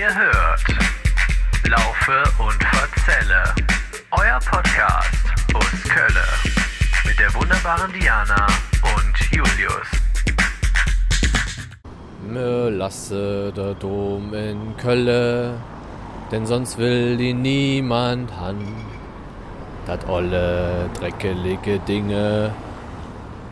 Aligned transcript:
Ihr 0.00 0.14
hört 0.14 0.64
Laufe 1.68 2.22
und 2.38 2.64
Verzelle, 2.64 3.44
euer 4.12 4.38
Podcast 4.38 5.24
aus 5.52 5.90
Kölle 5.90 6.24
mit 7.04 7.18
der 7.18 7.34
wunderbaren 7.34 7.92
Diana 7.92 8.46
und 8.96 9.14
Julius. 9.30 9.88
Me 12.26 12.70
lasse 12.70 13.52
der 13.54 13.74
Dom 13.74 14.32
in 14.32 14.74
Kölle, 14.78 15.52
denn 16.30 16.46
sonst 16.46 16.78
will 16.78 17.20
ihn 17.20 17.42
niemand 17.42 18.30
han. 18.40 18.56
Dat 19.84 20.08
olle, 20.08 20.88
dreckelige 20.98 21.78
Dinge, 21.80 22.54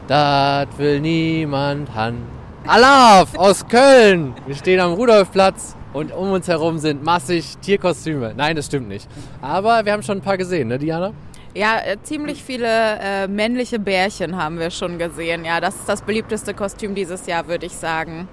dat 0.06 0.68
will 0.78 1.00
niemand 1.00 1.94
han. 1.94 2.22
Alaf 2.66 3.36
aus 3.36 3.68
Köln! 3.68 4.34
Wir 4.46 4.56
stehen 4.56 4.80
am 4.80 4.94
Rudolfplatz 4.94 5.74
und 5.92 6.12
um 6.12 6.32
uns 6.32 6.48
herum 6.48 6.78
sind 6.78 7.04
massig 7.04 7.56
Tierkostüme. 7.58 8.34
Nein, 8.36 8.56
das 8.56 8.66
stimmt 8.66 8.88
nicht. 8.88 9.08
Aber 9.40 9.84
wir 9.84 9.92
haben 9.92 10.02
schon 10.02 10.18
ein 10.18 10.22
paar 10.22 10.36
gesehen, 10.36 10.68
ne, 10.68 10.78
Diana? 10.78 11.12
Ja, 11.54 11.78
äh, 11.80 11.96
ziemlich 12.02 12.42
viele 12.42 12.68
äh, 13.00 13.26
männliche 13.26 13.78
Bärchen 13.78 14.36
haben 14.36 14.58
wir 14.58 14.70
schon 14.70 14.98
gesehen. 14.98 15.44
Ja, 15.44 15.60
das 15.60 15.74
ist 15.76 15.88
das 15.88 16.02
beliebteste 16.02 16.54
Kostüm 16.54 16.94
dieses 16.94 17.26
Jahr, 17.26 17.48
würde 17.48 17.66
ich 17.66 17.72
sagen. 17.72 18.28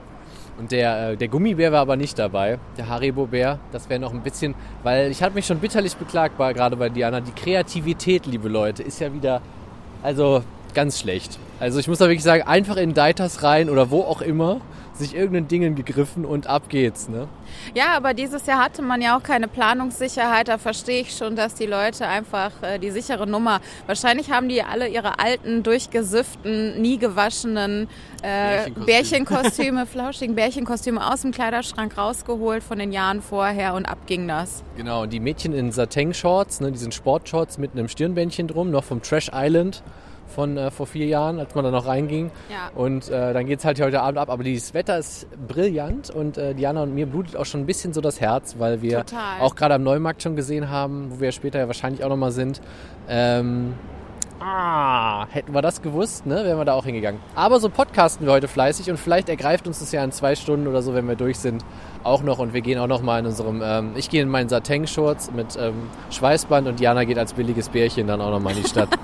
Und 0.57 0.71
der, 0.71 1.11
äh, 1.11 1.17
der 1.17 1.27
Gummibär 1.27 1.71
war 1.71 1.81
aber 1.81 1.95
nicht 1.95 2.19
dabei, 2.19 2.59
der 2.77 2.87
Haribo-Bär. 2.87 3.59
Das 3.71 3.89
wäre 3.89 3.99
noch 3.99 4.13
ein 4.13 4.21
bisschen, 4.21 4.53
weil 4.83 5.11
ich 5.11 5.23
habe 5.23 5.35
mich 5.35 5.45
schon 5.45 5.59
bitterlich 5.59 5.95
beklagt, 5.95 6.37
gerade 6.37 6.75
bei 6.75 6.89
Diana. 6.89 7.19
Die 7.19 7.31
Kreativität, 7.31 8.25
liebe 8.25 8.47
Leute, 8.47 8.83
ist 8.83 8.99
ja 8.99 9.13
wieder, 9.13 9.41
also 10.03 10.43
ganz 10.73 10.99
schlecht. 10.99 11.39
Also 11.59 11.79
ich 11.79 11.87
muss 11.87 11.99
da 11.99 12.05
wirklich 12.05 12.23
sagen, 12.23 12.43
einfach 12.43 12.75
in 12.75 12.93
Deitas 12.93 13.41
rein 13.41 13.69
oder 13.69 13.89
wo 13.89 14.01
auch 14.01 14.21
immer, 14.21 14.59
sich 14.97 15.15
irgendeinen 15.15 15.47
Dingen 15.47 15.75
gegriffen 15.75 16.25
und 16.25 16.47
ab 16.47 16.69
geht's, 16.69 17.09
ne? 17.09 17.27
Ja, 17.73 17.95
aber 17.95 18.13
dieses 18.13 18.45
Jahr 18.45 18.63
hatte 18.63 18.81
man 18.81 19.01
ja 19.01 19.17
auch 19.17 19.23
keine 19.23 19.47
Planungssicherheit. 19.47 20.47
Da 20.47 20.57
verstehe 20.57 21.01
ich 21.01 21.15
schon, 21.15 21.35
dass 21.35 21.53
die 21.55 21.65
Leute 21.65 22.07
einfach 22.07 22.51
äh, 22.61 22.79
die 22.79 22.91
sichere 22.91 23.27
Nummer. 23.27 23.59
Wahrscheinlich 23.87 24.31
haben 24.31 24.49
die 24.49 24.63
alle 24.63 24.87
ihre 24.87 25.19
alten, 25.19 25.63
durchgesüfften, 25.63 26.81
nie 26.81 26.97
gewaschenen 26.97 27.87
äh, 28.21 28.69
Bärchenkostüme. 28.71 28.85
Bärchenkostüme, 28.85 29.85
flauschigen 29.91 30.35
Bärchenkostüme 30.35 31.11
aus 31.11 31.21
dem 31.21 31.31
Kleiderschrank 31.31 31.97
rausgeholt 31.97 32.63
von 32.63 32.79
den 32.79 32.91
Jahren 32.91 33.21
vorher 33.21 33.73
und 33.73 33.85
ab 33.85 33.99
ging 34.07 34.27
das. 34.27 34.63
Genau, 34.77 35.03
und 35.03 35.13
die 35.13 35.19
Mädchen 35.19 35.53
in 35.53 35.71
Sateng-Shorts, 35.71 36.61
ne, 36.61 36.71
diesen 36.71 36.91
Sportshorts 36.91 37.57
mit 37.57 37.71
einem 37.73 37.87
Stirnbändchen 37.87 38.47
drum, 38.47 38.71
noch 38.71 38.83
vom 38.83 39.01
Trash 39.01 39.31
Island 39.33 39.83
von 40.27 40.57
äh, 40.57 40.71
vor 40.71 40.87
vier 40.87 41.05
Jahren, 41.05 41.39
als 41.39 41.55
man 41.55 41.63
da 41.63 41.71
noch 41.71 41.87
reinging. 41.87 42.31
Ja. 42.49 42.69
Und 42.75 43.09
äh, 43.09 43.33
dann 43.33 43.45
geht's 43.45 43.65
halt 43.65 43.81
heute 43.81 44.01
Abend 44.01 44.17
ab. 44.17 44.29
Aber 44.29 44.43
dieses 44.43 44.73
Wetter 44.73 44.97
ist 44.97 45.27
brillant 45.47 46.09
und 46.09 46.37
äh, 46.37 46.53
Diana 46.53 46.83
und 46.83 46.93
mir 46.93 47.05
blutet 47.05 47.35
auch 47.35 47.45
schon 47.45 47.61
ein 47.61 47.65
bisschen 47.65 47.93
so 47.93 48.01
das 48.01 48.19
Herz, 48.21 48.55
weil 48.57 48.81
wir 48.81 49.05
Total. 49.05 49.41
auch 49.41 49.55
gerade 49.55 49.75
am 49.75 49.83
Neumarkt 49.83 50.23
schon 50.23 50.35
gesehen 50.35 50.69
haben, 50.69 51.11
wo 51.11 51.19
wir 51.19 51.31
später 51.31 51.59
ja 51.59 51.67
wahrscheinlich 51.67 52.03
auch 52.03 52.09
nochmal 52.09 52.31
sind. 52.31 52.61
Ähm, 53.07 53.73
ah, 54.39 55.27
hätten 55.29 55.53
wir 55.53 55.61
das 55.61 55.81
gewusst, 55.81 56.25
ne, 56.25 56.43
wären 56.45 56.57
wir 56.57 56.65
da 56.65 56.73
auch 56.73 56.85
hingegangen. 56.85 57.19
Aber 57.35 57.59
so 57.59 57.69
podcasten 57.69 58.25
wir 58.25 58.33
heute 58.33 58.47
fleißig 58.47 58.89
und 58.89 58.97
vielleicht 58.97 59.29
ergreift 59.29 59.67
uns 59.67 59.79
das 59.79 59.91
ja 59.91 60.03
in 60.03 60.11
zwei 60.11 60.35
Stunden 60.35 60.67
oder 60.67 60.81
so, 60.81 60.93
wenn 60.93 61.07
wir 61.07 61.15
durch 61.15 61.39
sind, 61.39 61.63
auch 62.05 62.23
noch. 62.23 62.39
Und 62.39 62.53
wir 62.53 62.61
gehen 62.61 62.79
auch 62.79 62.87
noch 62.87 63.01
mal 63.01 63.19
in 63.19 63.25
unserem, 63.25 63.61
ähm, 63.63 63.91
ich 63.95 64.09
gehe 64.09 64.21
in 64.21 64.29
meinen 64.29 64.49
Sateng-Shorts 64.49 65.31
mit 65.31 65.57
ähm, 65.59 65.89
Schweißband 66.11 66.67
und 66.67 66.79
Diana 66.79 67.03
geht 67.03 67.17
als 67.17 67.33
billiges 67.33 67.69
Bärchen 67.69 68.07
dann 68.07 68.21
auch 68.21 68.31
noch 68.31 68.39
mal 68.39 68.55
in 68.55 68.63
die 68.63 68.69
Stadt. 68.69 68.89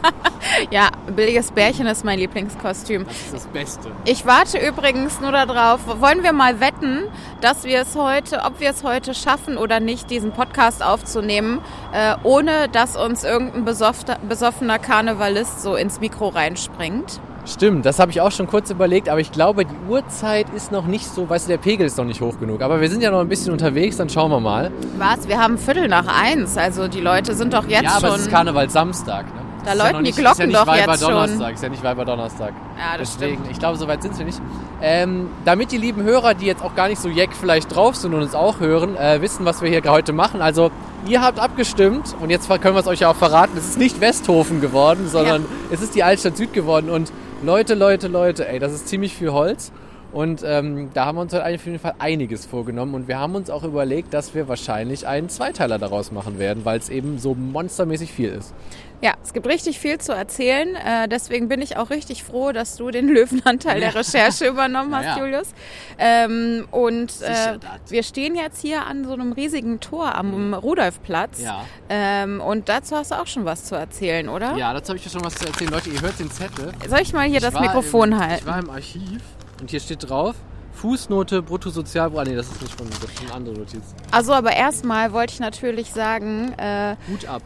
Ja, 0.70 0.90
billiges 1.16 1.52
Bärchen 1.52 1.88
ist 1.88 2.04
mein 2.04 2.20
Lieblingskostüm. 2.20 3.06
Das 3.06 3.16
ist 3.16 3.34
das 3.34 3.48
Beste. 3.48 3.92
Ich 4.06 4.26
warte 4.26 4.58
übrigens 4.58 5.20
nur 5.22 5.32
darauf. 5.32 5.80
Wollen 6.02 6.24
wir 6.24 6.34
mal 6.34 6.60
wetten, 6.60 7.04
dass 7.42 7.64
wir 7.64 7.82
es 7.82 7.96
heute, 7.96 8.42
ob 8.44 8.60
wir 8.60 8.72
es 8.72 8.84
heute 8.84 9.14
schaffen 9.14 9.58
oder 9.58 9.80
nicht, 9.80 10.10
diesen 10.10 10.32
Podcast 10.32 10.84
aufzunehmen, 10.84 11.62
äh, 11.94 12.16
ohne 12.24 12.70
dass 12.70 12.96
uns 12.96 13.24
irgendein 13.24 13.66
besoffter, 13.66 14.18
besoffener 14.28 14.80
Karnevalist 14.80 15.62
so 15.62 15.76
ins 15.76 16.00
Mikro 16.00 16.30
reinspringt? 16.30 17.22
Stimmt, 17.52 17.86
das 17.86 18.00
habe 18.00 18.12
ich 18.12 18.22
auch 18.22 18.32
schon 18.32 18.48
kurz 18.48 18.70
überlegt, 18.70 19.10
aber 19.10 19.20
ich 19.20 19.32
glaube, 19.32 19.66
die 19.66 19.76
Uhrzeit 19.90 20.48
ist 20.56 20.72
noch 20.72 20.86
nicht 20.86 21.06
so, 21.06 21.30
weißt 21.30 21.48
du, 21.48 21.50
der 21.50 21.58
Pegel 21.58 21.86
ist 21.86 21.98
noch 21.98 22.06
nicht 22.06 22.22
hoch 22.22 22.40
genug. 22.40 22.62
Aber 22.62 22.80
wir 22.80 22.90
sind 22.90 23.02
ja 23.02 23.12
noch 23.12 23.20
ein 23.20 23.28
bisschen 23.28 23.52
unterwegs, 23.52 23.98
dann 23.98 24.10
schauen 24.10 24.32
wir 24.32 24.40
mal. 24.40 24.72
Was? 24.98 25.28
Wir 25.28 25.38
haben 25.38 25.58
Viertel 25.58 25.88
nach 25.90 26.08
eins. 26.08 26.58
Also 26.58 26.88
die 26.88 27.02
Leute 27.02 27.36
sind 27.36 27.54
doch 27.54 27.68
jetzt 27.68 27.84
ja, 27.84 27.92
aber 27.92 28.08
schon. 28.08 28.16
es 28.16 28.22
ist 28.24 28.32
Karneval 28.32 28.70
Samstag. 28.70 29.26
Ne? 29.26 29.42
Da 29.66 29.74
läuten 29.74 29.98
noch 29.98 30.02
die 30.02 30.12
Glocken 30.12 30.32
ist 30.32 30.40
ja 30.40 30.46
nicht 30.48 30.56
doch 30.56 30.76
jetzt 30.76 31.04
schon. 31.04 31.12
Donnerstag, 31.12 31.54
Ist 31.54 31.64
ja 31.64 31.70
nicht 31.70 31.84
Weiber 31.84 32.06
Donnerstag. 32.06 32.54
Ja, 32.78 32.98
das 32.98 33.14
Deswegen, 33.14 33.36
stimmt. 33.36 33.52
ich 33.52 33.60
glaube, 33.60 33.78
so 33.78 33.88
weit 33.88 34.02
sind 34.02 34.18
wir 34.18 34.26
nicht. 34.26 34.42
Ähm, 34.82 35.30
damit 35.46 35.72
die 35.72 35.78
lieben 35.78 36.04
Hörer, 36.04 36.34
die 36.34 36.46
jetzt 36.46 36.64
auch 36.64 36.74
gar 36.74 36.88
nicht 36.88 37.02
so 37.02 37.10
jeck 37.10 37.32
vielleicht 37.34 37.76
drauf 37.76 37.96
sind 37.96 38.14
und 38.14 38.22
uns 38.22 38.34
auch 38.34 38.60
hören, 38.60 38.96
äh, 38.96 39.22
wissen, 39.22 39.46
was 39.46 39.62
wir 39.62 39.70
hier 39.70 39.84
heute 39.92 40.14
machen. 40.14 40.42
Also, 40.42 40.72
ihr 41.06 41.22
habt 41.22 41.40
abgestimmt 41.40 42.16
und 42.20 42.30
jetzt 42.30 42.50
können 42.50 42.76
wir 42.76 42.80
es 42.80 42.88
euch 42.88 43.02
ja 43.02 43.12
auch 43.12 43.16
verraten. 43.16 43.56
Es 43.58 43.68
ist 43.68 43.78
nicht 43.78 44.02
Westhofen 44.02 44.62
geworden, 44.62 45.08
sondern 45.08 45.46
es 45.70 45.82
ist 45.82 45.94
die 45.94 46.04
Altstadt 46.04 46.38
Süd 46.38 46.54
geworden. 46.54 46.90
Und 46.90 47.12
Leute, 47.44 47.74
Leute, 47.74 48.08
Leute, 48.08 48.48
ey, 48.48 48.60
das 48.60 48.72
ist 48.72 48.88
ziemlich 48.88 49.16
viel 49.16 49.32
Holz. 49.32 49.72
Und 50.12 50.44
ähm, 50.46 50.92
da 50.94 51.08
haben 51.08 51.18
wir 51.18 51.22
uns 51.22 51.34
heute 51.34 51.44
auf 51.44 51.66
jeden 51.66 51.80
Fall 51.80 51.96
einiges 51.98 52.46
vorgenommen. 52.46 52.94
Und 52.94 53.08
wir 53.08 53.18
haben 53.18 53.34
uns 53.34 53.50
auch 53.50 53.64
überlegt, 53.64 54.14
dass 54.14 54.36
wir 54.36 54.48
wahrscheinlich 54.48 55.08
einen 55.08 55.28
Zweiteiler 55.28 55.80
daraus 55.80 56.12
machen 56.12 56.38
werden, 56.38 56.66
weil 56.66 56.78
es 56.78 56.90
eben 56.90 57.18
so 57.18 57.34
monstermäßig 57.34 58.12
viel 58.12 58.30
ist. 58.30 58.54
Ja, 59.02 59.14
es 59.24 59.34
gibt 59.34 59.48
richtig 59.48 59.80
viel 59.80 59.98
zu 59.98 60.12
erzählen. 60.12 60.76
Äh, 60.76 61.08
deswegen 61.08 61.48
bin 61.48 61.62
ich 61.62 61.78
auch 61.78 61.90
richtig 61.90 62.24
froh, 62.24 62.52
dass 62.52 62.78
du 62.78 62.92
den 62.92 63.08
Löwenanteil 63.14 63.80
der 63.80 63.96
Recherche 63.96 64.46
übernommen 64.48 64.96
hast, 64.96 65.06
Ja, 65.06 65.18
ja. 65.18 65.24
Julius. 65.24 65.50
Ähm, 65.98 66.68
und 66.72 67.12
äh, 67.22 67.58
wir 67.90 68.04
stehen 68.04 68.36
jetzt 68.36 68.62
hier 68.62 68.86
an 68.86 69.04
so 69.06 69.14
einem 69.14 69.32
riesigen 69.32 69.80
Tor 69.80 70.16
am 70.16 70.54
Rudolfplatz. 70.54 71.40
Mhm. 71.40 71.46
Ja. 71.46 71.66
Ähm, 71.90 72.42
und 72.42 72.70
dazu 72.70 72.96
hast 72.96 73.12
du 73.12 73.16
auch 73.16 73.28
schon 73.28 73.46
was 73.46 73.66
zu 73.66 73.76
erzählen, 73.76 74.30
oder? 74.30 74.56
Ja, 74.56 74.72
dazu 74.74 74.90
habe 74.90 74.98
ich 75.00 75.06
ja 75.06 75.12
schon 75.12 75.24
was 75.26 75.36
zu 75.36 75.48
erzählen. 75.48 75.72
Leute, 75.72 75.90
ihr 75.90 76.02
hört 76.02 76.20
den 76.20 76.30
Zettel. 76.30 76.72
Soll 76.88 77.00
ich 77.02 77.14
mal 77.14 77.28
hier 77.28 77.38
Ich 77.38 77.44
das 77.44 77.60
Mikrofon 77.60 78.12
im, 78.12 78.20
halten? 78.20 78.44
Ich 78.46 78.46
war 78.46 78.60
im 78.60 78.70
Archiv 78.70 79.22
und 79.60 79.70
hier 79.72 79.80
steht 79.80 80.08
drauf, 80.08 80.36
Fußnote 80.74 81.42
Bruttosozialbrutto. 81.42 82.22
Ah, 82.22 82.24
nee, 82.24 82.36
das 82.36 82.48
ist 82.48 82.62
nicht 82.62 82.74
von, 82.76 82.88
das 82.90 83.00
ist 83.00 83.22
eine 83.22 83.34
andere 83.34 83.56
Notiz. 83.56 83.82
Also, 84.12 84.34
aber 84.34 84.54
erstmal 84.54 85.12
wollte 85.14 85.34
ich 85.34 85.40
natürlich 85.40 85.92
sagen, 85.92 86.54
äh, 86.58 86.96
Hut 87.08 87.26
ab. 87.26 87.42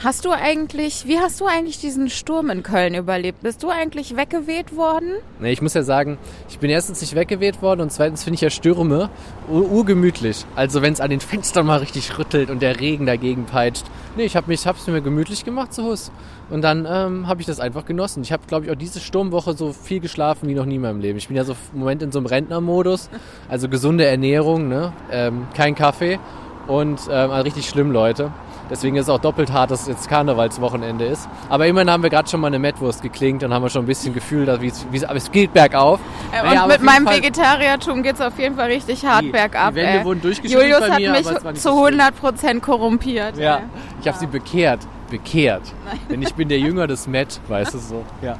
Hast 0.00 0.24
du 0.24 0.30
eigentlich, 0.30 1.06
wie 1.06 1.18
hast 1.18 1.40
du 1.40 1.46
eigentlich 1.46 1.78
diesen 1.78 2.08
Sturm 2.08 2.50
in 2.50 2.62
Köln 2.62 2.94
überlebt? 2.94 3.42
Bist 3.42 3.62
du 3.62 3.68
eigentlich 3.68 4.16
weggeweht 4.16 4.76
worden? 4.76 5.12
Nee, 5.40 5.52
ich 5.52 5.62
muss 5.62 5.74
ja 5.74 5.82
sagen, 5.82 6.18
ich 6.48 6.58
bin 6.58 6.70
erstens 6.70 7.00
nicht 7.00 7.14
weggeweht 7.14 7.62
worden 7.62 7.80
und 7.82 7.92
zweitens 7.92 8.24
finde 8.24 8.36
ich 8.36 8.40
ja 8.40 8.50
Stürme 8.50 9.10
ur 9.48 9.70
urgemütlich. 9.70 10.44
Also 10.56 10.82
wenn 10.82 10.92
es 10.92 11.00
an 11.00 11.10
den 11.10 11.20
Fenstern 11.20 11.66
mal 11.66 11.78
richtig 11.78 12.18
rüttelt 12.18 12.50
und 12.50 12.62
der 12.62 12.80
Regen 12.80 13.06
dagegen 13.06 13.44
peitscht. 13.44 13.84
Nee, 14.16 14.24
ich 14.24 14.36
habe 14.36 14.52
hab's 14.54 14.86
mir 14.86 15.00
gemütlich 15.00 15.44
gemacht 15.44 15.72
zu 15.72 15.84
Hus. 15.84 16.10
Und 16.50 16.62
dann 16.62 16.86
ähm, 16.88 17.28
habe 17.28 17.40
ich 17.40 17.46
das 17.46 17.60
einfach 17.60 17.84
genossen. 17.84 18.22
Ich 18.22 18.32
habe, 18.32 18.42
glaube 18.46 18.66
ich, 18.66 18.72
auch 18.72 18.76
diese 18.76 19.00
Sturmwoche 19.00 19.54
so 19.54 19.72
viel 19.72 20.00
geschlafen 20.00 20.48
wie 20.48 20.54
noch 20.54 20.66
nie 20.66 20.76
in 20.76 20.82
meinem 20.82 21.00
Leben. 21.00 21.18
Ich 21.18 21.28
bin 21.28 21.36
ja 21.36 21.44
so 21.44 21.54
im 21.72 21.80
Moment 21.80 22.02
in 22.02 22.12
so 22.12 22.18
einem 22.18 22.26
Rentnermodus. 22.26 23.08
Also 23.48 23.68
gesunde 23.68 24.04
Ernährung, 24.04 24.68
ne? 24.68 24.92
ähm, 25.10 25.46
kein 25.54 25.74
Kaffee 25.74 26.18
und 26.66 27.00
ähm, 27.10 27.30
also 27.30 27.44
richtig 27.44 27.68
schlimm, 27.68 27.90
Leute. 27.90 28.32
Deswegen 28.70 28.96
ist 28.96 29.04
es 29.04 29.08
auch 29.10 29.18
doppelt 29.18 29.52
hart, 29.52 29.70
dass 29.70 29.82
es 29.82 29.88
jetzt 29.88 30.08
Karnevalswochenende 30.08 31.04
ist. 31.04 31.28
Aber 31.50 31.66
immerhin 31.66 31.90
haben 31.90 32.02
wir 32.02 32.10
gerade 32.10 32.28
schon 32.28 32.40
mal 32.40 32.46
eine 32.46 32.58
Mettwurst 32.58 33.02
geklingt 33.02 33.42
und 33.44 33.52
haben 33.52 33.62
wir 33.62 33.68
schon 33.68 33.84
ein 33.84 33.86
bisschen 33.86 34.14
Gefühl, 34.14 34.46
dass, 34.46 34.60
es, 34.62 34.86
es, 34.92 35.04
aber 35.04 35.16
es 35.16 35.30
geht 35.30 35.52
bergauf. 35.52 36.00
Äh, 36.32 36.42
Naja, 36.42 36.62
und 36.62 36.68
mit 36.68 36.82
meinem 36.82 37.06
Fall- 37.06 37.16
Vegetariertum 37.16 38.02
geht's 38.02 38.20
auf 38.20 38.38
jeden 38.38 38.56
Fall 38.56 38.70
richtig 38.70 39.04
hart 39.04 39.22
Die- 39.24 39.30
bergab. 39.30 39.70
die 39.70 39.76
Wände 39.76 39.98
ey. 39.98 40.04
wurden 40.04 40.22
durchgeschüttelt 40.22 40.62
Julius 40.68 40.80
bei 40.80 40.90
hat 40.94 41.00
mir, 41.00 41.10
mich 41.10 41.20
es 41.20 41.44
war 41.44 41.52
nicht 41.52 41.62
zu 41.62 41.68
so 41.70 41.86
schlimm. 41.86 42.00
100% 42.00 42.60
korrumpiert. 42.60 43.36
Ja, 43.36 43.56
ey. 43.56 43.62
ich 44.00 44.08
habe 44.08 44.18
sie 44.18 44.26
bekehrt. 44.26 44.80
Bekehrt. 45.10 45.62
Denn 46.08 46.22
ich 46.22 46.32
bin 46.34 46.48
der 46.48 46.58
Jünger 46.58 46.86
des 46.86 47.06
Matt, 47.06 47.40
weißt 47.48 47.74
du 47.74 47.78
so. 47.78 48.04
Ja. 48.22 48.36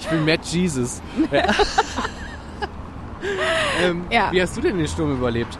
Ich 0.00 0.06
bin 0.08 0.24
Matt 0.24 0.44
Jesus. 0.46 1.02
Ja. 1.30 1.42
ähm, 3.84 4.04
Ja. 4.10 4.28
Wie 4.32 4.40
hast 4.40 4.56
du 4.56 4.60
denn 4.60 4.78
den 4.78 4.88
Sturm 4.88 5.12
überlebt? 5.12 5.58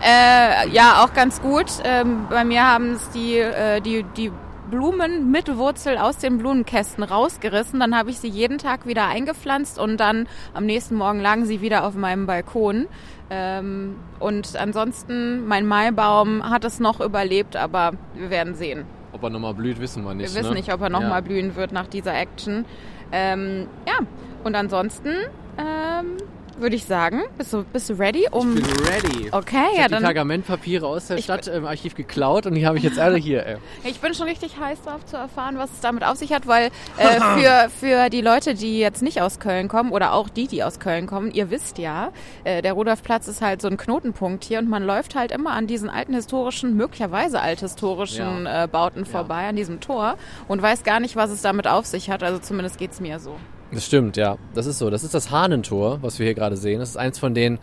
Äh, 0.00 0.68
ja, 0.70 1.02
auch 1.04 1.12
ganz 1.14 1.40
gut. 1.42 1.66
Ähm, 1.84 2.26
bei 2.30 2.44
mir 2.44 2.66
haben 2.66 2.92
es 2.92 3.10
die, 3.10 3.38
äh, 3.38 3.80
die, 3.80 4.04
die 4.16 4.32
Blumen 4.70 5.30
mit 5.30 5.54
Wurzel 5.58 5.98
aus 5.98 6.16
den 6.16 6.38
Blumenkästen 6.38 7.04
rausgerissen. 7.04 7.78
Dann 7.78 7.96
habe 7.96 8.10
ich 8.10 8.18
sie 8.18 8.28
jeden 8.28 8.58
Tag 8.58 8.86
wieder 8.86 9.06
eingepflanzt 9.06 9.78
und 9.78 9.98
dann 9.98 10.26
am 10.54 10.64
nächsten 10.64 10.94
Morgen 10.96 11.20
lagen 11.20 11.44
sie 11.44 11.60
wieder 11.60 11.84
auf 11.84 11.94
meinem 11.94 12.26
Balkon. 12.26 12.88
Ähm, 13.28 13.96
und 14.18 14.56
ansonsten, 14.56 15.46
mein 15.46 15.66
Maibaum 15.66 16.48
hat 16.48 16.64
es 16.64 16.80
noch 16.80 17.00
überlebt, 17.00 17.54
aber 17.56 17.92
wir 18.14 18.30
werden 18.30 18.54
sehen. 18.54 18.84
Ob 19.12 19.22
er 19.22 19.30
nochmal 19.30 19.54
blüht, 19.54 19.78
wissen 19.78 20.04
wir 20.04 20.14
nicht. 20.14 20.32
Wir 20.34 20.40
wissen 20.40 20.52
ne? 20.52 20.56
nicht, 20.56 20.72
ob 20.72 20.80
er 20.80 20.88
noch 20.88 21.02
Ja. 21.02 21.08
mal 21.08 21.22
blühen 21.22 21.54
wird 21.54 21.72
nach 21.72 21.86
dieser 21.86 22.14
Action. 22.14 22.64
Ähm, 23.12 23.66
ja, 23.86 24.06
und 24.42 24.54
ansonsten 24.54 25.10
ähm, 25.58 26.16
würde 26.58 26.76
ich 26.76 26.84
sagen. 26.84 27.22
Bist 27.38 27.52
du, 27.52 27.64
bist 27.64 27.88
du 27.90 27.94
ready? 27.94 28.26
Um, 28.30 28.56
Ich 28.56 28.62
bin 28.62 28.86
ready. 28.86 29.28
okay, 29.32 29.56
Ich 29.72 29.76
ja 29.78 29.84
habe 29.84 29.88
die 29.88 29.94
dann. 29.94 30.02
Pergamentpapiere 30.04 30.86
aus 30.86 31.06
der 31.08 31.18
Stadtarchiv 31.18 31.94
geklaut 31.94 32.46
und 32.46 32.54
die 32.54 32.66
habe 32.66 32.78
ich 32.78 32.84
jetzt 32.84 32.98
alle 32.98 33.16
hier. 33.16 33.44
Ey. 33.46 33.56
Ich 33.84 34.00
bin 34.00 34.14
schon 34.14 34.26
richtig 34.28 34.58
heiß 34.58 34.82
drauf 34.82 35.04
zu 35.06 35.16
erfahren, 35.16 35.58
was 35.58 35.70
es 35.72 35.80
damit 35.80 36.04
auf 36.04 36.16
sich 36.16 36.32
hat, 36.32 36.46
weil 36.46 36.70
äh, 36.96 37.20
für, 37.38 37.70
für 37.70 38.10
die 38.10 38.20
Leute, 38.20 38.54
die 38.54 38.78
jetzt 38.78 39.02
nicht 39.02 39.20
aus 39.22 39.38
Köln 39.40 39.68
kommen 39.68 39.92
oder 39.92 40.12
auch 40.12 40.28
die, 40.28 40.46
die 40.46 40.62
aus 40.64 40.78
Köln 40.80 41.06
kommen, 41.06 41.30
ihr 41.32 41.50
wisst 41.50 41.78
ja, 41.78 42.12
äh, 42.44 42.62
der 42.62 42.72
Rudolfplatz 42.74 43.28
ist 43.28 43.42
halt 43.42 43.60
so 43.62 43.68
ein 43.68 43.76
Knotenpunkt 43.76 44.44
hier 44.44 44.58
und 44.58 44.68
man 44.68 44.82
läuft 44.84 45.14
halt 45.14 45.32
immer 45.32 45.52
an 45.52 45.66
diesen 45.66 45.88
alten 45.90 46.14
historischen, 46.14 46.76
möglicherweise 46.76 47.40
althistorischen 47.40 48.44
Ja. 48.46 48.64
äh, 48.64 48.68
Bauten 48.68 49.04
vorbei, 49.06 49.48
an 49.48 49.56
diesem 49.56 49.80
Tor 49.80 50.16
und 50.48 50.60
weiß 50.62 50.82
gar 50.84 51.00
nicht, 51.00 51.16
was 51.16 51.30
es 51.30 51.42
damit 51.42 51.66
auf 51.66 51.86
sich 51.86 52.10
hat. 52.10 52.22
Also 52.22 52.38
zumindest 52.38 52.78
geht's 52.78 53.00
mir 53.00 53.18
so. 53.18 53.36
Das 53.72 53.86
stimmt, 53.86 54.16
ja. 54.16 54.36
Das 54.54 54.66
ist 54.66 54.78
so. 54.78 54.90
Das 54.90 55.02
ist 55.02 55.14
das 55.14 55.30
Hahnentor, 55.30 55.98
was 56.02 56.18
wir 56.18 56.26
hier 56.26 56.34
gerade 56.34 56.56
sehen. 56.56 56.80
Das 56.80 56.90
ist 56.90 56.96
eins 56.96 57.18
von 57.18 57.34
den 57.34 57.58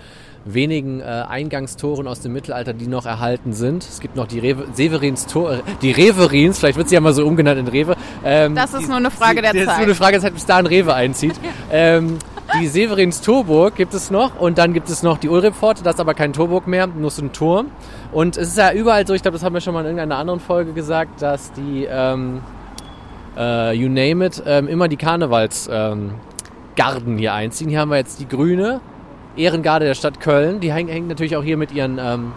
wenigen 0.46 1.02
äh, 1.02 1.04
Eingangstoren 1.04 2.08
aus 2.08 2.22
dem 2.22 2.34
Mittelalter, 2.34 2.74
die 2.74 2.88
noch 2.88 3.06
erhalten 3.06 3.54
sind. 3.54 3.84
Es 3.84 4.00
gibt 4.00 4.16
noch 4.16 4.26
die 4.28 4.40
Rewe, 4.40 4.66
Severins 4.74 5.28
Tor, 5.28 5.52
äh, 5.54 5.58
die 5.82 5.92
Reverins, 5.92 6.60
vielleicht 6.60 6.78
wird 6.78 6.90
sie 6.90 6.96
ja 6.96 7.02
mal 7.02 7.14
so 7.14 7.26
umgenannt 7.26 7.60
in 7.60 7.68
Rewe. 7.68 7.96
Ähm, 8.24 8.56
Das 8.56 8.74
ist 8.74 8.88
nur 8.88 8.98
eine 8.98 9.12
Frage 9.12 9.42
der 9.42 9.54
Das 9.54 9.62
ist 9.62 9.68
Zeit. 9.68 9.78
nur 9.78 9.86
eine 9.86 9.96
Frage 9.96 10.14
der 10.14 10.22
Zeit, 10.22 10.34
bis 10.34 10.46
da 10.46 10.58
ein 10.58 10.66
Rewe 10.66 10.94
einzieht. 10.94 11.36
ähm, 11.72 12.18
die 12.60 12.68
Severins 12.68 13.22
Torburg 13.22 13.76
gibt 13.76 13.94
es 13.94 14.10
noch 14.10 14.40
und 14.40 14.58
dann 14.58 14.74
gibt 14.74 14.90
es 14.90 15.04
noch 15.04 15.20
die 15.20 15.30
Ulrippforte, 15.30 15.84
das 15.84 15.96
ist 15.96 16.00
aber 16.00 16.16
kein 16.16 16.34
Torburg 16.34 16.66
mehr, 16.68 16.88
nur 16.88 17.12
so 17.12 17.22
ein 17.22 17.32
Turm. 17.32 17.68
Und 18.12 18.38
es 18.38 18.48
ist 18.50 18.58
ja 18.58 18.72
überall 18.72 19.06
so, 19.06 19.14
ich 19.14 19.22
glaube, 19.22 19.36
das 19.38 19.44
haben 19.44 19.54
wir 19.54 19.62
schon 19.62 19.74
mal 19.76 19.82
in 19.82 19.86
irgendeiner 19.88 20.18
anderen 20.18 20.40
Folge 20.40 20.74
gesagt, 20.74 21.22
dass 21.22 21.52
die 21.52 21.86
ähm, 21.88 22.42
äh, 23.40 23.74
you 23.74 23.88
name 23.88 24.26
it, 24.26 24.44
ähm, 24.46 24.68
immer 24.68 24.88
die 24.88 24.98
Karnevalsgarden 24.98 26.18
ähm, 26.78 27.18
hier 27.18 27.34
einziehen. 27.34 27.70
Hier 27.70 27.80
haben 27.80 27.90
wir 27.90 27.98
jetzt 27.98 28.20
die 28.20 28.28
Grüne, 28.28 28.82
Ehrengarde 29.38 29.86
der 29.86 29.96
Stadt 29.96 30.20
Köln. 30.20 30.60
Die 30.60 30.74
hängen, 30.74 30.90
hängen 30.90 31.08
natürlich 31.08 31.38
auch 31.38 31.44
hier 31.44 31.56
mit 31.56 31.72
ihren, 31.72 31.98
ähm, 32.00 32.34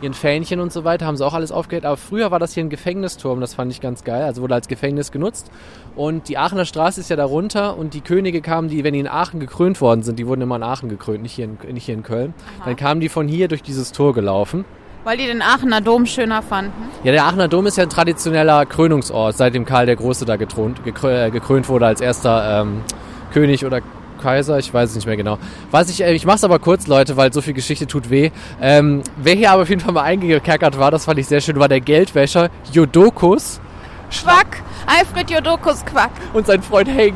ihren 0.00 0.14
Fähnchen 0.14 0.60
und 0.60 0.72
so 0.72 0.84
weiter, 0.84 1.06
haben 1.06 1.16
sie 1.16 1.26
auch 1.26 1.34
alles 1.34 1.52
aufgehängt. 1.52 1.84
Aber 1.84 1.98
früher 1.98 2.30
war 2.30 2.38
das 2.38 2.54
hier 2.54 2.64
ein 2.64 2.70
Gefängnisturm, 2.70 3.40
das 3.40 3.54
fand 3.54 3.70
ich 3.70 3.80
ganz 3.80 4.02
geil. 4.02 4.22
Also 4.22 4.40
wurde 4.40 4.54
als 4.54 4.66
Gefängnis 4.66 5.12
genutzt. 5.12 5.50
Und 5.94 6.28
die 6.28 6.38
Aachener 6.38 6.64
Straße 6.64 7.00
ist 7.00 7.10
ja 7.10 7.16
darunter 7.16 7.76
und 7.76 7.92
die 7.94 8.00
Könige 8.00 8.40
kamen, 8.40 8.68
die, 8.68 8.82
wenn 8.82 8.94
die 8.94 9.00
in 9.00 9.08
Aachen 9.08 9.40
gekrönt 9.40 9.80
worden 9.80 10.02
sind, 10.02 10.18
die 10.18 10.26
wurden 10.26 10.40
immer 10.40 10.56
in 10.56 10.62
Aachen 10.62 10.88
gekrönt, 10.88 11.22
nicht 11.22 11.32
hier 11.32 11.44
in, 11.44 11.58
nicht 11.72 11.84
hier 11.84 11.94
in 11.94 12.02
Köln. 12.02 12.34
Dann 12.64 12.76
kamen 12.76 13.00
die 13.00 13.08
von 13.08 13.28
hier 13.28 13.48
durch 13.48 13.62
dieses 13.62 13.92
Tor 13.92 14.14
gelaufen. 14.14 14.64
Weil 15.06 15.18
die 15.18 15.26
den 15.26 15.40
Aachener 15.40 15.80
Dom 15.80 16.04
schöner 16.04 16.42
fanden. 16.42 16.72
Ja, 17.04 17.12
der 17.12 17.26
Aachener 17.26 17.46
Dom 17.46 17.64
ist 17.66 17.76
ja 17.76 17.84
ein 17.84 17.88
traditioneller 17.90 18.66
Krönungsort, 18.66 19.36
seitdem 19.36 19.64
Karl 19.64 19.86
der 19.86 19.94
Große 19.94 20.24
da 20.24 20.34
gekrönt, 20.34 20.80
gekrö- 20.84 21.26
äh, 21.26 21.30
gekrönt 21.30 21.68
wurde 21.68 21.86
als 21.86 22.00
erster 22.00 22.62
ähm, 22.62 22.80
König 23.32 23.64
oder 23.64 23.82
Kaiser, 24.20 24.58
ich 24.58 24.74
weiß 24.74 24.90
es 24.90 24.96
nicht 24.96 25.06
mehr 25.06 25.16
genau. 25.16 25.38
Was 25.70 25.90
ich, 25.90 26.02
äh, 26.02 26.12
ich 26.12 26.26
mach's 26.26 26.42
aber 26.42 26.58
kurz, 26.58 26.88
Leute, 26.88 27.16
weil 27.16 27.32
so 27.32 27.40
viel 27.40 27.54
Geschichte 27.54 27.86
tut 27.86 28.10
weh. 28.10 28.32
Ähm, 28.60 29.04
wer 29.16 29.34
hier 29.36 29.52
aber 29.52 29.62
auf 29.62 29.68
jeden 29.68 29.80
Fall 29.80 29.92
mal 29.94 30.02
eingekerkert 30.02 30.76
war, 30.76 30.90
das 30.90 31.04
fand 31.04 31.20
ich 31.20 31.28
sehr 31.28 31.40
schön, 31.40 31.56
war 31.60 31.68
der 31.68 31.80
Geldwäscher 31.80 32.50
Jodokus 32.72 33.60
Quack! 34.10 34.60
Alfred 34.86 35.30
Jodokus 35.30 35.84
Quack. 35.84 36.10
und 36.32 36.48
sein 36.48 36.62
Freund 36.62 36.88
Henk. 36.88 37.14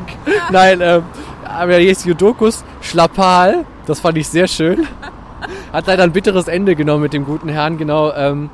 Nein, 0.49 0.79
ähm, 0.81 1.03
aber 1.43 1.75
hier 1.75 1.91
ist 1.91 2.05
Jodokus 2.05 2.63
Schlappal, 2.79 3.65
das 3.85 3.99
fand 3.99 4.17
ich 4.17 4.29
sehr 4.29 4.47
schön. 4.47 4.87
Hat 5.73 5.87
leider 5.87 6.03
ein 6.03 6.11
bitteres 6.11 6.47
Ende 6.47 6.75
genommen 6.75 7.03
mit 7.03 7.13
dem 7.13 7.25
guten 7.25 7.49
Herrn, 7.49 7.77
genau. 7.77 8.13
Ähm, 8.13 8.49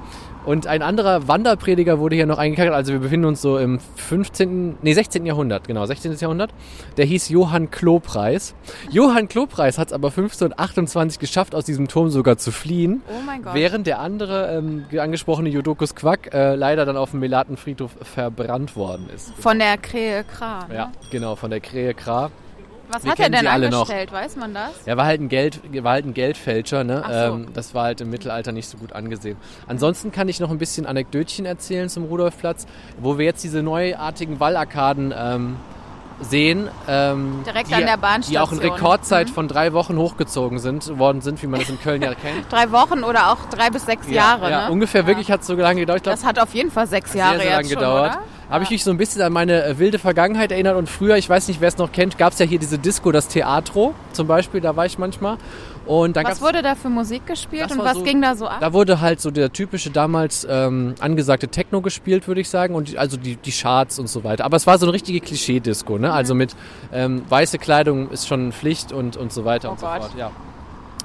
und 0.48 0.66
ein 0.66 0.82
anderer 0.82 1.28
Wanderprediger 1.28 2.00
wurde 2.00 2.16
hier 2.16 2.26
noch 2.26 2.38
eingekackt. 2.38 2.72
Also 2.72 2.94
wir 2.94 3.02
befinden 3.02 3.26
uns 3.26 3.42
so 3.42 3.58
im 3.58 3.80
15., 3.98 4.78
nee 4.82 4.94
16. 4.94 5.26
Jahrhundert, 5.26 5.68
genau, 5.68 5.86
16. 5.86 6.16
Jahrhundert. 6.16 6.54
Der 6.96 7.04
hieß 7.04 7.28
Johann 7.28 7.70
Klopreis. 7.70 8.56
Johann 8.90 9.28
Klopreis 9.28 9.78
hat 9.78 9.90
es 9.90 9.94
aber 9.94 10.08
1528 10.08 11.20
geschafft, 11.20 11.54
aus 11.54 11.66
diesem 11.66 11.90
Turm 11.90 12.10
sogar 12.10 12.38
zu 12.38 12.54
fliehen. 12.54 13.02
Oh 13.10 13.22
mein 13.26 13.44
Gott. 13.44 13.56
Während 13.56 13.88
der 13.88 14.00
andere 14.00 14.56
ähm, 14.56 14.86
angesprochene 14.98 15.50
Jodokus 15.50 15.96
Quack 15.96 16.34
äh, 16.34 16.56
leider 16.56 16.86
dann 16.86 16.96
auf 16.96 17.12
dem 17.12 17.20
Melatenfriedhof 17.20 17.92
verbrannt 18.02 18.78
worden 18.78 19.10
ist. 19.14 19.34
Von 19.38 19.60
der 19.60 19.78
Krähe 19.78 20.24
Kra. 20.24 20.66
Ne? 20.70 20.76
Ja, 20.76 20.92
genau, 21.12 21.36
von 21.36 21.50
der 21.50 21.60
Krähe 21.60 21.94
Kra. 21.94 22.32
Was 22.90 23.04
Wir 23.04 23.12
hat 23.12 23.20
er 23.20 23.30
denn 23.30 23.48
alle 23.48 23.70
noch. 23.70 23.82
angestellt? 23.82 24.12
Weiß 24.12 24.36
man 24.36 24.54
das? 24.54 24.72
Er 24.86 24.98
war 24.98 25.06
halt 25.06 25.22
ein 25.22 25.30
Geld, 25.30 25.60
war 25.84 25.92
halt 25.94 26.06
ein 26.06 26.14
Geldfälscher, 26.14 26.84
ne? 26.84 27.04
So. 27.06 27.12
Ähm, 27.14 27.48
das 27.54 27.74
war 27.74 27.84
halt 27.84 28.02
im 28.02 28.10
Mittelalter 28.10 28.52
nicht 28.52 28.70
so 28.70 28.78
gut 28.78 28.94
angesehen. 28.94 29.38
Ansonsten 29.68 30.12
kann 30.12 30.30
ich 30.30 30.40
noch 30.40 30.50
ein 30.52 30.58
bisschen 30.58 30.86
Anekdötchen 30.86 31.46
erzählen 31.46 31.90
zum 31.90 32.06
Rudolfplatz, 32.06 32.66
wo 33.00 33.18
wir 33.18 33.26
jetzt 33.26 33.44
diese 33.44 33.62
neuartigen 33.64 34.40
Wallarkaden 34.40 35.14
ähm, 35.18 35.58
sehen. 36.22 36.70
Ähm, 36.88 37.44
Direkt 37.46 37.70
die, 37.70 37.76
an 37.76 37.86
der 37.86 37.88
Die 37.88 37.94
auch 37.94 37.96
in 37.98 38.02
Bahnstation. 38.02 38.60
Mhm. 38.60 38.62
Rekordzeit 38.74 39.30
von 39.30 39.48
drei 39.48 39.74
Wochen 39.74 39.98
hochgezogen 39.98 40.60
sind, 40.60 40.98
worden 40.98 41.22
sind, 41.22 41.42
wie 41.44 41.48
man 41.48 41.60
das 41.60 41.70
in 41.70 41.80
Köln 41.80 42.02
ja 42.02 42.16
kennt. 42.16 42.46
Drei 42.52 42.72
Wochen 42.72 43.04
oder 43.04 43.32
auch 43.32 43.46
drei 43.50 43.70
bis 43.70 43.86
sechs 43.86 44.10
Jahre, 44.10 44.50
ja, 44.50 44.66
ne? 44.66 44.72
ungefähr 44.72 45.06
wirklich 45.06 45.32
hat 45.32 45.42
es 45.42 45.48
so 45.48 45.54
lange 45.56 45.82
gedauert. 45.82 46.04
Glaub, 46.04 46.16
Das 46.16 46.26
hat 46.26 46.40
auf 46.40 46.54
jeden 46.54 46.72
Fall 46.72 46.88
sechs 46.88 47.14
Jahre 47.14 47.36
sehr, 47.36 47.42
sehr 47.44 47.52
lange 47.58 47.68
schon, 47.68 47.78
gedauert. 47.78 48.12
oder? 48.16 48.22
Habe 48.50 48.64
ich 48.64 48.70
mich 48.70 48.84
so 48.84 48.92
ein 48.92 48.98
bisschen 48.98 49.22
an 49.22 49.34
meine 49.34 49.64
äh, 49.66 49.78
wilde 49.78 50.00
Vergangenheit 50.00 50.52
erinnert 50.54 50.78
und 50.78 50.88
früher, 50.88 51.18
ich 51.18 51.30
weiß 51.30 51.50
nicht, 51.50 51.60
wer 51.60 51.68
es 51.68 51.78
noch 51.78 51.92
kennt, 51.92 52.18
gab 52.18 52.32
es 52.34 52.40
ja 52.40 52.46
hier 52.46 52.60
diese 52.60 52.78
Disco, 52.80 53.12
das 53.12 53.28
Teatro 53.28 53.94
zum 54.14 54.26
Beispiel, 54.28 54.62
da 54.62 54.76
war 54.76 54.86
ich 54.86 54.98
manchmal. 54.98 55.38
Und 55.86 56.16
dann 56.18 56.26
Was 56.26 56.42
wurde 56.42 56.62
da 56.62 56.76
für 56.76 56.90
Musik 56.90 57.26
gespielt 57.28 57.72
und 57.72 57.80
was 57.80 57.96
so- 57.98 58.04
ging 58.04 58.22
da 58.22 58.36
so 58.36 58.48
ab? 58.48 58.58
da 58.60 58.72
wurde 58.74 59.00
halt 59.02 59.20
so 59.22 59.32
der 59.32 59.52
typische 59.54 59.90
damals 59.90 60.46
ähm, 60.50 60.96
angesagte 61.00 61.48
Techno 61.50 61.82
gespielt, 61.82 62.28
würde 62.28 62.42
ich 62.42 62.50
sagen, 62.50 62.76
und 62.76 62.90
die, 62.90 62.98
also 62.98 63.18
die, 63.18 63.36
die 63.38 63.52
Charts 63.52 64.00
und 64.00 64.08
so 64.10 64.24
weiter. 64.24 64.46
Aber 64.46 64.58
es 64.58 64.66
war 64.68 64.78
so 64.78 64.86
eine 64.86 64.94
richtige 64.94 65.20
Klischee-Disco, 65.22 65.98
ne? 65.98 66.12
Also 66.14 66.34
mit 66.36 66.56
ähm, 66.94 67.24
weiße 67.30 67.58
Kleidung 67.58 68.10
ist 68.12 68.28
schon 68.28 68.52
Pflicht 68.54 68.92
und, 68.92 69.16
und 69.18 69.32
so 69.34 69.44
weiter 69.46 69.70
Oh 69.70 69.72
und 69.74 69.80
so 69.80 69.86
Gott. 69.86 69.98
fort. 70.04 70.12
Ja. 70.18 70.32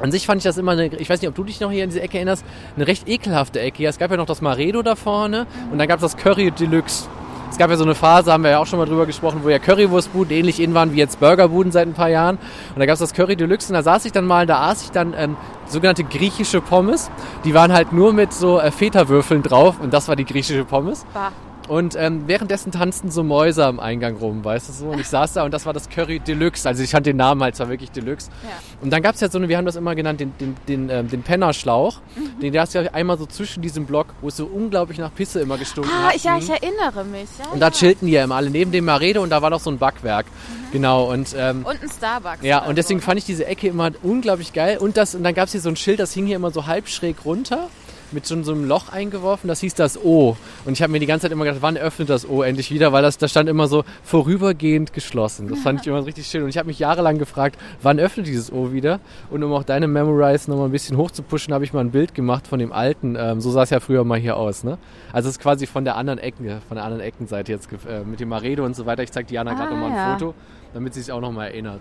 An 0.00 0.10
sich 0.10 0.26
fand 0.26 0.38
ich 0.38 0.44
das 0.44 0.58
immer 0.58 0.72
eine, 0.72 0.86
ich 0.86 1.08
weiß 1.08 1.20
nicht, 1.20 1.28
ob 1.28 1.34
du 1.36 1.44
dich 1.44 1.60
noch 1.60 1.70
hier 1.70 1.84
an 1.84 1.90
diese 1.90 2.00
Ecke 2.02 2.16
erinnerst, 2.16 2.44
eine 2.74 2.86
recht 2.88 3.08
ekelhafte 3.08 3.60
Ecke. 3.60 3.84
Ja, 3.84 3.90
es 3.90 3.98
gab 3.98 4.10
ja 4.10 4.16
noch 4.16 4.26
das 4.26 4.40
Maredo 4.40 4.82
da 4.82 4.96
vorne 4.96 5.46
und 5.70 5.78
dann 5.78 5.86
gab 5.86 5.98
es 5.98 6.02
das 6.12 6.16
Curry 6.16 6.50
Deluxe. 6.50 7.06
Es 7.52 7.58
gab 7.58 7.68
ja 7.68 7.76
so 7.76 7.84
eine 7.84 7.94
Phase, 7.94 8.32
haben 8.32 8.44
wir 8.44 8.50
ja 8.50 8.58
auch 8.60 8.66
schon 8.66 8.78
mal 8.78 8.86
drüber 8.86 9.04
gesprochen, 9.04 9.40
wo 9.42 9.50
ja 9.50 9.58
Currywurstbuden 9.58 10.34
ähnlich 10.34 10.58
in 10.58 10.72
waren 10.72 10.94
wie 10.94 10.96
jetzt 10.96 11.20
Burgerbuden 11.20 11.70
seit 11.70 11.86
ein 11.86 11.92
paar 11.92 12.08
Jahren. 12.08 12.38
Und 12.70 12.78
da 12.78 12.86
gab 12.86 12.94
es 12.94 13.00
das 13.00 13.12
Curry 13.12 13.36
Deluxe 13.36 13.68
und 13.68 13.74
da 13.74 13.82
saß 13.82 14.06
ich 14.06 14.12
dann 14.12 14.26
mal, 14.26 14.46
da 14.46 14.70
aß 14.70 14.84
ich 14.84 14.90
dann 14.90 15.12
ähm, 15.14 15.36
sogenannte 15.66 16.02
griechische 16.02 16.62
Pommes. 16.62 17.10
Die 17.44 17.52
waren 17.52 17.70
halt 17.70 17.92
nur 17.92 18.14
mit 18.14 18.32
so 18.32 18.58
äh, 18.58 18.70
Feta-Würfeln 18.70 19.42
drauf 19.42 19.76
und 19.82 19.92
das 19.92 20.08
war 20.08 20.16
die 20.16 20.24
griechische 20.24 20.64
Pommes. 20.64 21.04
Bah. 21.12 21.30
Und 21.68 21.94
ähm, 21.96 22.24
währenddessen 22.26 22.72
tanzten 22.72 23.10
so 23.10 23.22
Mäuse 23.22 23.64
am 23.64 23.78
Eingang 23.80 24.16
rum, 24.16 24.44
weißt 24.44 24.68
du 24.68 24.72
so? 24.72 24.86
Und 24.86 24.98
ich 25.00 25.08
saß 25.08 25.32
da 25.34 25.44
und 25.44 25.52
das 25.54 25.64
war 25.64 25.72
das 25.72 25.88
Curry 25.88 26.18
Deluxe. 26.20 26.68
Also 26.68 26.82
ich 26.82 26.90
fand 26.90 27.06
den 27.06 27.16
Namen 27.16 27.42
halt, 27.42 27.54
es 27.54 27.60
war 27.60 27.68
wirklich 27.68 27.90
Deluxe. 27.90 28.30
Ja. 28.42 28.50
Und 28.80 28.92
dann 28.92 29.00
gab 29.02 29.14
es 29.14 29.20
ja 29.20 29.30
so 29.30 29.38
eine, 29.38 29.48
wir 29.48 29.56
haben 29.56 29.64
das 29.64 29.76
immer 29.76 29.94
genannt, 29.94 30.20
den, 30.20 30.32
den, 30.38 30.56
den, 30.68 30.90
ähm, 30.90 31.08
den 31.08 31.22
Pennerschlauch. 31.22 32.00
Mhm. 32.16 32.40
Den 32.40 32.58
hast 32.58 32.74
du 32.74 32.82
ja 32.82 32.90
einmal 32.92 33.16
so 33.16 33.26
zwischen 33.26 33.62
diesem 33.62 33.86
Block, 33.86 34.08
wo 34.20 34.28
es 34.28 34.36
so 34.36 34.46
unglaublich 34.46 34.98
nach 34.98 35.14
Pisse 35.14 35.40
immer 35.40 35.56
gestunken 35.56 35.90
Ah, 35.94 36.08
hat. 36.08 36.16
ich, 36.16 36.24
ja, 36.24 36.36
ich 36.36 36.50
erinnere 36.50 37.04
mich. 37.04 37.28
Ja, 37.38 37.50
und 37.52 37.60
da 37.60 37.66
ja. 37.68 37.72
chillten 37.72 38.06
die 38.08 38.12
ja 38.14 38.24
immer 38.24 38.34
alle 38.36 38.50
neben 38.50 38.72
dem 38.72 38.84
Marede 38.84 39.20
und 39.20 39.30
da 39.30 39.40
war 39.40 39.50
noch 39.50 39.60
so 39.60 39.70
ein 39.70 39.78
Backwerk. 39.78 40.26
Mhm. 40.26 40.72
Genau. 40.72 41.10
Und 41.12 41.34
ähm, 41.38 41.64
Und 41.64 41.82
ein 41.82 41.88
Starbucks. 41.90 42.42
ja, 42.42 42.64
und 42.64 42.76
deswegen 42.76 43.00
so. 43.00 43.06
fand 43.06 43.18
ich 43.18 43.24
diese 43.24 43.46
Ecke 43.46 43.68
immer 43.68 43.90
unglaublich 44.02 44.52
geil. 44.52 44.78
Und, 44.78 44.96
das, 44.96 45.14
und 45.14 45.22
dann 45.22 45.34
gab 45.34 45.46
es 45.46 45.52
hier 45.52 45.60
so 45.60 45.68
ein 45.68 45.76
Schild, 45.76 46.00
das 46.00 46.12
hing 46.12 46.26
hier 46.26 46.36
immer 46.36 46.50
so 46.50 46.66
halb 46.66 46.88
schräg 46.88 47.24
runter, 47.24 47.68
mit 48.12 48.26
so, 48.26 48.40
so 48.42 48.52
einem 48.52 48.66
Loch 48.66 48.90
eingeworfen, 48.90 49.48
das 49.48 49.60
hieß 49.60 49.74
das 49.74 50.02
O. 50.02 50.36
Und 50.64 50.72
ich 50.72 50.82
habe 50.82 50.92
mir 50.92 51.00
die 51.00 51.06
ganze 51.06 51.22
Zeit 51.24 51.32
immer 51.32 51.44
gedacht, 51.44 51.62
wann 51.62 51.76
öffnet 51.76 52.08
das 52.10 52.28
O 52.28 52.42
endlich 52.42 52.70
wieder, 52.70 52.92
weil 52.92 53.02
das 53.02 53.18
da 53.18 53.28
stand 53.28 53.48
immer 53.48 53.66
so 53.68 53.84
vorübergehend 54.02 54.92
geschlossen. 54.92 55.48
Das 55.48 55.60
fand 55.60 55.80
ich 55.80 55.86
immer 55.86 56.04
richtig 56.04 56.26
schön. 56.26 56.42
Und 56.42 56.48
ich 56.48 56.58
habe 56.58 56.66
mich 56.66 56.78
jahrelang 56.78 57.18
gefragt, 57.18 57.58
wann 57.82 57.98
öffnet 57.98 58.26
dieses 58.26 58.52
O 58.52 58.72
wieder? 58.72 59.00
Und 59.30 59.42
um 59.42 59.52
auch 59.52 59.64
deine 59.64 59.88
Memorize 59.88 60.50
nochmal 60.50 60.68
ein 60.68 60.72
bisschen 60.72 60.96
hochzupuschen, 60.96 61.52
habe 61.54 61.64
ich 61.64 61.72
mal 61.72 61.80
ein 61.80 61.90
Bild 61.90 62.14
gemacht 62.14 62.46
von 62.46 62.58
dem 62.58 62.72
alten. 62.72 63.16
Ähm, 63.18 63.40
so 63.40 63.50
sah 63.50 63.62
es 63.62 63.70
ja 63.70 63.80
früher 63.80 64.04
mal 64.04 64.18
hier 64.18 64.36
aus. 64.36 64.64
Ne? 64.64 64.78
Also 65.12 65.28
es 65.28 65.36
ist 65.36 65.42
quasi 65.42 65.66
von 65.66 65.84
der 65.84 65.96
anderen 65.96 66.18
Ecke, 66.18 66.60
von 66.68 66.76
der 66.76 66.84
anderen 66.84 67.02
Eckenseite 67.02 67.52
jetzt 67.52 67.68
äh, 67.88 68.00
mit 68.04 68.20
dem 68.20 68.28
Maredo 68.28 68.64
und 68.64 68.76
so 68.76 68.86
weiter. 68.86 69.02
Ich 69.02 69.12
zeige 69.12 69.28
Diana 69.28 69.54
gerade 69.54 69.68
Ah, 69.68 69.70
nochmal 69.70 69.90
ein 69.90 69.96
ja. 69.96 70.12
Foto, 70.18 70.34
damit 70.74 70.94
sie 70.94 71.00
sich 71.00 71.12
auch 71.12 71.20
nochmal 71.20 71.48
erinnert. 71.48 71.80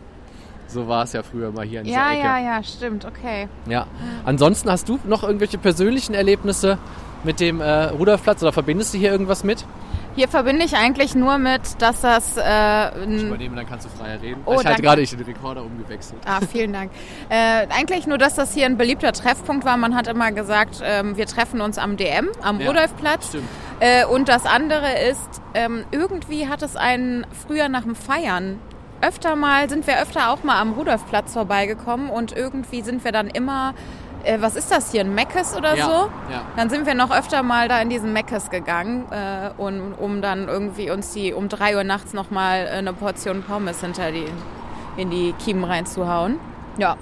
So 0.72 0.88
war 0.88 1.04
es 1.04 1.14
ja 1.14 1.22
früher 1.24 1.52
mal 1.52 1.66
hier 1.66 1.84
dieser 1.84 1.98
Ja, 1.98 2.12
Ecke. 2.12 2.20
ja, 2.24 2.40
ja, 2.40 2.64
stimmt, 2.64 3.06
okay. 3.06 3.48
Ja. 3.68 3.88
Ansonsten 4.26 4.70
hast 4.72 4.88
du 4.90 5.00
noch 5.04 5.24
irgendwelche 5.24 5.58
persönlichen 5.58 6.14
Erlebnisse 6.14 6.78
mit 7.24 7.40
dem 7.40 7.62
äh, 7.62 7.84
Rudolfplatz 7.86 8.42
oder 8.42 8.52
verbindest 8.54 8.94
du 8.94 8.98
hier 8.98 9.12
irgendwas 9.12 9.44
mit? 9.44 9.66
Hier 10.16 10.28
verbinde 10.28 10.66
ich 10.66 10.76
eigentlich 10.76 11.16
nur 11.16 11.38
mit, 11.38 11.62
dass 11.82 12.02
das 12.02 12.36
äh, 12.36 13.06
Ich 13.16 13.24
übernehme, 13.24 13.56
dann 13.56 13.66
kannst 13.66 13.86
du 13.86 13.90
freier 13.90 14.22
reden. 14.22 14.42
Oh, 14.46 14.52
ich 14.52 14.58
halte 14.58 14.68
danke. 14.70 14.82
gerade 14.82 15.02
ich 15.02 15.10
den 15.12 15.22
Rekorder 15.22 15.64
umgewechselt. 15.64 16.20
Ah, 16.26 16.40
vielen 16.50 16.74
Dank. 16.74 16.92
Äh, 17.30 17.68
eigentlich 17.70 18.08
nur, 18.08 18.18
dass 18.18 18.36
das 18.36 18.54
hier 18.54 18.66
ein 18.66 18.76
beliebter 18.78 19.14
Treffpunkt 19.14 19.64
war. 19.64 19.78
Man 19.78 19.96
hat 19.96 20.08
immer 20.08 20.34
gesagt, 20.34 20.82
ähm, 20.84 21.16
wir 21.16 21.28
treffen 21.28 21.62
uns 21.62 21.78
am 21.78 21.96
DM, 21.96 22.28
am 22.42 22.60
Ja, 22.60 22.68
Rudolfplatz. 22.68 23.30
Stimmt. 23.30 23.48
Äh, 23.80 24.06
und 24.06 24.28
das 24.28 24.46
andere 24.46 25.00
ist, 25.10 25.42
ähm, 25.54 25.86
irgendwie 25.92 26.50
hat 26.50 26.62
es 26.62 26.76
einen 26.76 27.26
früher 27.48 27.70
nach 27.70 27.84
dem 27.84 27.96
Feiern 27.96 28.60
öfter 29.02 29.36
mal, 29.36 29.70
sind 29.70 29.88
wir 29.88 30.02
öfter 30.02 30.32
auch 30.32 30.44
mal 30.44 30.60
am 30.60 30.74
Rudolfplatz 30.74 31.34
vorbeigekommen 31.34 32.10
und 32.10 32.36
irgendwie 32.36 32.82
sind 32.82 33.04
wir 33.04 33.12
dann 33.12 33.28
immer, 33.28 33.74
äh, 34.24 34.38
was 34.40 34.56
ist 34.56 34.72
das 34.72 34.92
hier, 34.92 35.02
ein 35.02 35.14
Meckes 35.16 35.56
oder 35.56 35.76
Ja, 35.76 35.86
so? 35.86 35.92
ja. 36.32 36.42
Dann 36.56 36.70
sind 36.70 36.86
wir 36.86 36.94
noch 36.94 37.12
öfter 37.12 37.44
mal 37.44 37.68
da 37.68 37.82
in 37.82 37.90
diesen 37.90 38.14
Meckes 38.14 38.50
gegangen, 38.50 39.06
äh, 39.12 39.50
und, 39.58 39.94
um 40.00 40.22
dann 40.22 40.48
irgendwie 40.48 40.92
uns 40.92 41.12
die 41.14 41.34
um 41.34 41.50
drei 41.50 41.76
Uhr 41.76 41.84
nachts 41.84 42.14
nochmal 42.14 42.68
eine 42.68 42.94
Portion 42.94 43.44
Pommes 43.44 43.82
hinter 43.82 44.12
die, 44.12 44.26
in 44.98 45.10
die 45.10 45.34
Kiemen 45.44 45.64
reinzuhauen. 45.64 46.40
Ja, 46.78 46.96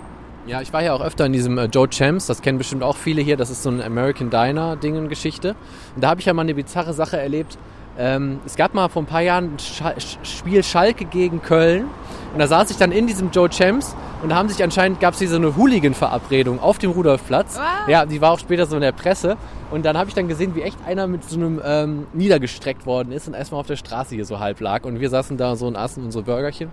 Ja, 0.45 0.61
ich 0.61 0.71
war 0.73 0.81
ja 0.81 0.93
auch 0.93 1.01
öfter 1.01 1.25
in 1.25 1.33
diesem 1.33 1.57
äh, 1.57 1.65
Joe 1.65 1.87
Champs, 1.89 2.25
das 2.25 2.41
kennen 2.41 2.57
bestimmt 2.57 2.81
auch 2.81 2.95
viele 2.95 3.21
hier, 3.21 3.35
das 3.37 3.49
ist 3.49 3.61
so 3.61 3.69
ein 3.69 3.81
American 3.81 4.29
Diner 4.29 4.77
Ding 4.77 4.97
und 4.97 5.09
Geschichte. 5.09 5.55
Und 5.95 6.03
da 6.03 6.09
habe 6.09 6.21
ich 6.21 6.25
ja 6.27 6.33
mal 6.33 6.41
eine 6.43 6.55
bizarre 6.55 6.93
Sache 6.93 7.19
erlebt. 7.19 7.57
Ähm, 7.99 8.39
es 8.45 8.55
gab 8.55 8.73
mal 8.73 8.87
vor 8.87 9.01
ein 9.01 9.07
paar 9.07 9.21
Jahren 9.21 9.55
ein 9.55 9.59
Scha 9.59 9.93
Spiel 10.23 10.63
Schalke 10.63 11.03
gegen 11.03 11.41
Köln 11.41 11.87
und 12.31 12.39
da 12.39 12.47
saß 12.47 12.71
ich 12.71 12.77
dann 12.77 12.93
in 12.93 13.07
diesem 13.07 13.29
Joe 13.29 13.49
Champs 13.49 13.93
und 14.23 14.29
da 14.29 14.37
haben 14.37 14.47
sich 14.47 14.63
anscheinend, 14.63 15.01
gab 15.01 15.15
es 15.15 15.19
hier 15.19 15.27
so 15.27 15.35
eine 15.35 15.57
Hooligan-Verabredung 15.57 16.61
auf 16.61 16.77
dem 16.77 16.91
Rudolfplatz. 16.91 17.57
Wow. 17.57 17.89
Ja, 17.89 18.05
die 18.05 18.21
war 18.21 18.31
auch 18.31 18.39
später 18.39 18.67
so 18.67 18.77
in 18.77 18.81
der 18.81 18.93
Presse 18.93 19.35
und 19.69 19.83
dann 19.83 19.97
habe 19.97 20.07
ich 20.07 20.15
dann 20.15 20.29
gesehen, 20.29 20.55
wie 20.55 20.61
echt 20.61 20.77
einer 20.87 21.07
mit 21.07 21.25
so 21.25 21.35
einem 21.35 21.61
ähm, 21.61 22.07
niedergestreckt 22.13 22.85
worden 22.85 23.11
ist 23.11 23.27
und 23.27 23.33
erstmal 23.33 23.59
auf 23.59 23.67
der 23.67 23.75
Straße 23.75 24.15
hier 24.15 24.23
so 24.23 24.39
halb 24.39 24.61
lag 24.61 24.85
und 24.85 25.01
wir 25.01 25.09
saßen 25.09 25.35
da 25.35 25.57
so 25.57 25.67
und 25.67 25.75
aßen 25.75 26.01
unsere 26.01 26.23
Burgerchen 26.23 26.69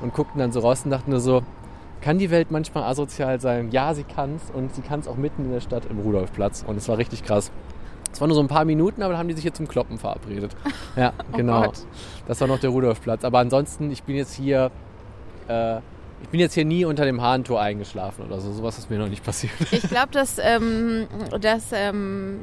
und 0.00 0.14
guckten 0.14 0.38
dann 0.38 0.50
so 0.50 0.60
raus 0.60 0.80
und 0.86 0.92
dachten 0.92 1.10
nur 1.10 1.20
so, 1.20 1.42
kann 2.00 2.16
die 2.16 2.30
Welt 2.30 2.50
manchmal 2.50 2.84
asozial 2.84 3.38
sein? 3.38 3.68
Ja, 3.70 3.92
sie 3.92 4.04
kann's 4.04 4.44
und 4.54 4.74
sie 4.74 4.80
kann's 4.80 5.06
auch 5.06 5.16
mitten 5.16 5.44
in 5.44 5.52
der 5.52 5.60
Stadt 5.60 5.82
im 5.90 5.98
Rudolfplatz 5.98 6.64
und 6.66 6.78
es 6.78 6.88
war 6.88 6.96
richtig 6.96 7.22
krass. 7.22 7.52
Es 8.12 8.20
waren 8.20 8.28
nur 8.28 8.36
so 8.36 8.42
ein 8.42 8.48
paar 8.48 8.64
Minuten, 8.64 9.02
aber 9.02 9.12
dann 9.12 9.20
haben 9.20 9.28
die 9.28 9.34
sich 9.34 9.42
hier 9.42 9.54
zum 9.54 9.68
Kloppen 9.68 9.98
verabredet. 9.98 10.54
Ja, 10.96 11.12
genau. 11.32 11.62
Gott. 11.62 11.86
das 12.26 12.40
war 12.40 12.48
noch 12.48 12.58
der 12.58 12.70
Rudolfplatz. 12.70 13.24
Aber 13.24 13.38
ansonsten, 13.38 13.92
ich 13.92 14.02
bin 14.02 14.16
jetzt 14.16 14.34
hier, 14.34 14.72
äh, 15.48 15.76
ich 16.22 16.28
bin 16.30 16.40
jetzt 16.40 16.54
hier 16.54 16.64
nie 16.64 16.84
unter 16.84 17.04
dem 17.04 17.22
Hahntor 17.22 17.60
eingeschlafen 17.60 18.26
oder 18.26 18.40
so. 18.40 18.52
Sowas 18.52 18.76
ist 18.76 18.90
mir 18.90 18.98
noch 18.98 19.08
nicht 19.08 19.24
passiert. 19.24 19.52
Ich 19.70 19.88
glaube, 19.88 20.08
dass 20.10 20.38
ähm, 20.38 21.06
das 21.40 21.68
ähm, 21.72 22.40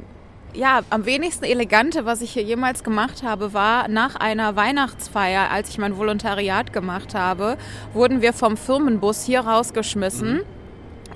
ja, 0.53 0.81
am 0.89 1.05
wenigsten 1.05 1.43
elegante, 1.43 2.05
was 2.05 2.21
ich 2.21 2.31
hier 2.31 2.43
jemals 2.43 2.83
gemacht 2.83 3.21
habe, 3.23 3.53
war 3.53 3.87
nach 3.87 4.15
einer 4.15 4.55
Weihnachtsfeier, 4.55 5.51
als 5.51 5.69
ich 5.69 5.77
mein 5.77 5.97
Volontariat 5.97 6.73
gemacht 6.73 7.13
habe, 7.15 7.57
wurden 7.93 8.21
wir 8.21 8.33
vom 8.33 8.57
Firmenbus 8.57 9.23
hier 9.23 9.41
rausgeschmissen. 9.41 10.41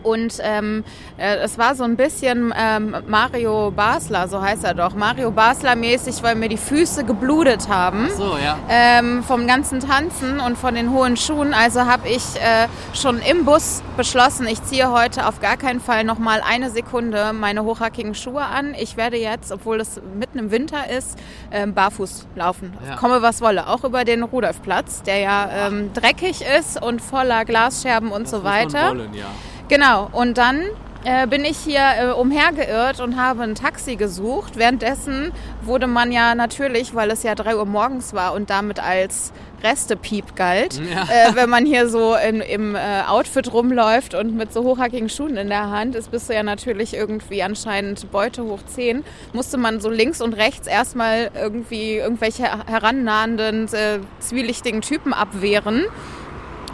Und 0.03 0.37
ähm, 0.41 0.83
äh, 1.17 1.37
es 1.37 1.57
war 1.57 1.75
so 1.75 1.83
ein 1.83 1.95
bisschen 1.95 2.53
ähm, 2.57 2.95
Mario 3.07 3.71
Basler, 3.71 4.27
so 4.27 4.41
heißt 4.41 4.63
er 4.63 4.73
doch, 4.73 4.93
Mario 4.95 5.31
Basler 5.31 5.75
mäßig, 5.75 6.23
weil 6.23 6.35
mir 6.35 6.49
die 6.49 6.57
Füße 6.57 7.03
geblutet 7.03 7.67
haben 7.69 8.09
So, 8.17 8.37
ja. 8.37 8.57
ähm, 8.69 9.23
vom 9.23 9.47
ganzen 9.47 9.79
Tanzen 9.79 10.39
und 10.39 10.57
von 10.57 10.75
den 10.75 10.91
hohen 10.91 11.17
Schuhen. 11.17 11.53
Also 11.53 11.85
habe 11.85 12.07
ich 12.07 12.23
äh, 12.37 12.67
schon 12.93 13.19
im 13.21 13.45
Bus 13.45 13.81
beschlossen, 13.97 14.47
ich 14.47 14.63
ziehe 14.63 14.91
heute 14.91 15.27
auf 15.27 15.39
gar 15.41 15.57
keinen 15.57 15.79
Fall 15.79 16.03
noch 16.03 16.19
mal 16.19 16.41
eine 16.47 16.69
Sekunde 16.69 17.33
meine 17.33 17.63
hochhackigen 17.63 18.15
Schuhe 18.15 18.43
an. 18.43 18.75
Ich 18.77 18.97
werde 18.97 19.17
jetzt, 19.17 19.51
obwohl 19.51 19.79
es 19.79 20.01
mitten 20.17 20.39
im 20.39 20.51
Winter 20.51 20.89
ist, 20.89 21.17
ähm, 21.51 21.73
barfuß 21.73 22.27
laufen. 22.35 22.73
Ja. 22.87 22.95
Komme 22.95 23.21
was 23.21 23.41
wolle. 23.41 23.67
Auch 23.67 23.83
über 23.83 24.03
den 24.05 24.23
Rudolfplatz, 24.23 25.03
der 25.03 25.19
ja 25.19 25.49
ähm, 25.67 25.91
dreckig 25.93 26.43
ist 26.59 26.81
und 26.81 27.01
voller 27.01 27.45
Glasscherben 27.45 28.11
und 28.11 28.27
so 28.27 28.43
weiter. 28.43 28.89
Wollen, 28.89 29.13
ja. 29.13 29.25
Genau, 29.71 30.09
und 30.11 30.37
dann 30.37 30.63
äh, 31.05 31.25
bin 31.27 31.45
ich 31.45 31.57
hier 31.57 31.79
äh, 31.97 32.11
umhergeirrt 32.11 32.99
und 32.99 33.15
habe 33.15 33.43
ein 33.43 33.55
Taxi 33.55 33.95
gesucht. 33.95 34.57
Währenddessen 34.57 35.31
wurde 35.61 35.87
man 35.87 36.11
ja 36.11 36.35
natürlich, 36.35 36.93
weil 36.93 37.09
es 37.09 37.23
ja 37.23 37.35
3 37.35 37.55
Uhr 37.55 37.65
morgens 37.65 38.13
war 38.13 38.33
und 38.33 38.49
damit 38.49 38.81
als 38.83 39.31
Restepiep 39.63 40.35
galt, 40.35 40.73
Ja. 40.93 41.03
äh, 41.03 41.35
wenn 41.35 41.49
man 41.49 41.65
hier 41.65 41.87
so 41.87 42.15
in, 42.15 42.41
im 42.41 42.75
äh, 42.75 42.79
Outfit 43.07 43.53
rumläuft 43.53 44.13
und 44.13 44.35
mit 44.35 44.51
so 44.51 44.63
hochhackigen 44.63 45.07
Schuhen 45.07 45.37
in 45.37 45.47
der 45.47 45.69
Hand 45.69 45.95
ist, 45.95 46.11
bist 46.11 46.27
du 46.29 46.33
ja 46.33 46.43
natürlich 46.43 46.93
irgendwie 46.93 47.41
anscheinend 47.41 48.11
Beute 48.11 48.43
hoch 48.43 48.59
10, 48.67 49.05
musste 49.31 49.57
man 49.57 49.79
so 49.79 49.89
links 49.89 50.19
und 50.19 50.33
rechts 50.33 50.67
erstmal 50.67 51.31
irgendwie 51.33 51.95
irgendwelche 51.95 52.43
herannahenden, 52.67 53.69
äh, 53.73 53.99
zwielichtigen 54.19 54.81
Typen 54.81 55.13
abwehren. 55.13 55.85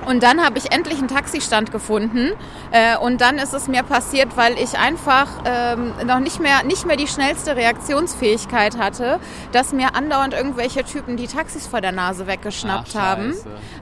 Und 0.08 0.24
dann 0.24 0.44
habe 0.44 0.58
ich 0.58 0.72
endlich 0.72 1.00
einen 1.00 1.10
Taxistand 1.10 1.72
gefunden. 1.72 2.32
Äh, 2.72 2.98
und 2.98 3.20
dann 3.20 3.38
ist 3.38 3.54
es 3.54 3.68
mir 3.68 3.84
passiert, 3.84 4.38
weil 4.38 4.58
ich 4.58 4.78
einfach 4.78 5.28
ähm, 5.46 5.94
noch 6.06 6.20
nicht 6.20 6.40
mehr, 6.40 6.64
nicht 6.64 6.86
mehr 6.86 6.96
die 6.96 7.08
schnellste 7.08 7.56
Reaktionsfähigkeit 7.56 8.78
hatte, 8.78 9.20
dass 9.52 9.74
mir 9.74 9.96
andauernd 9.96 10.34
irgendwelche 10.34 10.86
Typen 10.86 11.18
die 11.18 11.28
Taxis 11.28 11.68
vor 11.68 11.82
der 11.82 11.92
Nase 11.92 12.26
weggeschnappt 12.26 12.94
Ach, 12.96 13.00
haben. 13.02 13.34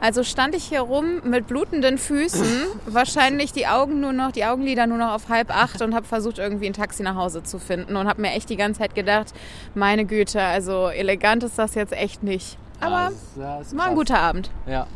Also 0.01 0.23
stand 0.23 0.55
ich 0.55 0.63
hier 0.63 0.81
rum 0.81 1.21
mit 1.23 1.45
blutenden 1.45 1.99
Füßen, 1.99 2.65
wahrscheinlich 2.87 3.53
die 3.53 3.67
Augen 3.67 3.99
nur 3.99 4.13
noch, 4.13 4.31
die 4.31 4.45
Augenlider 4.45 4.87
nur 4.87 4.97
noch 4.97 5.13
auf 5.13 5.29
halb 5.29 5.55
acht 5.55 5.81
und 5.83 5.93
habe 5.93 6.07
versucht, 6.07 6.39
irgendwie 6.39 6.65
ein 6.65 6.73
Taxi 6.73 7.03
nach 7.03 7.15
Hause 7.15 7.43
zu 7.43 7.59
finden 7.59 7.95
und 7.95 8.07
habe 8.07 8.21
mir 8.21 8.31
echt 8.31 8.49
die 8.49 8.57
ganze 8.57 8.79
Zeit 8.79 8.95
gedacht, 8.95 9.33
meine 9.75 10.05
Güte, 10.05 10.41
also 10.41 10.87
elegant 10.87 11.43
ist 11.43 11.59
das 11.59 11.75
jetzt 11.75 11.93
echt 11.93 12.23
nicht. 12.23 12.57
Aber 12.79 13.11
das 13.35 13.67
ist 13.67 13.77
war 13.77 13.85
ein 13.85 13.95
guter 13.95 14.19
Abend. 14.19 14.49
Ja. 14.65 14.87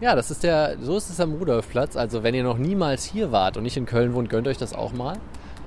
Ja, 0.00 0.14
das 0.14 0.30
ist 0.30 0.42
der, 0.42 0.76
so 0.80 0.96
ist 0.96 1.10
es 1.10 1.20
am 1.20 1.34
Rudolfplatz. 1.34 1.96
Also 1.96 2.22
wenn 2.22 2.34
ihr 2.34 2.42
noch 2.42 2.58
niemals 2.58 3.04
hier 3.04 3.32
wart 3.32 3.56
und 3.56 3.62
nicht 3.62 3.76
in 3.76 3.86
Köln 3.86 4.14
wohnt, 4.14 4.30
gönnt 4.30 4.48
euch 4.48 4.58
das 4.58 4.74
auch 4.74 4.92
mal. 4.92 5.16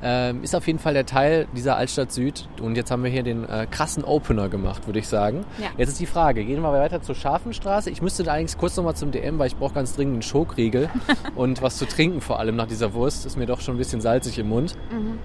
Ähm, 0.05 0.43
ist 0.43 0.53
auf 0.53 0.67
jeden 0.67 0.79
Fall 0.79 0.93
der 0.93 1.05
Teil 1.05 1.47
dieser 1.55 1.77
Altstadt 1.77 2.11
Süd. 2.11 2.49
Und 2.61 2.75
jetzt 2.75 2.91
haben 2.91 3.05
wir 3.05 3.09
hier 3.09 3.23
den 3.23 3.47
äh, 3.47 3.65
krassen 3.71 4.03
Opener 4.03 4.49
gemacht, 4.49 4.85
würde 4.85 4.99
ich 4.99 5.07
sagen. 5.07 5.45
Ja. 5.59 5.67
Jetzt 5.77 5.89
ist 5.89 5.99
die 6.01 6.05
Frage, 6.05 6.43
gehen 6.43 6.61
wir 6.61 6.73
weiter 6.73 7.01
zur 7.01 7.15
Scharfenstraße? 7.15 7.89
Ich 7.89 8.01
müsste 8.01 8.23
da 8.23 8.31
allerdings 8.31 8.57
kurz 8.57 8.75
nochmal 8.75 8.97
zum 8.97 9.11
DM, 9.11 9.39
weil 9.39 9.47
ich 9.47 9.55
brauche 9.55 9.73
ganz 9.73 9.95
dringend 9.95 10.15
einen 10.15 10.21
Schokriegel 10.21 10.89
und 11.35 11.61
was 11.61 11.77
zu 11.77 11.85
trinken 11.85 12.19
vor 12.19 12.39
allem 12.39 12.57
nach 12.57 12.67
dieser 12.67 12.93
Wurst. 12.93 13.25
Ist 13.25 13.37
mir 13.37 13.45
doch 13.45 13.61
schon 13.61 13.75
ein 13.75 13.77
bisschen 13.77 14.01
salzig 14.01 14.37
im 14.39 14.49
Mund. 14.49 14.75
Ähm, 14.91 15.19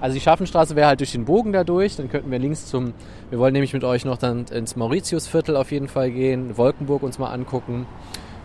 also 0.00 0.14
die 0.14 0.20
Scharfenstraße 0.20 0.76
wäre 0.76 0.88
halt 0.88 1.00
durch 1.00 1.12
den 1.12 1.24
Bogen 1.24 1.52
da 1.52 1.64
durch. 1.64 1.96
Dann 1.96 2.08
könnten 2.08 2.30
wir 2.30 2.38
links 2.38 2.66
zum, 2.66 2.92
wir 3.30 3.38
wollen 3.38 3.52
nämlich 3.52 3.72
mit 3.72 3.84
euch 3.84 4.04
noch 4.04 4.18
dann 4.18 4.44
ins 4.46 4.76
Mauritiusviertel 4.76 5.56
auf 5.56 5.72
jeden 5.72 5.88
Fall 5.88 6.10
gehen, 6.10 6.56
Wolkenburg 6.56 7.02
uns 7.02 7.18
mal 7.18 7.30
angucken. 7.30 7.86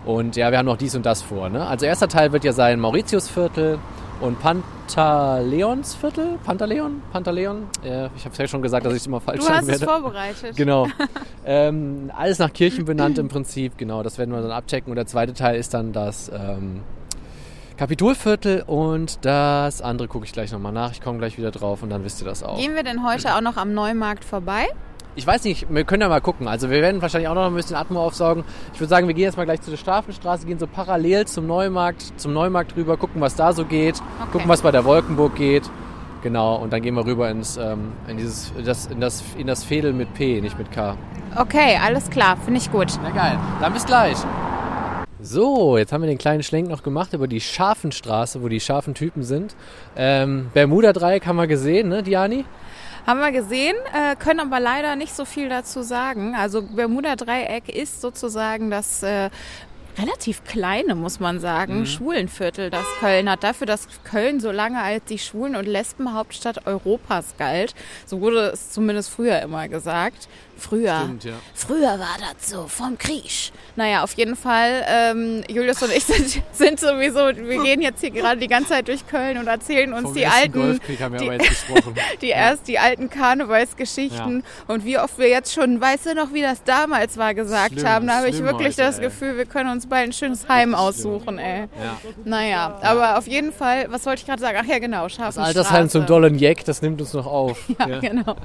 Und 0.05 0.37
ja, 0.37 0.51
wir 0.51 0.57
haben 0.57 0.65
noch 0.65 0.77
dies 0.77 0.95
und 0.95 1.05
das 1.05 1.21
vor. 1.21 1.49
Ne? 1.49 1.65
Also 1.67 1.85
erster 1.85 2.07
Teil 2.07 2.31
wird 2.31 2.45
ja 2.45 2.53
sein 2.53 2.79
Mauritiusviertel 2.79 3.77
und 4.21 4.39
Pantaleonsviertel. 4.39 6.39
Pantaleon? 6.43 7.01
Pantaleon? 7.11 7.63
Ja, 7.83 8.09
ich 8.15 8.23
habe 8.23 8.31
es 8.31 8.37
ja 8.37 8.47
schon 8.47 8.61
gesagt, 8.61 8.85
dass 8.85 8.93
ich 8.93 9.01
es 9.01 9.07
immer 9.07 9.19
falsch 9.19 9.39
Du 9.39 9.45
sagen 9.45 9.57
hast 9.57 9.69
es 9.69 9.81
werde. 9.81 9.85
vorbereitet. 9.85 10.55
Genau. 10.55 10.87
ähm, 11.45 12.09
alles 12.15 12.39
nach 12.39 12.53
Kirchen 12.53 12.85
benannt 12.85 13.17
im 13.17 13.27
Prinzip. 13.27 13.77
Genau, 13.77 14.01
das 14.01 14.17
werden 14.17 14.33
wir 14.33 14.41
dann 14.41 14.51
abchecken. 14.51 14.91
Und 14.91 14.95
der 14.95 15.07
zweite 15.07 15.33
Teil 15.33 15.59
ist 15.59 15.73
dann 15.73 15.91
das 15.91 16.31
ähm, 16.33 16.81
Kapitolviertel 17.77 18.63
und 18.65 19.23
das 19.23 19.83
andere 19.83 20.07
gucke 20.07 20.25
ich 20.25 20.31
gleich 20.31 20.51
nochmal 20.51 20.71
nach. 20.71 20.91
Ich 20.91 21.01
komme 21.01 21.19
gleich 21.19 21.37
wieder 21.37 21.51
drauf 21.51 21.83
und 21.83 21.91
dann 21.91 22.03
wisst 22.03 22.19
ihr 22.21 22.25
das 22.25 22.41
auch. 22.41 22.57
Gehen 22.57 22.75
wir 22.75 22.81
denn 22.81 23.05
heute 23.05 23.35
auch 23.35 23.41
noch 23.41 23.55
am 23.55 23.73
Neumarkt 23.73 24.25
vorbei? 24.25 24.65
Ich 25.15 25.25
weiß 25.25 25.43
nicht, 25.43 25.67
wir 25.69 25.83
können 25.83 26.01
ja 26.01 26.09
mal 26.09 26.21
gucken. 26.21 26.47
Also 26.47 26.71
wir 26.71 26.81
werden 26.81 27.01
wahrscheinlich 27.01 27.27
auch 27.27 27.35
noch 27.35 27.45
ein 27.45 27.53
bisschen 27.53 27.75
Atmo 27.75 28.03
aufsaugen. 28.03 28.43
Ich 28.73 28.79
würde 28.79 28.89
sagen, 28.89 29.07
wir 29.07 29.13
gehen 29.13 29.25
jetzt 29.25 29.37
mal 29.37 29.45
gleich 29.45 29.61
zu 29.61 29.69
der 29.69 29.77
Strafenstraße, 29.77 30.47
gehen 30.47 30.57
so 30.57 30.67
parallel 30.67 31.25
zum 31.25 31.45
Neumarkt, 31.45 32.13
zum 32.17 32.33
Neumarkt 32.33 32.75
rüber, 32.75 32.97
gucken, 32.97 33.21
was 33.21 33.35
da 33.35 33.53
so 33.53 33.63
geht, 33.65 34.01
gucken, 34.31 34.47
was 34.49 34.63
bei 34.63 34.71
der 34.71 34.83
Wolkenburg 34.83 35.35
geht. 35.35 35.69
Genau, 36.23 36.55
und 36.55 36.73
dann 36.73 36.81
gehen 36.81 36.95
wir 36.95 37.05
rüber 37.05 37.29
ins, 37.29 37.57
ähm, 37.57 37.93
in, 38.07 38.17
dieses, 38.17 38.51
das, 38.63 38.87
in, 38.87 38.99
das, 38.99 39.23
in 39.37 39.45
das 39.45 39.63
Fädel 39.63 39.93
mit 39.93 40.13
P, 40.15 40.41
nicht 40.41 40.57
mit 40.57 40.71
K. 40.71 40.97
Okay, 41.35 41.79
alles 41.83 42.09
klar, 42.09 42.37
finde 42.37 42.59
ich 42.59 42.71
gut. 42.71 42.87
Na 43.03 43.11
geil, 43.11 43.39
dann 43.61 43.73
bis 43.73 43.85
gleich. 43.85 44.17
So, 45.19 45.79
jetzt 45.79 45.91
haben 45.91 46.01
wir 46.01 46.07
den 46.07 46.19
kleinen 46.19 46.43
Schlenk 46.43 46.69
noch 46.69 46.83
gemacht 46.83 47.13
über 47.13 47.27
die 47.27 47.41
Schafenstraße, 47.41 48.43
wo 48.43 48.49
die 48.49 48.59
scharfen 48.59 48.93
Typen 48.93 49.23
sind. 49.23 49.55
Ähm, 49.95 50.51
Bermuda-Dreieck 50.53 51.25
haben 51.25 51.37
wir 51.37 51.47
gesehen, 51.47 51.89
ne, 51.89 52.03
Diani? 52.03 52.45
Haben 53.07 53.21
wir 53.21 53.31
gesehen, 53.31 53.75
äh, 53.93 54.15
können 54.15 54.41
aber 54.41 54.59
leider 54.59 54.95
nicht 54.95 55.15
so 55.15 55.25
viel 55.25 55.49
dazu 55.49 55.81
sagen. 55.81 56.35
Also 56.35 56.61
Bermuda-Dreieck 56.61 57.67
ist 57.67 57.99
sozusagen 57.99 58.69
das 58.69 59.01
äh, 59.01 59.31
relativ 59.97 60.43
kleine, 60.43 60.93
muss 60.93 61.19
man 61.19 61.39
sagen, 61.39 61.85
Schwulenviertel, 61.85 62.69
das 62.69 62.85
Köln 62.99 63.29
hat. 63.29 63.43
Dafür, 63.43 63.65
dass 63.65 63.87
Köln 64.03 64.39
so 64.39 64.51
lange 64.51 64.81
als 64.81 65.05
die 65.05 65.17
Schwulen- 65.17 65.55
und 65.55 65.65
Lesbenhauptstadt 65.65 66.67
Europas 66.67 67.33
galt. 67.37 67.73
So 68.05 68.21
wurde 68.21 68.49
es 68.49 68.69
zumindest 68.71 69.09
früher 69.09 69.41
immer 69.41 69.67
gesagt. 69.67 70.27
Früher. 70.57 70.99
Stimmt, 71.03 71.23
ja. 71.25 71.33
Früher 71.53 71.99
war 71.99 72.17
das 72.19 72.49
so, 72.49 72.67
vom 72.67 72.97
Krieg. 72.97 73.51
Naja, 73.75 74.03
auf 74.03 74.13
jeden 74.13 74.35
Fall, 74.35 74.83
ähm, 74.87 75.43
Julius 75.49 75.81
und 75.83 75.91
ich 75.93 76.03
sind, 76.03 76.41
sind 76.51 76.79
sowieso, 76.79 77.27
wir 77.27 77.63
gehen 77.63 77.81
jetzt 77.81 78.01
hier 78.01 78.09
gerade 78.11 78.39
die 78.39 78.47
ganze 78.47 78.69
Zeit 78.69 78.87
durch 78.87 79.05
Köln 79.07 79.37
und 79.37 79.47
erzählen 79.47 79.93
uns 79.93 80.03
Vom 80.03 80.13
die 80.15 80.25
alten, 80.25 80.51
Golfkrieg 80.53 80.99
haben 81.01 81.13
wir 81.13 81.19
die- 81.19 81.25
aber 81.29 81.33
jetzt 81.43 81.49
gesprochen. 81.67 81.95
die 82.21 82.29
erst 82.29 82.67
die 82.67 82.79
alten 82.79 83.09
Karnevalsgeschichten 83.09 84.43
und 84.67 84.85
wie 84.85 84.97
oft 84.97 85.17
wir 85.19 85.29
jetzt 85.29 85.53
schon, 85.53 85.79
weißt 85.79 86.07
du 86.07 86.15
noch, 86.15 86.33
wie 86.33 86.41
das 86.41 86.63
damals 86.63 87.17
war, 87.17 87.33
gesagt 87.33 87.73
Schlimm, 87.73 87.87
haben. 87.87 88.07
Da 88.07 88.17
habe 88.17 88.29
ich 88.29 88.39
wirklich 88.41 88.69
heute, 88.69 88.77
das 88.77 88.97
ey. 88.97 89.05
Gefühl, 89.05 89.37
wir 89.37 89.45
können 89.45 89.69
uns 89.71 89.87
bald 89.87 90.09
ein 90.09 90.13
schönes 90.13 90.47
Heim 90.47 90.73
aussuchen, 90.75 91.37
ey. 91.37 91.61
Ja. 91.61 91.97
Naja, 92.25 92.79
aber 92.81 93.17
auf 93.17 93.27
jeden 93.27 93.51
Fall, 93.51 93.87
was 93.89 94.05
wollte 94.05 94.21
ich 94.21 94.25
gerade 94.27 94.41
sagen? 94.41 94.57
Ach 94.61 94.65
ja, 94.67 94.79
genau, 94.79 95.07
scharfe 95.09 95.37
Das 95.39 95.47
Altersheim 95.49 95.89
zum 95.89 96.05
Dollen 96.05 96.37
Jack, 96.37 96.65
das 96.65 96.81
nimmt 96.81 96.99
uns 97.01 97.13
noch 97.13 97.25
auf. 97.27 97.59
Ja, 97.79 97.99
genau. 97.99 98.35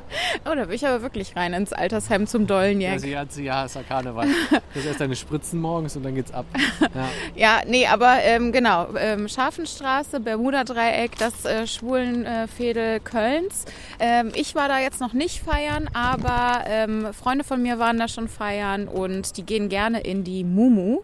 Oh, 0.45 0.55
da 0.55 0.69
will 0.69 0.75
ich 0.75 0.87
aber 0.87 1.03
wirklich 1.03 1.37
rein 1.37 1.53
ins 1.55 1.73
Altersheim 2.03 2.27
zum 2.27 2.43
Ja, 2.43 2.47
Dollenjäger. 2.47 2.99
sie 2.99 3.17
hat 3.17 3.33
sie, 3.33 3.45
ja, 3.45 3.65
ist 3.65 3.77
ja 3.77 3.83
Karneval. 3.83 4.29
Das 4.75 4.85
erst 4.87 5.01
deine 5.01 5.17
Spritzen 5.17 5.61
morgens 5.61 5.97
und 5.97 6.03
dann 6.05 6.15
geht's 6.15 6.33
ab. 6.33 6.47
Ja. 6.95 7.09
Ja, 7.35 7.61
nee, 7.67 7.87
aber 7.87 8.19
ähm, 8.23 8.53
genau, 8.53 8.89
ähm, 8.99 9.29
Scharfenstraße, 9.29 10.21
Bermuda-Dreieck, 10.21 11.17
das 11.19 11.45
äh, 11.45 11.67
Schwulenfädel 11.67 13.01
Kölns. 13.01 13.65
Ähm, 13.99 14.31
ich 14.35 14.55
war 14.55 14.69
da 14.69 14.79
jetzt 14.79 15.01
noch 15.01 15.13
nicht 15.13 15.41
feiern, 15.43 15.89
aber 15.93 16.65
ähm, 16.67 17.13
Freunde 17.13 17.45
von 17.45 17.63
mir 17.63 17.79
waren 17.79 17.99
da 17.99 18.09
schon 18.09 18.29
feiern 18.29 18.89
und 18.89 19.37
die 19.37 19.45
gehen 19.45 19.69
gerne 19.69 20.01
in 20.01 20.25
die 20.25 20.45
Mumu. 20.45 21.01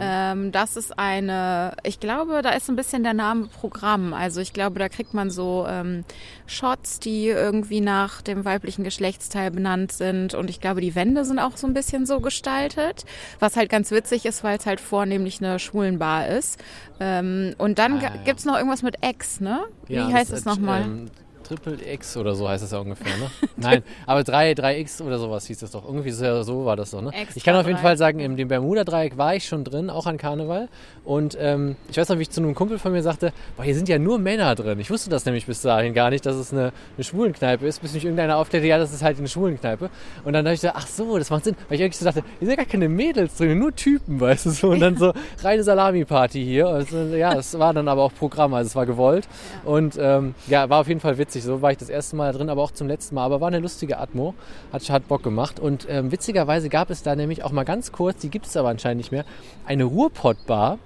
Ähm, 0.00 0.52
das 0.52 0.76
ist 0.76 0.98
eine, 0.98 1.74
ich 1.82 2.00
glaube, 2.00 2.42
da 2.42 2.50
ist 2.50 2.68
ein 2.68 2.76
bisschen 2.76 3.02
der 3.02 3.14
Name 3.14 3.46
Programm. 3.48 4.12
Also 4.12 4.40
ich 4.40 4.52
glaube, 4.52 4.78
da 4.78 4.88
kriegt 4.88 5.14
man 5.14 5.30
so 5.30 5.66
ähm, 5.68 6.04
Shots, 6.46 7.00
die 7.00 7.26
irgendwie 7.28 7.80
nach 7.80 8.22
dem 8.22 8.44
weiblichen 8.44 8.84
Geschlechtsteil 8.84 9.50
benannt 9.50 9.92
sind. 9.92 10.34
Und 10.38 10.48
ich 10.50 10.60
glaube, 10.60 10.80
die 10.80 10.94
Wände 10.94 11.24
sind 11.24 11.38
auch 11.38 11.56
so 11.56 11.66
ein 11.66 11.74
bisschen 11.74 12.06
so 12.06 12.20
gestaltet. 12.20 13.04
Was 13.40 13.56
halt 13.56 13.68
ganz 13.70 13.90
witzig 13.90 14.24
ist, 14.26 14.42
weil 14.44 14.58
es 14.58 14.66
halt 14.66 14.80
vornehmlich 14.80 15.42
eine 15.42 15.58
Schwulenbar 15.58 16.28
ist. 16.28 16.58
Ähm, 17.00 17.54
und 17.58 17.78
dann 17.78 17.98
Ah, 17.98 18.02
ja. 18.02 18.10
gibt's 18.24 18.44
noch 18.44 18.56
irgendwas 18.56 18.82
mit 18.82 18.96
X, 19.04 19.40
ne? 19.40 19.60
Wie 19.86 19.94
Ja, 19.94 20.12
heißt 20.12 20.32
es 20.32 20.44
nochmal? 20.44 20.82
Ähm, 20.82 21.10
Triple 21.48 21.78
X 21.94 22.16
oder 22.18 22.34
so 22.34 22.46
heißt 22.46 22.62
es 22.62 22.72
ja 22.72 22.78
ungefähr, 22.78 23.16
ne? 23.16 23.30
Nein, 23.56 23.82
aber 24.06 24.22
3, 24.22 24.52
3X 24.52 25.00
oder 25.02 25.18
sowas 25.18 25.46
hieß 25.46 25.60
das 25.60 25.70
doch. 25.70 25.84
Irgendwie 25.84 26.10
so, 26.10 26.42
so 26.42 26.66
war 26.66 26.76
das 26.76 26.90
doch, 26.90 27.00
ne? 27.00 27.10
Extra 27.12 27.36
ich 27.36 27.44
kann 27.44 27.56
auf 27.56 27.66
jeden 27.66 27.76
drei. 27.78 27.82
Fall 27.82 27.96
sagen, 27.96 28.18
in 28.20 28.36
dem 28.36 28.48
Bermuda-Dreieck 28.48 29.16
war 29.16 29.34
ich 29.34 29.46
schon 29.46 29.64
drin, 29.64 29.88
auch 29.88 30.06
an 30.06 30.18
Karneval. 30.18 30.68
Und 31.04 31.38
ähm, 31.40 31.76
ich 31.90 31.96
weiß 31.96 32.10
noch, 32.10 32.18
wie 32.18 32.22
ich 32.22 32.30
zu 32.30 32.42
einem 32.42 32.54
Kumpel 32.54 32.78
von 32.78 32.92
mir 32.92 33.02
sagte, 33.02 33.32
boah, 33.56 33.62
hier 33.62 33.74
sind 33.74 33.88
ja 33.88 33.98
nur 33.98 34.18
Männer 34.18 34.54
drin. 34.54 34.78
Ich 34.78 34.90
wusste 34.90 35.08
das 35.08 35.24
nämlich 35.24 35.46
bis 35.46 35.62
dahin 35.62 35.94
gar 35.94 36.10
nicht, 36.10 36.26
dass 36.26 36.36
es 36.36 36.52
eine, 36.52 36.72
eine 36.96 37.04
Schwulenkneipe 37.04 37.66
ist, 37.66 37.80
bis 37.80 37.94
mich 37.94 38.04
irgendeiner 38.04 38.36
aufklärte, 38.36 38.66
ja, 38.66 38.76
das 38.76 38.92
ist 38.92 39.02
halt 39.02 39.18
eine 39.18 39.28
Schwulenkneipe. 39.28 39.88
Und 40.24 40.32
dann 40.34 40.44
dachte 40.44 40.54
ich 40.54 40.60
so, 40.60 40.68
ach 40.74 40.86
so, 40.86 41.16
das 41.16 41.30
macht 41.30 41.44
Sinn. 41.44 41.56
Weil 41.68 41.78
ich 41.78 41.82
eigentlich 41.82 41.96
so 41.96 42.04
dachte, 42.04 42.22
hier 42.38 42.46
sind 42.46 42.50
ja 42.50 42.56
gar 42.56 42.66
keine 42.66 42.90
Mädels 42.90 43.36
drin, 43.36 43.58
nur 43.58 43.74
Typen, 43.74 44.20
weißt 44.20 44.46
du 44.46 44.50
so. 44.50 44.68
Und 44.68 44.80
dann 44.80 44.98
so 44.98 45.14
reine 45.42 45.62
Salami-Party 45.62 46.44
hier. 46.44 46.68
Also, 46.68 46.98
ja, 47.14 47.32
es 47.38 47.58
war 47.58 47.72
dann 47.72 47.88
aber 47.88 48.02
auch 48.02 48.12
Programm, 48.12 48.52
also 48.52 48.66
es 48.66 48.76
war 48.76 48.84
gewollt. 48.84 49.26
Und 49.64 49.96
ähm, 49.98 50.34
ja, 50.46 50.68
war 50.68 50.80
auf 50.80 50.88
jeden 50.88 51.00
Fall 51.00 51.16
witzig. 51.16 51.37
So 51.42 51.62
war 51.62 51.72
ich 51.72 51.78
das 51.78 51.88
erste 51.88 52.16
Mal 52.16 52.32
drin, 52.32 52.50
aber 52.50 52.62
auch 52.62 52.70
zum 52.70 52.88
letzten 52.88 53.14
Mal. 53.14 53.24
Aber 53.24 53.40
war 53.40 53.48
eine 53.48 53.58
lustige 53.58 53.98
Atmo. 53.98 54.34
Hat, 54.72 54.88
hat 54.90 55.08
Bock 55.08 55.22
gemacht. 55.22 55.60
Und 55.60 55.86
ähm, 55.88 56.12
witzigerweise 56.12 56.68
gab 56.68 56.90
es 56.90 57.02
da 57.02 57.16
nämlich 57.16 57.44
auch 57.44 57.52
mal 57.52 57.64
ganz 57.64 57.92
kurz, 57.92 58.20
die 58.20 58.30
gibt 58.30 58.46
es 58.46 58.56
aber 58.56 58.68
anscheinend 58.68 58.98
nicht 58.98 59.12
mehr, 59.12 59.24
eine 59.66 59.84
Ruhrpott-Bar 59.84 60.78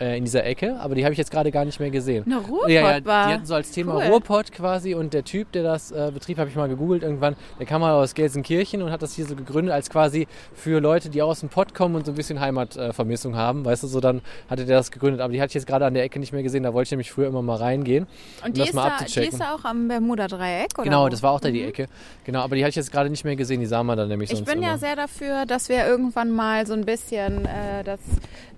äh, 0.00 0.16
in 0.18 0.24
dieser 0.24 0.44
Ecke. 0.44 0.76
Aber 0.80 0.94
die 0.94 1.04
habe 1.04 1.12
ich 1.12 1.18
jetzt 1.18 1.30
gerade 1.30 1.50
gar 1.50 1.64
nicht 1.64 1.80
mehr 1.80 1.90
gesehen. 1.90 2.24
Eine 2.26 2.36
Ja, 2.68 2.68
ja, 2.68 2.86
Ruhrpottbar. 2.86 3.26
die 3.28 3.32
hatten 3.34 3.46
so 3.46 3.54
als 3.54 3.70
Thema 3.70 3.96
Cool. 3.96 4.02
Ruhrpott 4.04 4.52
quasi 4.52 4.94
und 4.94 5.14
der 5.14 5.24
Typ, 5.24 5.52
der 5.52 5.62
das 5.62 5.90
äh, 5.92 6.10
betrieb, 6.12 6.38
habe 6.38 6.48
ich 6.50 6.56
mal 6.56 6.68
gegoogelt 6.68 7.02
irgendwann, 7.02 7.36
der 7.58 7.66
kam 7.66 7.80
mal 7.80 7.92
aus 7.94 8.14
Gelsenkirchen 8.14 8.82
und 8.82 8.90
hat 8.90 9.02
das 9.02 9.14
hier 9.14 9.26
so 9.26 9.36
gegründet 9.36 9.72
als 9.74 9.90
quasi 9.90 10.26
für 10.54 10.80
Leute, 10.80 11.08
die 11.10 11.22
aus 11.22 11.40
dem 11.40 11.48
Pott 11.48 11.74
kommen 11.74 11.94
und 11.94 12.06
so 12.06 12.12
ein 12.12 12.14
bisschen 12.16 12.40
Heimatvermissung 12.40 13.34
äh, 13.34 13.36
haben, 13.36 13.64
weißt 13.64 13.82
du, 13.82 13.86
so 13.86 14.00
dann 14.00 14.22
hatte 14.48 14.64
der 14.66 14.76
das 14.76 14.90
gegründet, 14.90 15.20
aber 15.20 15.32
die 15.32 15.40
hatte 15.40 15.50
ich 15.50 15.54
jetzt 15.54 15.66
gerade 15.66 15.86
an 15.86 15.94
der 15.94 16.04
Ecke 16.04 16.18
nicht 16.18 16.32
mehr 16.32 16.42
gesehen, 16.42 16.62
da 16.62 16.72
wollte 16.74 16.88
ich 16.88 16.90
nämlich 16.92 17.10
früher 17.10 17.28
immer 17.28 17.42
mal 17.42 17.56
reingehen. 17.56 18.06
Und 18.42 18.48
um 18.48 18.52
die 18.52 18.60
das 18.60 18.68
ist, 18.70 18.74
mal 18.74 18.92
da, 18.98 19.04
die 19.04 19.20
ist 19.26 19.40
da 19.40 19.54
auch 19.54 19.64
am 19.64 19.88
Bermuda-Dreieck, 19.88 20.70
oder? 20.78 20.84
Genau, 20.84 21.08
das 21.08 21.22
war 21.22 21.32
auch 21.32 21.40
da 21.40 21.50
die 21.50 21.62
Ecke. 21.62 21.86
Genau, 22.24 22.40
aber 22.40 22.56
die 22.56 22.62
hatte 22.62 22.70
ich 22.70 22.76
jetzt 22.76 22.92
gerade 22.92 23.10
nicht 23.10 23.24
mehr 23.24 23.36
gesehen, 23.36 23.60
die 23.60 23.66
sah 23.66 23.82
man 23.82 23.96
dann 23.96 24.08
nämlich 24.08 24.30
Ich 24.30 24.36
sonst 24.38 24.48
bin 24.48 24.58
immer. 24.58 24.72
ja 24.72 24.78
sehr 24.78 24.96
dafür, 24.96 25.46
dass 25.46 25.68
wir 25.68 25.86
irgendwann 25.86 26.30
mal 26.30 26.66
so 26.66 26.72
ein 26.74 26.84
bisschen 26.84 27.44
äh, 27.46 27.84
das, 27.84 28.00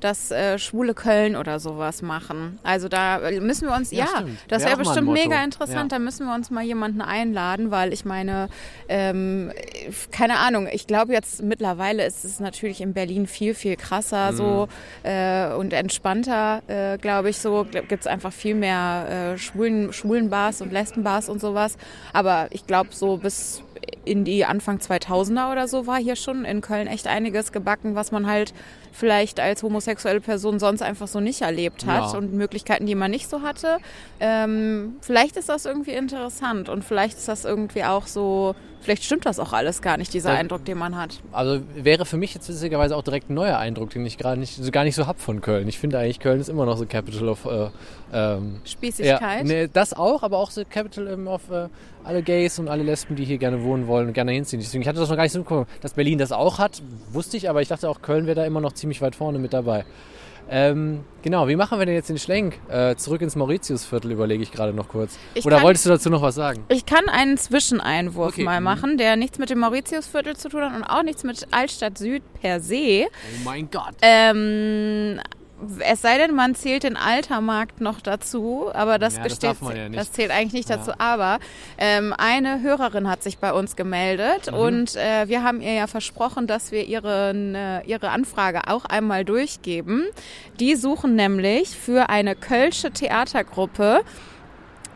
das 0.00 0.30
äh, 0.30 0.59
schwule 0.59 0.95
Köln 0.95 1.28
oder 1.37 1.59
sowas 1.61 2.03
machen. 2.03 2.59
Also 2.63 2.89
da 2.89 3.21
müssen 3.41 3.69
wir 3.69 3.75
uns, 3.75 3.91
Ja, 3.91 4.05
ja, 4.05 4.25
das 4.49 4.63
Wär 4.63 4.71
wäre 4.71 4.81
ein 4.81 4.85
bestimmt 4.85 5.13
mega 5.13 5.43
interessant. 5.43 5.93
Ja. 5.93 5.99
Da 5.99 6.05
müssen 6.05 6.27
wir 6.27 6.35
uns 6.35 6.51
mal 6.51 6.63
jemanden 6.65 7.01
einladen, 7.01 7.71
weil 7.71 7.93
ich 7.93 8.05
meine, 8.05 8.49
ähm, 8.89 9.53
keine 10.11 10.39
Ahnung, 10.39 10.69
ich 10.71 10.87
glaube 10.87 11.13
jetzt 11.13 11.43
mittlerweile 11.43 12.05
ist 12.07 12.25
es 12.25 12.41
natürlich 12.41 12.81
in 12.81 12.93
Berlin 12.95 13.27
viel, 13.27 13.55
viel 13.55 13.77
krasser 13.77 14.33
Mhm. 14.33 14.37
so 14.37 14.69
äh, 15.03 15.53
und 15.55 15.73
entspannter, 15.73 16.63
äh, 16.67 16.99
glaube 16.99 17.31
ich 17.31 17.39
so. 17.39 17.65
Gibt 17.71 17.93
es 17.93 18.07
einfach 18.07 18.33
viel 18.33 18.55
mehr 18.55 19.33
äh, 19.35 19.39
schwulen, 19.39 19.93
schwulen 19.93 20.31
Bars 20.31 20.61
und 20.61 20.73
Lesbenbars 20.73 21.29
und 21.29 21.41
sowas. 21.41 21.77
Aber 22.13 22.49
ich 22.51 22.67
glaube 22.67 22.91
so 22.93 23.17
bis 23.17 23.63
in 24.04 24.25
die 24.25 24.45
Anfang 24.45 24.78
2000er 24.78 25.52
oder 25.52 25.68
so 25.68 25.87
war 25.87 25.99
hier 25.99 26.16
schon 26.16 26.45
in 26.45 26.61
Köln 26.61 26.87
echt 26.87 27.07
einiges 27.07 27.52
gebacken, 27.52 27.95
was 27.95 28.11
man 28.12 28.26
halt 28.26 28.52
vielleicht 28.92 29.40
als 29.40 29.62
homosexuelle 29.62 30.21
Person 30.21 30.59
sonst 30.59 30.83
einfach 30.83 31.09
so 31.09 31.21
nicht 31.21 31.42
erlebt 31.42 31.87
hat 31.87 32.12
Ja. 32.12 32.18
und 32.18 32.33
Möglichkeiten, 32.33 32.87
die 32.87 32.95
man 32.95 33.11
nicht 33.11 33.28
so 33.28 33.42
hatte. 33.42 33.78
Ähm, 34.21 34.97
vielleicht 35.00 35.37
ist 35.37 35.49
das 35.49 35.66
irgendwie 35.66 35.92
interessant 35.92 36.68
und 36.68 36.85
vielleicht 36.85 37.18
ist 37.18 37.28
das 37.28 37.45
irgendwie 37.45 37.85
auch 37.85 38.07
so, 38.07 38.54
vielleicht 38.81 39.05
stimmt 39.05 39.27
das 39.27 39.39
auch 39.39 39.53
alles 39.53 39.83
gar 39.83 39.97
nicht, 39.97 40.13
dieser 40.15 40.33
Ja. 40.33 40.39
Eindruck, 40.39 40.65
den 40.65 40.79
man 40.79 40.97
hat. 40.97 41.21
Also 41.33 41.61
wäre 41.75 42.07
für 42.07 42.17
mich 42.17 42.35
jetzt 42.35 42.49
witzigerweise 42.49 42.97
auch 42.97 43.03
direkt 43.03 43.31
ein 43.31 43.35
neuer 43.35 43.59
Eindruck, 43.59 43.91
den 43.91 44.05
ich 44.07 44.19
gerade 44.19 44.39
nicht, 44.41 44.57
so 44.57 44.71
gar 44.71 44.85
nicht 44.85 44.95
so 44.95 45.07
hab 45.07 45.21
von 45.21 45.41
Köln. 45.41 45.69
Ich 45.69 45.79
finde 45.79 45.99
eigentlich, 45.99 46.21
Köln 46.21 46.41
ist 46.41 46.49
immer 46.49 46.67
noch 46.67 46.77
so 46.77 46.87
Capital 46.87 47.29
of 47.29 47.45
äh, 47.45 47.69
ähm, 48.13 48.61
Spießigkeit. 48.65 49.21
Ja, 49.39 49.45
nee, 49.45 49.69
das 49.73 49.93
auch, 49.95 50.23
aber 50.23 50.39
auch 50.39 50.51
so 50.51 50.63
Capital 50.69 51.09
ähm, 51.09 51.27
of 51.27 51.51
äh, 51.51 51.69
alle 52.05 52.23
Gays 52.23 52.59
und 52.59 52.69
alle 52.69 52.83
Lesben, 52.83 53.17
die 53.17 53.25
hier 53.25 53.39
gerne 53.39 53.63
wohnen 53.63 53.87
wollen 53.87 54.09
und 54.09 54.13
gerne 54.15 54.33
hinziehen. 54.33 54.61
Deswegen, 54.61 54.83
ich 54.83 54.89
hatte 54.89 55.01
das 55.01 55.09
noch 55.09 55.17
gar 55.17 55.25
nicht 55.25 55.33
so 55.33 55.41
mitbekommen. 55.41 55.67
Dass 55.81 55.95
Berlin 55.95 56.19
das 56.19 56.33
auch 56.33 56.59
hat, 56.59 56.83
wusste 57.11 57.37
ich, 57.37 57.51
aber 57.51 57.61
ich 57.62 57.69
dachte 57.69 57.88
auch, 57.88 58.01
Köln 58.01 58.27
wäre 58.27 58.37
da 58.37 58.45
immer 58.47 58.61
noch 58.61 58.73
ziemlich 58.73 59.03
weit 59.03 59.14
vorne 59.17 59.38
mit 59.38 59.53
dabei. 59.53 59.85
Ähm, 60.51 61.01
genau, 61.23 61.47
wie 61.49 61.57
machen 61.57 61.79
wir 61.79 61.85
denn 61.87 61.95
jetzt 61.95 62.09
den 62.09 62.19
Schlenk? 62.19 62.59
Äh, 62.69 62.97
zurück 62.97 63.21
ins 63.21 63.37
Mauritiusviertel 63.37 64.11
überlege 64.13 64.43
ich 64.43 64.51
gerade 64.51 64.73
noch 64.73 64.89
kurz. 64.89 65.19
Ich 65.35 65.45
Oder 65.45 65.57
kann- 65.57 65.65
wolltest 65.67 65.85
du 65.87 65.91
dazu 65.91 66.09
noch 66.11 66.23
was 66.23 66.35
sagen? 66.37 66.65
Ich 66.69 66.87
kann 66.87 67.09
einen 67.09 67.37
Zwischeneinwurf 67.37 68.33
Okay, 68.33 68.45
mal 68.45 68.61
mhm. 68.61 68.65
machen, 68.65 68.97
der 68.99 69.17
nichts 69.17 69.39
mit 69.39 69.51
dem 69.51 69.59
Mauritiusviertel 69.59 70.37
zu 70.37 70.49
tun 70.49 70.63
hat 70.63 70.75
und 70.75 70.85
auch 70.85 71.03
nichts 71.03 71.23
mit 71.25 71.47
Altstadt 71.51 71.99
Süd 71.99 72.23
per 72.41 72.61
se. 72.61 73.05
Oh 73.07 73.45
mein 73.45 73.71
Gott. 73.71 73.95
Ähm, 74.01 75.21
es 75.81 76.03
sei 76.03 76.18
denn, 76.18 76.35
man 76.35 76.55
zählt 76.55 76.83
den 76.85 76.97
Altermarkt 76.97 77.81
noch 77.81 78.01
dazu, 78.01 78.71
aber 78.73 78.99
das, 78.99 79.16
Ja, 79.16 79.23
das 79.25 79.38
besteht, 79.38 79.62
man 79.62 79.77
ja 79.77 79.88
das 79.88 80.12
zählt 80.12 80.31
eigentlich 80.31 80.53
nicht 80.53 80.71
Ja. 80.71 80.77
dazu. 80.77 80.92
Aber 80.99 81.38
ähm, 81.79 82.14
eine 82.16 82.62
Hörerin 82.62 83.09
hat 83.09 83.23
sich 83.23 83.38
bei 83.38 83.53
uns 83.53 83.75
gemeldet 83.77 84.51
Mhm. 84.53 84.59
und 84.59 84.97
äh, 84.97 85.29
wir 85.29 85.42
haben 85.42 85.61
ihr 85.61 85.73
ja 85.75 85.87
versprochen, 85.87 86.47
dass 86.47 86.71
wir 86.73 86.85
ihren, 86.85 87.55
äh, 87.55 87.83
ihre 87.87 88.11
Anfrage 88.11 88.68
auch 88.68 88.85
einmal 88.85 89.25
durchgeben. 89.25 90.05
Die 90.61 90.77
suchen 90.77 91.14
nämlich 91.16 91.71
für 91.71 92.09
eine 92.09 92.37
kölsche 92.37 92.90
Theatergruppe 92.90 94.01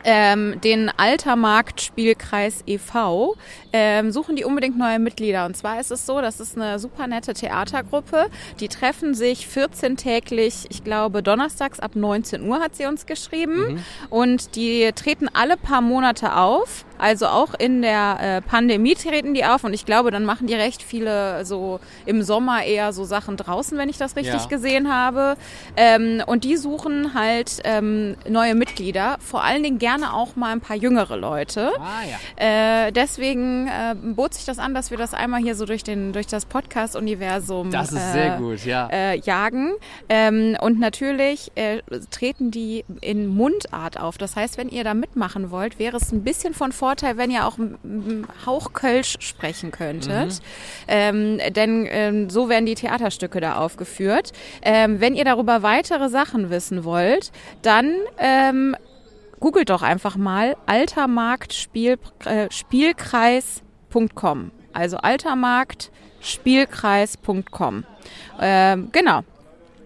ähm, 0.03 0.59
den 0.61 0.89
Altermarkt 0.89 1.81
Spielkreis 1.81 2.63
e.V. 2.65 3.35
Ähm, 3.71 4.11
suchen 4.11 4.35
die 4.35 4.45
unbedingt 4.45 4.77
neue 4.77 4.99
Mitglieder. 4.99 5.45
Und 5.45 5.57
zwar 5.57 5.79
ist 5.79 5.91
es 5.91 6.05
so, 6.05 6.21
das 6.21 6.39
ist 6.39 6.57
eine 6.57 6.79
super 6.79 7.07
nette 7.07 7.33
Theatergruppe. 7.33 8.27
Die 8.59 8.67
treffen 8.67 9.13
sich 9.13 9.47
14 9.47 9.97
täglich, 9.97 10.65
ich 10.69 10.83
glaube 10.83 11.23
donnerstags 11.23 11.79
ab 11.79 11.95
19 11.95 12.47
Uhr 12.47 12.59
hat 12.59 12.75
sie 12.75 12.85
uns 12.85 13.05
geschrieben. 13.05 13.83
Und 14.09 14.55
die 14.55 14.91
treten 14.93 15.29
alle 15.33 15.57
paar 15.57 15.81
Monate 15.81 16.35
auf. 16.35 16.85
Also 17.03 17.27
auch 17.27 17.53
in 17.59 17.81
der 17.81 18.17
äh, 18.21 18.41
Pandemie 18.41 18.95
treten 18.95 19.33
die 19.33 19.43
auf. 19.43 19.65
Und 19.65 19.73
ich 19.73 19.85
glaube, 19.85 20.09
dann 20.09 20.23
machen 20.23 20.47
die 20.47 20.53
recht 20.53 20.81
viele 20.81 21.43
so 21.43 21.81
im 22.05 22.23
Sommer 22.23 22.63
eher 22.63 22.93
so 22.93 23.03
Sachen 23.03 23.35
draußen, 23.35 23.77
wenn 23.77 23.89
ich 23.89 23.97
das 23.97 24.15
richtig 24.15 24.41
Ja. 24.41 24.45
gesehen 24.47 24.93
habe. 24.93 25.35
Ähm, 25.75 26.23
und 26.25 26.45
die 26.45 26.55
suchen 26.55 27.13
halt 27.13 27.59
ähm, 27.65 28.15
neue 28.29 28.55
Mitglieder. 28.55 29.17
Vor 29.19 29.43
allen 29.43 29.63
Dingen 29.63 29.79
gerne 29.79 30.13
auch 30.13 30.37
mal 30.37 30.51
ein 30.53 30.61
paar 30.61 30.77
jüngere 30.77 31.17
Leute. 31.17 31.71
Ah 31.77 32.03
ja. 32.09 32.87
Äh, 32.87 32.91
deswegen 32.93 33.67
äh, 33.67 33.95
bot 33.95 34.33
sich 34.33 34.45
das 34.45 34.57
an, 34.57 34.73
dass 34.73 34.89
wir 34.89 34.97
das 34.97 35.13
einmal 35.13 35.41
hier 35.41 35.55
so 35.55 35.65
durch, 35.65 35.83
den, 35.83 36.13
durch 36.13 36.27
das 36.27 36.45
Podcast-Universum 36.45 37.69
Das 37.69 37.91
ist 37.91 37.97
äh, 38.01 38.11
sehr 38.13 38.37
gut, 38.37 38.63
ja. 38.65 38.87
äh, 38.91 39.19
jagen. 39.19 39.73
Ähm, 40.07 40.55
und 40.61 40.79
natürlich 40.79 41.51
äh, 41.55 41.81
treten 42.11 42.49
die 42.49 42.85
in 43.01 43.27
Mundart 43.27 43.99
auf. 43.99 44.17
Das 44.17 44.37
heißt, 44.37 44.57
wenn 44.57 44.69
ihr 44.69 44.85
da 44.85 44.93
mitmachen 44.93 45.51
wollt, 45.51 45.79
wäre 45.79 45.97
es 45.97 46.13
ein 46.13 46.23
bisschen 46.23 46.53
von 46.53 46.71
Vorteil, 46.71 46.92
wenn 47.01 47.31
ihr 47.31 47.45
auch 47.47 47.57
m- 47.57 48.27
Hauchkölsch 48.45 49.15
sprechen 49.19 49.71
könntet. 49.71 50.41
Ähm, 50.87 51.39
denn 51.49 51.87
ähm, 51.89 52.29
so 52.29 52.47
werden 52.49 52.65
die 52.65 52.75
Theaterstücke 52.75 53.39
da 53.41 53.57
aufgeführt. 53.57 54.31
Ähm, 54.61 54.99
wenn 55.01 55.15
ihr 55.15 55.25
darüber 55.25 55.63
weitere 55.63 56.09
Sachen 56.09 56.49
wissen 56.49 56.83
wollt, 56.83 57.31
dann 57.61 57.93
ähm, 58.17 58.75
googelt 59.39 59.69
doch 59.69 59.81
einfach 59.81 60.15
mal 60.15 60.55
altermarktspiel, 60.65 61.97
äh. 62.25 62.47
Also 64.73 64.97
altermarktspielkreis.com. 64.97 67.83
Ähm, 68.39 68.89
genau. 68.91 69.21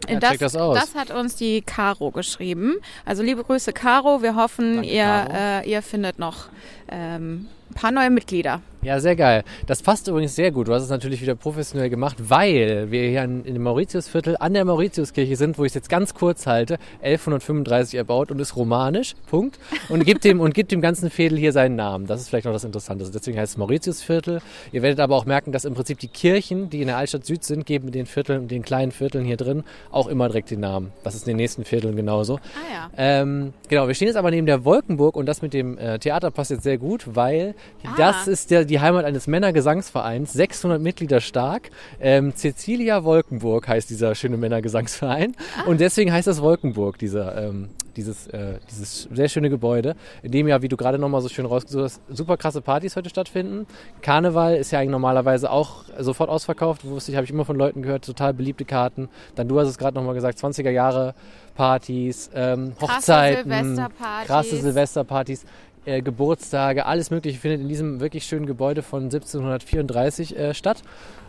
Ja, 0.10 0.20
das 0.20 0.56
aus. 0.56 0.78
das 0.80 0.96
hat 0.96 1.12
uns 1.12 1.36
die 1.36 1.62
Caro 1.62 2.12
geschrieben. 2.12 2.76
Also 3.06 3.24
liebe 3.24 3.44
Grüße, 3.44 3.74
Caro. 3.74 4.22
Wir 4.22 4.36
hoffen, 4.36 4.76
Danke, 4.78 4.90
ihr, 4.90 5.04
Caro. 5.04 5.34
äh, 5.34 5.70
ihr 5.70 5.82
findet 5.82 6.20
noch 6.20 6.46
ähm, 6.90 7.48
ein 7.70 7.74
paar 7.74 7.92
neue 7.92 8.10
Mitglieder. 8.10 8.62
Ja, 8.88 9.02
sehr 9.02 9.18
geil. 9.18 9.44
Das 9.66 9.82
passt 9.82 10.08
übrigens 10.08 10.34
sehr 10.34 10.50
gut. 10.50 10.70
Du 10.70 10.74
hast 10.74 10.84
es 10.84 10.90
natürlich 10.90 11.22
wieder 11.22 11.36
professionell 11.36 11.90
gemacht, 11.90 12.16
weil 12.20 12.90
wir 12.90 13.10
hier 13.10 13.22
in, 13.22 13.44
dem 13.44 13.62
Mauritiusviertel 13.62 14.38
an 14.40 14.54
der 14.54 14.64
Mauritiuskirche 14.64 15.36
sind, 15.36 15.58
wo 15.58 15.66
ich 15.66 15.72
es 15.72 15.74
jetzt 15.74 15.90
ganz 15.90 16.14
kurz 16.14 16.48
halte. 16.48 16.78
1135 17.02 17.96
erbaut 17.96 18.32
und 18.32 18.40
ist 18.40 18.56
romanisch. 18.56 19.16
Punkt. 19.30 19.60
Und 19.90 20.06
gibt 20.06 20.24
dem, 20.24 20.40
und 20.40 20.54
gibt 20.54 20.72
dem 20.72 20.80
ganzen 20.80 21.10
Viertel 21.10 21.38
hier 21.38 21.52
seinen 21.52 21.76
Namen. 21.76 22.08
Das 22.08 22.22
ist 22.22 22.30
vielleicht 22.30 22.46
noch 22.46 22.54
das 22.54 22.64
Interessante. 22.64 23.04
Deswegen 23.14 23.38
heißt 23.38 23.52
es 23.52 23.58
Mauritiusviertel. 23.58 24.40
Ihr 24.72 24.82
werdet 24.82 25.02
aber 25.02 25.18
auch 25.18 25.26
merken, 25.26 25.52
dass 25.52 25.66
im 25.66 25.74
Prinzip 25.74 26.00
die 26.00 26.08
Kirchen, 26.08 26.70
die 26.70 26.80
in 26.80 26.88
der 26.88 26.96
Altstadt 26.96 27.26
Süd 27.26 27.44
sind, 27.44 27.66
geben 27.66 27.92
den 27.92 28.06
Vierteln, 28.06 28.48
den 28.48 28.62
kleinen 28.62 28.94
Vierteln 28.94 29.26
hier 29.26 29.36
drin 29.36 29.66
auch 29.92 30.08
immer 30.08 30.30
direkt 30.30 30.50
den 30.52 30.62
Namen. 30.62 30.94
Das 31.04 31.14
ist 31.14 31.24
in 31.24 31.32
den 31.32 31.38
nächsten 31.38 31.66
Vierteln 31.66 31.98
genauso. 31.98 32.36
Ah 32.36 32.40
ja. 32.74 32.90
Ähm, 32.96 33.52
genau, 33.68 33.90
wir 33.90 33.96
stehen 33.96 34.08
jetzt 34.08 34.16
aber 34.16 34.32
neben 34.32 34.48
der 34.48 34.64
Wolkenburg 34.64 35.18
und 35.18 35.26
das 35.26 35.42
mit 35.42 35.54
dem 35.54 35.78
äh, 35.78 36.00
Theater 36.00 36.32
passt 36.32 36.52
jetzt 36.52 36.64
sehr 36.64 36.78
gut, 36.78 37.04
weil 37.16 37.54
Ah. 37.84 37.94
das 37.98 38.28
ist 38.28 38.52
der, 38.52 38.66
die 38.66 38.77
Heimat 38.80 39.06
eines 39.06 39.28
Männergesangsvereins, 39.28 40.34
600 40.34 40.82
Mitglieder 40.82 41.22
stark. 41.22 41.70
Ähm, 42.00 42.36
Cecilia 42.36 43.04
Wolkenburg 43.04 43.68
heißt 43.68 43.90
dieser 43.90 44.16
schöne 44.16 44.38
Männergesangsverein 44.38 45.36
und 45.66 45.80
deswegen 45.80 46.12
heißt 46.12 46.28
das 46.28 46.42
Wolkenburg, 46.42 46.98
dieser, 46.98 47.48
ähm, 47.48 47.70
dieses, 47.96 48.28
äh, 48.28 48.60
dieses 48.70 49.08
sehr 49.12 49.28
schöne 49.28 49.50
Gebäude, 49.50 49.96
in 50.22 50.32
dem 50.32 50.48
ja, 50.48 50.62
wie 50.62 50.68
du 50.68 50.78
gerade 50.78 51.00
nochmal 51.00 51.22
so 51.22 51.30
schön 51.30 51.46
rausgesucht 51.46 51.84
hast, 51.84 52.02
super 52.10 52.38
krasse 52.38 52.62
Partys 52.62 52.96
heute 52.96 53.10
stattfinden. 53.10 53.66
Karneval 54.02 54.56
ist 54.56 54.72
ja 54.72 54.80
eigentlich 54.80 54.92
normalerweise 54.92 55.52
auch 55.52 55.86
sofort 56.00 56.30
ausverkauft, 56.30 56.86
wusste 56.86 57.12
ich, 57.12 57.18
habe 57.18 57.26
ich 57.26 57.32
immer 57.32 57.46
von 57.46 57.58
Leuten 57.58 57.82
gehört, 57.82 58.06
total 58.06 58.34
beliebte 58.34 58.66
Karten. 58.66 59.10
Dann 59.36 59.48
du 59.48 59.60
hast 59.60 59.68
es 59.68 59.78
gerade 59.78 59.96
nochmal 59.96 60.14
gesagt, 60.14 60.38
20er 60.40 60.70
Jahre 60.70 61.16
Partys, 61.56 62.30
ähm, 62.36 62.74
Krasse 62.78 62.94
Hochzeiten, 62.94 63.52
Silvesterpartys. 63.52 64.28
krasse 64.28 64.58
Silvesterpartys, 64.58 65.46
äh, 65.88 66.02
Geburtstage, 66.02 66.86
alles 66.86 67.10
Mögliche 67.10 67.40
findet 67.40 67.62
in 67.62 67.70
diesem 67.70 68.00
wirklich 68.00 68.26
schönen 68.26 68.46
Gebäude 68.46 68.84
von 68.84 69.04
1734 69.04 70.38
äh, 70.38 70.54
statt. 70.54 70.84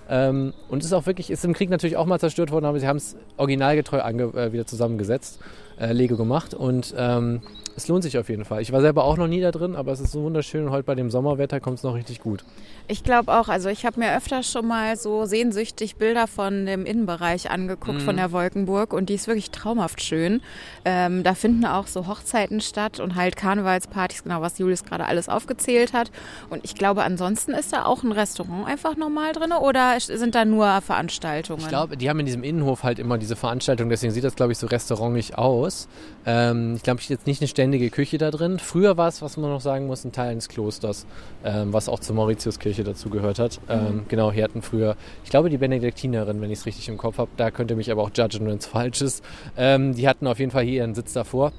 Ähm, 0.09 0.55
und 0.69 0.83
ist 0.83 0.93
auch 0.93 1.07
wirklich, 1.07 1.31
ist 1.31 1.45
im 1.45 1.53
Krieg 1.53 1.71
natürlich 1.71 1.97
auch 1.97 2.07
mal 2.07 2.19
zerstört 2.19 2.51
worden, 2.51 2.65
aber 2.65 2.81
sie 2.81 2.87
haben 2.87 2.97
es 2.97 3.17
originalgetreu 3.37 3.99
äh, 3.99 4.53
wieder 4.53 4.67
zusammengesetzt, 4.67 5.39
äh, 5.79 5.93
Lego 5.93 6.17
gemacht 6.17 6.55
und 6.55 6.95
ähm, 6.97 7.43
es 7.79 7.87
lohnt 7.87 8.03
sich 8.03 8.19
auf 8.19 8.29
jeden 8.29 8.45
Fall. 8.45 8.61
Ich 8.61 8.73
war 8.73 8.81
selber 8.81 9.05
auch 9.05 9.17
noch 9.17 9.29
nie 9.29 9.41
da 9.41 9.53
drin, 9.53 9.77
aber 9.77 9.93
es 9.93 10.01
ist 10.01 10.11
so 10.11 10.23
wunderschön 10.23 10.65
und 10.67 10.73
heute 10.73 10.83
bei 10.83 10.97
dem 10.97 11.11
Sommerwetter 11.11 11.61
kommt 11.61 11.79
es 11.79 11.85
noch 11.85 11.95
richtig 11.95 12.21
gut. 12.21 12.45
Ich 12.89 13.05
glaube 13.05 13.33
auch, 13.33 13.49
also 13.49 13.69
ich 13.69 13.87
habe 13.87 14.01
mir 14.01 14.17
öfter 14.17 14.43
schon 14.43 14.67
mal 14.67 14.97
so 14.97 15.27
sehnsüchtig 15.27 15.95
Bilder 15.97 16.27
von 16.27 16.67
dem 16.67 16.87
Innenbereich 16.87 17.51
angeguckt, 17.51 18.03
von 18.03 18.17
der 18.17 18.33
Wolkenburg 18.33 18.93
und 18.93 19.11
die 19.11 19.15
ist 19.15 19.29
wirklich 19.29 19.53
traumhaft 19.53 20.03
schön. 20.03 20.41
Ähm, 20.85 21.23
da 21.23 21.35
finden 21.35 21.67
auch 21.67 21.87
so 21.87 22.07
Hochzeiten 22.09 22.61
statt 22.61 22.99
und 22.99 23.15
halt 23.15 23.37
Karnevalspartys, 23.37 24.25
genau 24.25 24.41
was 24.41 24.59
Julius 24.59 24.85
gerade 24.85 25.05
alles 25.05 25.29
aufgezählt 25.29 25.93
hat. 25.93 26.11
Und 26.51 26.65
ich 26.65 26.75
glaube, 26.75 27.05
ansonsten 27.05 27.53
ist 27.53 27.73
da 27.73 27.85
auch 27.85 28.03
ein 28.03 28.13
Restaurant 28.13 28.67
einfach 28.67 28.97
normal 28.97 29.35
drin 29.35 29.53
oder 29.53 29.97
sind 30.07 30.35
da 30.35 30.45
nur 30.45 30.81
Veranstaltungen? 30.81 31.61
Ich 31.61 31.69
glaube, 31.69 31.97
die 31.97 32.09
haben 32.09 32.21
in 32.21 32.27
diesem 32.27 32.43
Innenhof 32.43 32.83
halt 32.83 32.99
immer 32.99 33.19
diese 33.19 33.37
Veranstaltung, 33.37 33.89
deswegen 33.89 34.13
sieht 34.13 34.25
das, 34.25 34.37
glaube 34.37 34.53
ich, 34.53 34.59
so 34.59 34.67
restaurantig 34.67 35.37
aus. 35.39 35.89
Ähm, 36.27 36.75
ich 36.77 36.83
glaube, 36.83 37.01
ich 37.01 37.09
jetzt 37.09 37.27
nicht 37.27 37.41
eine 37.41 37.49
ständige 37.49 37.91
Küche 37.91 38.19
da 38.19 38.31
drin. 38.31 38.59
Früher 38.59 38.97
war 38.97 39.09
es, 39.09 39.23
was 39.23 39.37
man 39.37 39.51
noch 39.51 39.61
sagen 39.61 39.87
muss, 39.87 40.05
ein 40.05 40.13
Teil 40.13 40.31
eines 40.31 40.49
Klosters, 40.49 41.07
ähm, 41.45 41.73
was 41.73 41.89
auch 41.89 42.01
zur 42.01 42.17
Mauritiuskirche 42.17 42.85
dazu 42.85 43.11
gehört 43.11 43.39
hat. 43.39 43.61
Ähm, 43.69 44.05
genau, 44.09 44.33
hier 44.33 44.45
hatten 44.45 44.63
früher, 44.63 44.97
ich 45.25 45.31
glaube, 45.31 45.51
die 45.51 45.59
Benediktinerin, 45.59 46.41
wenn 46.41 46.51
ich 46.51 46.61
es 46.61 46.67
richtig 46.67 46.89
im 46.89 46.97
Kopf 46.99 47.19
habe, 47.19 47.31
da 47.37 47.51
könnt 47.51 47.71
ihr 47.71 47.77
mich 47.77 47.91
aber 47.91 48.03
auch 48.03 48.11
judgen, 48.15 48.47
wenn 48.47 48.59
es 48.59 48.67
falsch 48.69 49.01
ist. 49.03 49.25
Ähm, 49.57 49.95
die 49.95 50.09
hatten 50.09 50.27
auf 50.27 50.39
jeden 50.39 50.51
Fall 50.51 50.65
hier 50.65 50.83
ihren 50.83 50.95
Sitz 50.95 51.13
davor. 51.13 51.53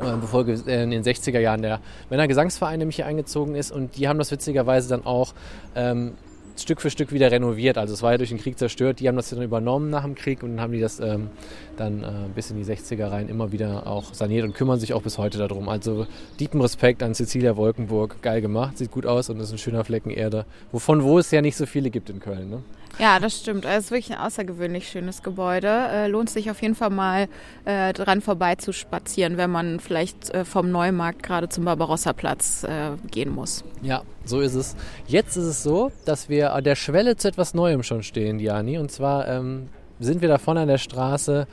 äh, 0.00 0.16
bevor 0.20 0.46
äh, 0.46 0.82
in 0.82 0.90
den 0.90 1.02
60er 1.02 1.38
Jahren 1.38 1.62
der 1.62 1.80
Männergesangsverein 2.10 2.78
nämlich 2.78 2.96
hier 2.96 3.06
eingezogen 3.06 3.54
ist 3.54 3.70
und 3.70 3.96
die 3.96 4.08
haben 4.08 4.18
das 4.18 4.30
witzigerweise 4.30 4.88
dann 4.88 5.06
auch 5.06 5.32
ähm, 5.74 6.12
Stück 6.58 6.80
für 6.80 6.90
Stück 6.90 7.12
wieder 7.12 7.30
renoviert. 7.30 7.78
Also 7.78 7.94
es 7.94 8.02
war 8.02 8.12
ja 8.12 8.18
durch 8.18 8.30
den 8.30 8.38
Krieg 8.38 8.58
zerstört. 8.58 9.00
Die 9.00 9.08
haben 9.08 9.16
das 9.16 9.30
dann 9.30 9.42
übernommen 9.42 9.90
nach 9.90 10.04
dem 10.04 10.14
Krieg 10.14 10.42
und 10.42 10.50
dann 10.50 10.60
haben 10.60 10.72
die 10.72 10.80
das 10.80 11.00
ähm, 11.00 11.28
dann 11.76 12.02
äh, 12.02 12.06
bis 12.34 12.50
in 12.50 12.56
die 12.56 12.64
60er 12.64 13.10
rein 13.10 13.28
immer 13.28 13.52
wieder 13.52 13.86
auch 13.86 14.14
saniert 14.14 14.44
und 14.44 14.54
kümmern 14.54 14.80
sich 14.80 14.94
auch 14.94 15.02
bis 15.02 15.18
heute 15.18 15.38
darum. 15.38 15.68
Also 15.68 16.06
tiefen 16.38 16.60
Respekt 16.60 17.02
an 17.02 17.14
Cecilia 17.14 17.56
Wolkenburg. 17.56 18.22
Geil 18.22 18.40
gemacht, 18.40 18.78
sieht 18.78 18.90
gut 18.90 19.06
aus 19.06 19.30
und 19.30 19.40
ist 19.40 19.52
ein 19.52 19.58
schöner 19.58 19.84
Flecken 19.84 20.10
Erde. 20.10 20.46
Wovon 20.72 21.02
wo 21.02 21.18
es 21.18 21.30
ja 21.30 21.42
nicht 21.42 21.56
so 21.56 21.66
viele 21.66 21.90
gibt 21.90 22.10
in 22.10 22.20
Köln. 22.20 22.50
Ne? 22.50 22.62
Ja, 22.98 23.18
das 23.18 23.38
stimmt. 23.38 23.66
Es 23.66 23.84
ist 23.84 23.90
wirklich 23.90 24.16
ein 24.16 24.24
außergewöhnlich 24.24 24.88
schönes 24.88 25.22
Gebäude. 25.22 25.68
Äh, 25.68 26.08
lohnt 26.08 26.30
sich 26.30 26.50
auf 26.50 26.62
jeden 26.62 26.74
Fall 26.74 26.90
mal 26.90 27.28
äh, 27.66 27.92
dran 27.92 28.22
vorbei 28.22 28.54
zu 28.54 28.72
spazieren, 28.72 29.36
wenn 29.36 29.50
man 29.50 29.80
vielleicht 29.80 30.30
äh, 30.30 30.46
vom 30.46 30.70
Neumarkt 30.70 31.22
gerade 31.22 31.48
zum 31.50 31.64
Barbarossa-Platz 31.66 32.64
äh, 32.64 32.92
gehen 33.10 33.34
muss. 33.34 33.64
Ja, 33.82 34.02
so 34.24 34.40
ist 34.40 34.54
es. 34.54 34.76
Jetzt 35.06 35.36
ist 35.36 35.44
es 35.44 35.62
so, 35.62 35.92
dass 36.06 36.30
wir 36.30 36.54
an 36.54 36.64
der 36.64 36.74
Schwelle 36.74 37.16
zu 37.16 37.28
etwas 37.28 37.52
Neuem 37.52 37.82
schon 37.82 38.02
stehen, 38.02 38.38
Jani. 38.38 38.78
Und 38.78 38.90
zwar 38.90 39.28
ähm, 39.28 39.68
sind 40.00 40.22
wir 40.22 40.28
da 40.28 40.38
vorne 40.38 40.60
an 40.60 40.68
der 40.68 40.78
Straße 40.78 41.46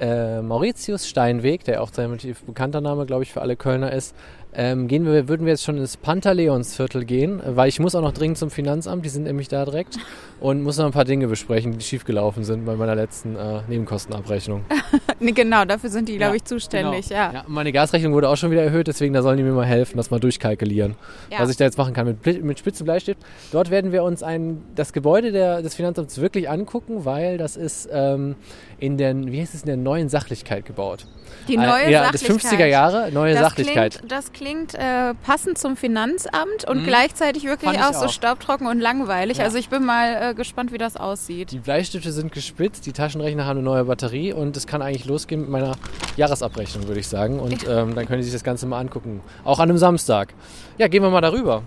äh, 0.00 0.42
Mauritius 0.42 1.08
Steinweg, 1.08 1.64
der 1.64 1.82
auch 1.82 1.90
sein 1.92 2.06
relativ 2.06 2.42
bekannter 2.42 2.80
Name, 2.80 3.06
glaube 3.06 3.22
ich, 3.22 3.32
für 3.32 3.42
alle 3.42 3.56
Kölner 3.56 3.92
ist. 3.92 4.14
Ähm, 4.56 4.86
gehen 4.86 5.04
wir, 5.04 5.26
würden 5.28 5.46
wir 5.46 5.52
jetzt 5.52 5.64
schon 5.64 5.78
ins 5.78 5.96
Pantaleonsviertel 5.96 7.04
gehen, 7.04 7.40
äh, 7.40 7.56
weil 7.56 7.68
ich 7.68 7.80
muss 7.80 7.94
auch 7.94 8.02
noch 8.02 8.12
dringend 8.12 8.38
zum 8.38 8.50
Finanzamt, 8.50 9.04
die 9.04 9.08
sind 9.08 9.24
nämlich 9.24 9.48
da 9.48 9.64
direkt 9.64 9.96
und 10.40 10.62
muss 10.62 10.78
noch 10.78 10.84
ein 10.86 10.92
paar 10.92 11.04
Dinge 11.04 11.26
besprechen, 11.26 11.76
die 11.76 11.84
schiefgelaufen 11.84 12.44
sind 12.44 12.64
bei 12.64 12.76
meiner 12.76 12.94
letzten 12.94 13.34
äh, 13.34 13.62
Nebenkostenabrechnung. 13.68 14.64
nee, 15.18 15.32
genau, 15.32 15.64
dafür 15.64 15.90
sind 15.90 16.08
die, 16.08 16.18
glaube 16.18 16.32
Ja, 16.32 16.36
ich, 16.36 16.44
zuständig. 16.44 17.08
Genau. 17.08 17.20
Ja. 17.20 17.32
ja. 17.32 17.44
Meine 17.48 17.72
Gasrechnung 17.72 18.12
wurde 18.12 18.28
auch 18.28 18.36
schon 18.36 18.52
wieder 18.52 18.62
erhöht, 18.62 18.86
deswegen 18.86 19.12
da 19.12 19.22
sollen 19.22 19.38
die 19.38 19.42
mir 19.42 19.52
mal 19.52 19.66
helfen, 19.66 19.96
das 19.96 20.10
mal 20.10 20.20
durchkalkulieren, 20.20 20.94
Ja. 21.32 21.40
was 21.40 21.50
ich 21.50 21.56
da 21.56 21.64
jetzt 21.64 21.76
machen 21.78 21.92
kann 21.92 22.06
mit, 22.06 22.44
mit 22.44 22.58
spitzen 22.60 22.84
Bleistift. 22.84 23.18
Dort 23.50 23.70
werden 23.70 23.90
wir 23.90 24.04
uns 24.04 24.22
ein, 24.22 24.62
das 24.76 24.92
Gebäude 24.92 25.32
der, 25.32 25.62
des 25.62 25.74
Finanzamts 25.74 26.20
wirklich 26.20 26.48
angucken, 26.48 27.04
weil 27.04 27.38
das 27.38 27.56
ist 27.56 27.88
ähm, 27.92 28.36
in 28.78 28.98
der, 28.98 29.16
wie 29.16 29.40
heißt 29.40 29.54
es, 29.54 29.62
in 29.62 29.66
der 29.66 29.76
neuen 29.78 30.08
Sachlichkeit 30.08 30.64
gebaut. 30.64 31.06
Die 31.48 31.54
Äh, 31.54 31.66
neue 31.66 31.90
ja, 31.90 32.10
das 32.12 32.20
Sachlichkeit. 32.20 32.52
50er 32.60 32.66
Jahre, 32.66 33.10
neue 33.12 33.32
Das 33.34 33.42
Sachlichkeit. 33.42 33.94
klingt, 33.98 34.12
das 34.12 34.32
klingt 34.32 34.43
äh, 34.46 35.14
passend 35.24 35.58
zum 35.58 35.76
Finanzamt 35.76 36.68
und 36.68 36.82
Mhm. 36.82 36.86
gleichzeitig 36.86 37.44
wirklich 37.44 37.72
ich 37.72 37.80
auch 37.80 37.92
so 37.94 38.06
auch. 38.06 38.10
staubtrocken 38.10 38.66
und 38.66 38.80
langweilig. 38.80 39.38
Ja. 39.38 39.44
Also 39.44 39.58
ich 39.58 39.68
bin 39.68 39.84
mal 39.84 40.30
äh, 40.30 40.34
gespannt, 40.34 40.72
wie 40.72 40.78
das 40.78 40.96
aussieht. 40.96 41.50
Die 41.52 41.58
Bleistifte 41.58 42.12
sind 42.12 42.32
gespitzt, 42.32 42.86
die 42.86 42.92
Taschenrechner 42.92 43.44
haben 43.46 43.58
eine 43.58 43.64
neue 43.64 43.84
Batterie 43.84 44.32
und 44.32 44.56
es 44.56 44.66
kann 44.66 44.82
eigentlich 44.82 45.04
losgehen 45.06 45.40
mit 45.42 45.50
meiner 45.50 45.76
Jahresabrechnung, 46.16 46.86
würde 46.86 47.00
ich 47.00 47.08
sagen. 47.08 47.40
Und 47.40 47.66
ähm, 47.68 47.94
dann 47.94 48.06
können 48.06 48.22
Sie 48.22 48.30
sich 48.30 48.32
das 48.34 48.44
Ganze 48.44 48.66
mal 48.66 48.78
angucken. 48.80 49.20
Auch 49.44 49.58
an 49.58 49.68
einem 49.70 49.78
Samstag. 49.78 50.34
Ja, 50.78 50.88
gehen 50.88 51.02
wir 51.02 51.10
mal 51.10 51.20
darüber. 51.20 51.62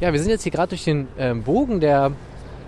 Ja, 0.00 0.12
wir 0.12 0.18
sind 0.20 0.30
jetzt 0.30 0.42
hier 0.42 0.52
gerade 0.52 0.70
durch 0.70 0.84
den 0.84 1.06
ähm, 1.18 1.42
Bogen 1.44 1.78
der 1.80 2.10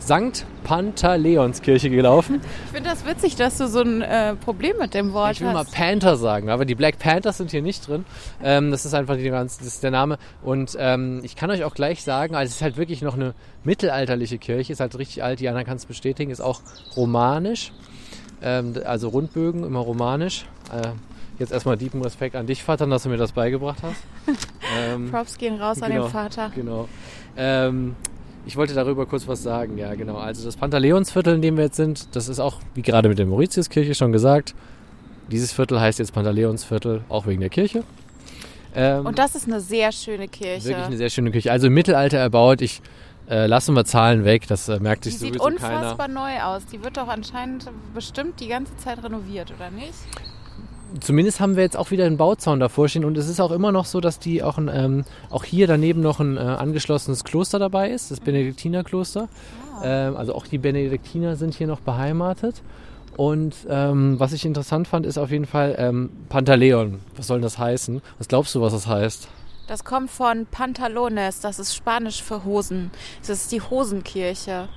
St. 0.01 0.45
Pantaleonskirche 0.65 1.91
gelaufen. 1.91 2.41
Ich 2.67 2.73
finde 2.73 2.91
das 2.91 3.07
witzig, 3.07 3.37
dass 3.37 3.59
du 3.59 3.69
so 3.69 3.81
ein 3.81 4.03
äh, 4.03 4.35
Problem 4.35 4.77
mit 4.79 4.95
dem 4.95 5.13
Wort 5.13 5.33
Ich 5.33 5.41
will 5.41 5.53
mal 5.53 5.65
hast. 5.65 5.75
Panther 5.75 6.17
sagen, 6.17 6.51
aber 6.51 6.65
die 6.65 6.75
Black 6.75 6.99
Panthers 6.99 7.39
sind 7.39 7.51
hier 7.51 7.63
nicht 7.63 7.87
drin. 7.87 8.05
Ähm, 8.43 8.71
das 8.71 8.85
ist 8.85 8.95
einfach 8.95 9.17
die 9.17 9.29
ganze, 9.29 9.59
das 9.59 9.69
ist 9.69 9.83
der 9.83 9.91
Name. 9.91 10.19
Und 10.43 10.77
ähm, 10.79 11.21
ich 11.23 11.37
kann 11.37 11.51
euch 11.51 11.65
auch 11.65 11.75
gleich 11.75 12.03
sagen, 12.03 12.35
also 12.35 12.49
es 12.51 12.57
ist 12.57 12.63
halt 12.63 12.77
wirklich 12.77 13.03
noch 13.03 13.15
eine 13.15 13.35
mittelalterliche 13.65 14.39
Kirche, 14.39 14.73
ist 14.73 14.81
halt 14.81 14.97
richtig 14.99 15.23
alt, 15.23 15.41
Jana 15.41 15.65
kann 15.65 15.77
es 15.77 15.87
bestätigen, 15.87 16.31
ist 16.31 16.41
auch 16.41 16.61
romanisch. 16.97 17.73
Ähm, 18.43 18.75
also 18.85 19.09
Rundbögen, 19.09 19.65
immer 19.65 19.81
romanisch. 19.81 20.45
Äh, 20.73 20.89
jetzt 21.39 21.53
erstmal 21.53 21.77
tiefen 21.79 22.03
Respekt 22.03 22.37
an 22.37 22.47
dich, 22.47 22.63
Vater, 22.63 22.87
dass 22.87 23.03
du 23.05 23.09
mir 23.09 23.17
das 23.17 23.33
beigebracht 23.33 23.79
hast. 23.83 24.03
ähm, 24.79 25.11
Props 25.11 25.39
gehen 25.39 25.61
raus 25.61 25.83
an 25.83 25.91
Genau, 25.91 26.05
den 26.05 26.11
Vater. 26.11 26.51
Genau. 26.55 26.89
Ich 28.47 28.57
wollte 28.57 28.75
darüber 28.75 29.07
kurz 29.07 29.27
was 29.27 29.43
sagen, 29.43 29.79
ja 29.79 29.95
genau. 29.95 30.17
Also 30.17 30.45
das 30.45 30.57
Pantaleonsviertel, 30.57 31.37
in 31.37 31.43
dem 31.43 31.57
wir 31.57 31.65
jetzt 31.65 31.77
sind, 31.77 32.15
das 32.15 32.29
ist 32.29 32.41
auch, 32.41 32.61
wie 32.75 32.83
gerade 32.83 33.09
mit 33.09 33.19
der 33.19 33.27
Mauritiuskirche 33.27 33.95
schon 33.95 34.13
gesagt, 34.13 34.55
dieses 35.31 35.53
Viertel 35.53 35.81
heißt 35.81 35.99
jetzt 35.99 36.13
Pantaleonsviertel, 36.13 37.03
auch 37.09 37.27
wegen 37.27 37.41
der 37.41 37.51
Kirche. 37.51 37.85
Ähm, 38.75 39.07
Und 39.07 39.19
das 39.19 39.35
ist 39.35 39.47
eine 39.47 39.61
sehr 39.61 39.93
schöne 39.93 40.29
Kirche. 40.29 40.69
wirklich 40.69 40.87
eine 40.87 40.97
sehr 40.97 41.11
schöne 41.11 41.31
Kirche. 41.31 41.51
Also 41.53 41.69
im 41.69 41.75
Mittelalter 41.75 42.19
erbaut. 42.19 42.61
Ich 42.61 42.83
äh, 43.29 43.47
lassen 43.47 43.75
wir 43.75 43.87
Zahlen 43.87 44.25
weg, 44.25 44.47
das 44.49 44.69
äh, 44.69 44.79
merkt 44.81 45.07
die 45.07 45.11
sich 45.11 45.19
sieht 45.19 45.29
sowieso 45.39 45.47
unfassbar 45.47 46.09
keiner. 46.09 46.21
neu 46.21 46.43
aus. 46.43 46.67
Die 46.67 46.85
wird 46.85 46.99
doch 46.99 47.09
anscheinend 47.09 47.71
bestimmt 47.95 48.39
die 48.41 48.49
ganze 48.49 48.77
Zeit 48.77 49.03
renoviert, 49.03 49.53
oder 49.57 49.71
nicht? 49.71 49.95
Zumindest 51.01 51.41
haben 51.41 51.57
wir 51.57 51.63
jetzt 51.63 51.77
auch 51.77 51.91
wieder 51.91 52.05
einen 52.05 52.17
Bauzaun 52.17 52.61
davor 52.61 52.89
stehen 52.89 53.05
und 53.05 53.19
es 53.19 53.29
ist 53.29 53.41
auch 53.41 53.51
immer 53.51 53.73
noch 53.73 53.85
so, 53.85 54.01
dass 54.01 54.19
die 54.19 54.43
auch, 54.43 54.59
ein, 54.59 54.71
ähm, 54.73 55.05
auch 55.31 55.45
hier 55.45 55.67
daneben 55.67 56.01
noch 56.01 56.21
ein 56.21 56.37
äh, 56.37 56.41
angeschlossenes 56.41 57.25
Kloster 57.25 57.59
dabei 57.59 57.91
ist, 57.91 58.11
das 58.11 58.21
Benediktinerkloster. 58.21 59.29
Ähm, 59.83 60.17
also 60.17 60.35
auch 60.35 60.47
die 60.47 60.59
Benediktiner 60.59 61.37
sind 61.37 61.55
hier 61.55 61.67
noch 61.67 61.81
beheimatet. 61.81 62.63
Und 63.17 63.55
ähm, 63.69 64.19
was 64.19 64.33
ich 64.33 64.45
interessant 64.45 64.89
fand, 64.89 65.07
ist 65.07 65.19
auf 65.19 65.31
jeden 65.31 65.47
Fall 65.47 65.77
ähm, 65.79 66.11
Pantaleon. 66.29 67.01
Was 67.17 67.29
soll 67.29 67.41
das 67.41 67.59
heißen? 67.59 68.03
Was 68.19 68.29
glaubst 68.29 68.55
du, 68.55 68.61
was 68.61 68.73
das 68.73 68.87
heißt? 68.87 69.29
Das 69.67 69.85
kommt 69.85 70.11
von 70.11 70.47
Pantalones, 70.51 71.41
das 71.41 71.59
ist 71.59 71.75
Spanisch 71.75 72.23
für 72.23 72.45
Hosen. 72.45 72.91
Das 73.21 73.31
ist 73.31 73.53
die 73.53 73.63
Hosenkirche. 73.63 74.69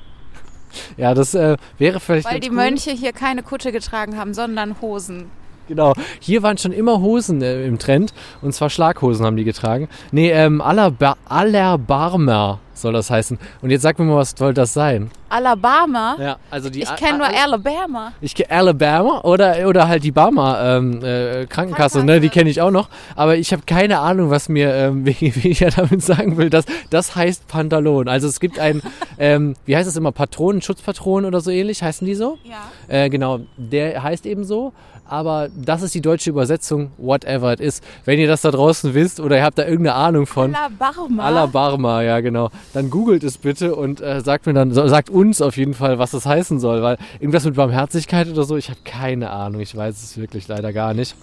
Ja, 0.97 1.13
das 1.13 1.33
äh, 1.33 1.57
wäre 1.77 1.99
vielleicht 1.99 2.29
Weil 2.29 2.39
die 2.39 2.49
cool. 2.49 2.55
Mönche 2.55 2.91
hier 2.91 3.11
keine 3.11 3.43
Kutte 3.43 3.71
getragen 3.71 4.17
haben, 4.17 4.33
sondern 4.33 4.81
Hosen. 4.81 5.29
Genau. 5.67 5.93
Hier 6.19 6.43
waren 6.43 6.57
schon 6.57 6.71
immer 6.71 7.01
Hosen 7.01 7.41
äh, 7.41 7.65
im 7.65 7.77
Trend. 7.77 8.13
Und 8.41 8.53
zwar 8.53 8.69
Schlaghosen 8.69 9.25
haben 9.25 9.37
die 9.37 9.43
getragen. 9.43 9.89
Nee, 10.11 10.31
ähm, 10.31 10.61
Allerba 10.61 11.17
Allerbarmer 11.25 12.59
soll 12.81 12.93
das 12.93 13.09
heißen. 13.09 13.37
Und 13.61 13.69
jetzt 13.69 13.81
sag 13.81 13.99
mir 13.99 14.05
mal, 14.05 14.17
was 14.17 14.31
soll 14.37 14.53
das 14.53 14.73
sein? 14.73 15.11
Alabama? 15.29 16.15
Ja, 16.19 16.37
also 16.49 16.69
die 16.69 16.81
Ich 16.81 16.95
kenne 16.95 17.17
nur 17.17 17.27
Alabama. 17.27 18.13
Ich 18.21 18.33
kenne 18.33 18.51
Alabama 18.51 19.21
oder, 19.21 19.67
oder 19.67 19.87
halt 19.87 20.03
die 20.03 20.11
Barmer 20.11 20.59
ähm, 20.63 21.03
äh, 21.03 21.45
Krankenkasse, 21.45 22.03
ne? 22.03 22.19
die 22.19 22.29
kenne 22.29 22.49
ich 22.49 22.61
auch 22.61 22.71
noch. 22.71 22.89
Aber 23.15 23.35
ich 23.35 23.51
habe 23.51 23.63
keine 23.65 23.99
Ahnung, 23.99 24.29
was 24.29 24.49
mir 24.49 24.73
ähm, 24.73 25.05
Wikipedia 25.05 25.69
damit 25.69 26.01
sagen 26.01 26.37
will. 26.37 26.49
Das, 26.49 26.65
das 26.89 27.15
heißt 27.15 27.47
Pantalon. 27.47 28.07
Also 28.07 28.27
es 28.27 28.39
gibt 28.39 28.59
ein, 28.59 28.81
ähm, 29.17 29.55
wie 29.65 29.75
heißt 29.75 29.89
es 29.89 29.95
immer, 29.95 30.11
Patronen, 30.11 30.61
Schutzpatronen 30.61 31.25
oder 31.25 31.41
so 31.41 31.51
ähnlich, 31.51 31.83
heißen 31.83 32.05
die 32.05 32.15
so? 32.15 32.37
Ja. 32.43 32.55
Äh, 32.87 33.09
genau, 33.09 33.41
der 33.57 34.01
heißt 34.01 34.25
eben 34.25 34.43
so. 34.43 34.73
Aber 35.09 35.49
das 35.55 35.81
ist 35.81 35.95
die 35.95 36.01
deutsche 36.01 36.29
Übersetzung, 36.29 36.91
whatever 36.97 37.53
it 37.53 37.59
is. 37.59 37.81
Wenn 38.05 38.19
ihr 38.19 38.27
das 38.27 38.41
da 38.41 38.51
draußen 38.51 38.93
wisst 38.93 39.19
oder 39.19 39.37
ihr 39.37 39.43
habt 39.43 39.57
da 39.57 39.63
irgendeine 39.63 39.95
Ahnung 39.95 40.25
von, 40.25 40.53
Alabama. 40.53 41.23
Alabarma, 41.23 42.01
ja 42.01 42.19
genau. 42.19 42.49
Dann 42.73 42.89
googelt 42.89 43.23
es 43.23 43.37
bitte 43.37 43.75
und 43.75 44.01
äh, 44.01 44.21
sagt 44.21 44.45
mir 44.45 44.53
dann, 44.53 44.71
sagt 44.71 45.09
uns 45.09 45.41
auf 45.41 45.57
jeden 45.57 45.73
Fall, 45.73 45.99
was 45.99 46.11
das 46.11 46.25
heißen 46.25 46.59
soll, 46.59 46.81
weil 46.83 46.97
irgendwas 47.19 47.45
mit 47.45 47.55
Barmherzigkeit 47.55 48.29
oder 48.29 48.43
so, 48.43 48.57
ich 48.57 48.69
habe 48.69 48.79
keine 48.83 49.31
Ahnung, 49.31 49.61
ich 49.61 49.75
weiß 49.75 50.03
es 50.03 50.17
wirklich 50.17 50.47
leider 50.47 50.73
gar 50.73 50.93
nicht. 50.93 51.15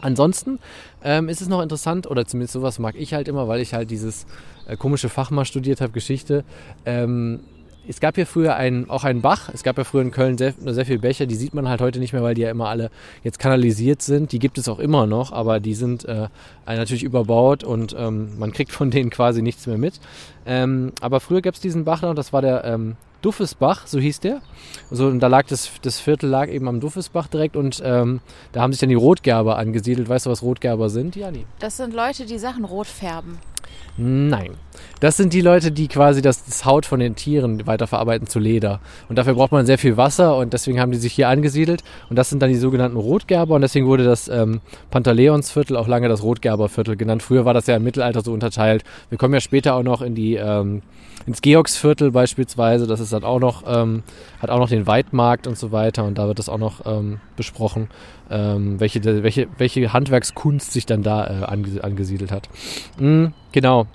Ansonsten 0.00 0.58
ähm, 1.02 1.28
ist 1.28 1.40
es 1.40 1.48
noch 1.48 1.62
interessant, 1.62 2.08
oder 2.08 2.26
zumindest 2.26 2.52
sowas 2.52 2.78
mag 2.78 2.94
ich 2.96 3.14
halt 3.14 3.28
immer, 3.28 3.48
weil 3.48 3.60
ich 3.60 3.74
halt 3.74 3.90
dieses 3.90 4.26
äh, 4.66 4.76
komische 4.76 5.08
Fach 5.08 5.30
mal 5.30 5.44
studiert 5.44 5.80
habe, 5.80 5.92
Geschichte. 5.92 6.44
Ähm, 6.84 7.40
es 7.88 8.00
gab 8.00 8.16
hier 8.16 8.26
früher 8.26 8.56
einen, 8.56 8.90
auch 8.90 9.04
einen 9.04 9.22
Bach. 9.22 9.48
Es 9.52 9.62
gab 9.62 9.78
ja 9.78 9.84
früher 9.84 10.02
in 10.02 10.10
Köln 10.10 10.38
sehr, 10.38 10.54
sehr 10.58 10.86
viele 10.86 10.98
Bäche. 10.98 11.26
Die 11.26 11.34
sieht 11.34 11.54
man 11.54 11.68
halt 11.68 11.80
heute 11.80 11.98
nicht 11.98 12.12
mehr, 12.12 12.22
weil 12.22 12.34
die 12.34 12.42
ja 12.42 12.50
immer 12.50 12.68
alle 12.68 12.90
jetzt 13.22 13.38
kanalisiert 13.38 14.02
sind. 14.02 14.32
Die 14.32 14.38
gibt 14.38 14.58
es 14.58 14.68
auch 14.68 14.78
immer 14.78 15.06
noch, 15.06 15.32
aber 15.32 15.60
die 15.60 15.74
sind 15.74 16.04
äh, 16.04 16.28
natürlich 16.66 17.04
überbaut 17.04 17.64
und 17.64 17.94
ähm, 17.98 18.38
man 18.38 18.52
kriegt 18.52 18.72
von 18.72 18.90
denen 18.90 19.10
quasi 19.10 19.42
nichts 19.42 19.66
mehr 19.66 19.78
mit. 19.78 20.00
Ähm, 20.46 20.92
aber 21.00 21.20
früher 21.20 21.42
gab 21.42 21.54
es 21.54 21.60
diesen 21.60 21.84
Bach 21.84 22.02
noch, 22.02 22.14
das 22.14 22.32
war 22.32 22.42
der 22.42 22.64
ähm, 22.64 22.96
Duffesbach, 23.22 23.86
so 23.86 23.98
hieß 23.98 24.20
der. 24.20 24.40
So, 24.90 25.06
und 25.06 25.20
da 25.20 25.26
lag 25.26 25.46
das, 25.46 25.70
das 25.82 25.98
Viertel 25.98 26.28
lag 26.28 26.48
eben 26.48 26.68
am 26.68 26.80
Duffesbach 26.80 27.26
direkt 27.26 27.56
und 27.56 27.82
ähm, 27.84 28.20
da 28.52 28.60
haben 28.60 28.72
sich 28.72 28.80
dann 28.80 28.88
die 28.88 28.94
Rotgerber 28.94 29.56
angesiedelt. 29.56 30.08
Weißt 30.08 30.26
du, 30.26 30.30
was 30.30 30.42
Rotgerber 30.42 30.90
sind, 30.90 31.16
Jani? 31.16 31.44
Das 31.58 31.76
sind 31.76 31.94
Leute, 31.94 32.26
die 32.26 32.38
Sachen 32.38 32.64
rot 32.64 32.86
färben. 32.86 33.38
Nein. 33.96 34.52
Das 35.00 35.16
sind 35.16 35.32
die 35.32 35.40
Leute, 35.40 35.72
die 35.72 35.88
quasi 35.88 36.22
das, 36.22 36.44
das 36.44 36.64
Haut 36.64 36.86
von 36.86 37.00
den 37.00 37.16
Tieren 37.16 37.66
weiterverarbeiten 37.66 38.26
zu 38.26 38.38
Leder. 38.38 38.80
Und 39.08 39.16
dafür 39.16 39.34
braucht 39.34 39.52
man 39.52 39.66
sehr 39.66 39.78
viel 39.78 39.96
Wasser 39.96 40.36
und 40.36 40.52
deswegen 40.52 40.80
haben 40.80 40.92
die 40.92 40.98
sich 40.98 41.12
hier 41.12 41.28
angesiedelt. 41.28 41.82
Und 42.08 42.16
das 42.16 42.30
sind 42.30 42.40
dann 42.40 42.50
die 42.50 42.56
sogenannten 42.56 42.96
Rotgerber 42.96 43.54
und 43.54 43.62
deswegen 43.62 43.86
wurde 43.86 44.04
das 44.04 44.28
ähm, 44.28 44.60
Pantaleonsviertel 44.90 45.76
auch 45.76 45.88
lange 45.88 46.08
das 46.08 46.22
Rotgerberviertel 46.22 46.96
genannt. 46.96 47.22
Früher 47.22 47.44
war 47.44 47.54
das 47.54 47.66
ja 47.66 47.76
im 47.76 47.84
Mittelalter 47.84 48.22
so 48.22 48.32
unterteilt. 48.32 48.84
Wir 49.08 49.18
kommen 49.18 49.34
ja 49.34 49.40
später 49.40 49.74
auch 49.74 49.82
noch 49.82 50.02
in 50.02 50.14
die 50.14 50.34
ähm, 50.34 50.82
ins 51.26 51.42
Georgsviertel 51.42 52.10
beispielsweise. 52.10 52.86
Das 52.86 53.00
ist 53.00 53.12
dann 53.12 53.24
auch 53.24 53.40
noch 53.40 53.64
ähm, 53.66 54.02
hat 54.40 54.50
auch 54.50 54.58
noch 54.58 54.68
den 54.68 54.86
Weidmarkt 54.86 55.46
und 55.46 55.58
so 55.58 55.72
weiter 55.72 56.04
und 56.04 56.18
da 56.18 56.26
wird 56.26 56.38
das 56.38 56.48
auch 56.48 56.58
noch 56.58 56.86
ähm, 56.86 57.20
besprochen, 57.36 57.88
ähm, 58.30 58.80
welche 58.80 59.04
welche 59.04 59.48
welche 59.58 59.92
Handwerkskunst 59.92 60.72
sich 60.72 60.86
dann 60.86 61.02
da 61.02 61.26
äh, 61.26 61.44
ange 61.44 61.82
angesiedelt 61.82 62.32
hat. 62.32 62.48
Mm, 62.98 63.26
genau. 63.52 63.86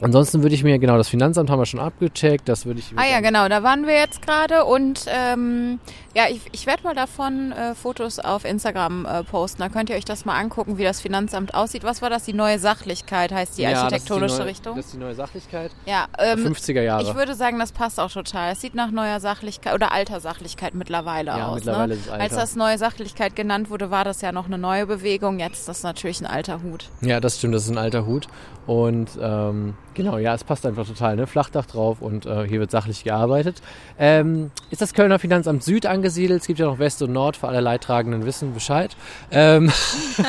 Ansonsten 0.00 0.42
würde 0.42 0.54
ich 0.54 0.64
mir, 0.64 0.78
genau, 0.78 0.96
das 0.96 1.08
Finanzamt 1.08 1.50
haben 1.50 1.60
wir 1.60 1.66
schon 1.66 1.80
abgecheckt, 1.80 2.48
das 2.48 2.66
würde 2.66 2.80
ich... 2.80 2.92
Ah 2.96 3.06
ja, 3.08 3.20
genau, 3.20 3.48
da 3.48 3.62
waren 3.62 3.86
wir 3.86 3.94
jetzt 3.94 4.22
gerade 4.22 4.64
und 4.64 5.06
ähm, 5.08 5.78
ja, 6.14 6.24
ich, 6.28 6.40
ich 6.52 6.66
werde 6.66 6.82
mal 6.82 6.94
davon 6.94 7.52
äh, 7.52 7.74
Fotos 7.74 8.18
auf 8.18 8.44
Instagram 8.44 9.06
äh, 9.06 9.22
posten. 9.24 9.62
Da 9.62 9.68
könnt 9.68 9.90
ihr 9.90 9.96
euch 9.96 10.04
das 10.04 10.24
mal 10.24 10.38
angucken, 10.38 10.78
wie 10.78 10.84
das 10.84 11.00
Finanzamt 11.00 11.54
aussieht. 11.54 11.84
Was 11.84 12.02
war 12.02 12.10
das? 12.10 12.24
Die 12.24 12.32
neue 12.32 12.58
Sachlichkeit 12.58 13.32
heißt 13.32 13.56
die 13.58 13.62
Ja, 13.62 13.70
ist 13.70 13.74
die 13.78 13.82
architektonische 13.84 14.38
neue, 14.38 14.46
Richtung. 14.46 14.76
Das 14.76 14.86
ist 14.86 14.94
die 14.94 14.98
neue 14.98 15.14
Sachlichkeit. 15.14 15.70
ja, 15.86 16.06
ähm, 16.18 16.40
50er 16.40 16.82
Jahre. 16.82 17.02
ich 17.02 17.14
würde 17.14 17.34
sagen, 17.34 17.58
das 17.58 17.72
passt 17.72 17.98
auch 18.00 18.10
total. 18.10 18.52
Es 18.52 18.60
sieht 18.60 18.74
nach 18.74 18.90
neuer 18.90 19.20
Sachlichkeit 19.20 19.74
oder 19.74 19.92
alter 19.92 20.20
Sachlichkeit 20.20 20.74
mittlerweile 20.74 21.30
Ja, 21.30 21.48
aus. 21.48 21.56
mittlerweile 21.56 21.88
ne? 21.88 21.94
ist 21.94 22.06
es 22.06 22.10
alter. 22.10 22.22
Als 22.22 22.34
das 22.34 22.56
neue 22.56 22.78
Sachlichkeit 22.78 23.36
genannt 23.36 23.70
wurde, 23.70 23.90
war 23.90 24.04
das 24.04 24.20
ja 24.20 24.32
noch 24.32 24.46
eine 24.46 24.58
neue 24.58 24.86
Bewegung. 24.86 25.38
Jetzt 25.38 25.60
ist 25.60 25.68
das 25.68 25.82
natürlich 25.82 26.20
ein 26.20 26.26
alter 26.26 26.62
Hut. 26.62 26.90
Ja, 27.00 27.20
das 27.20 27.38
stimmt, 27.38 27.54
das 27.54 27.64
ist 27.64 27.70
ein 27.70 27.78
alter 27.78 28.06
Hut. 28.06 28.28
Und 28.66 29.10
ähm, 29.20 29.74
genau, 29.94 30.18
ja, 30.18 30.34
es 30.34 30.44
passt 30.44 30.66
einfach 30.66 30.86
total, 30.86 31.16
ne? 31.16 31.26
Flachdach 31.26 31.66
drauf 31.66 32.00
und 32.00 32.26
äh, 32.26 32.46
hier 32.46 32.60
wird 32.60 32.70
sachlich 32.70 33.04
gearbeitet. 33.04 33.62
Ähm, 33.98 34.50
ist 34.70 34.80
das 34.82 34.94
Kölner 34.94 35.18
Finanzamt 35.18 35.62
Süd 35.62 35.86
angesiedelt? 35.86 36.40
Es 36.42 36.46
gibt 36.46 36.58
ja 36.58 36.66
noch 36.66 36.78
West 36.78 37.02
und 37.02 37.12
Nord, 37.12 37.36
für 37.36 37.48
alle 37.48 37.60
Leidtragenden 37.60 38.26
wissen 38.26 38.52
Bescheid. 38.54 38.96
Ähm, 39.30 39.70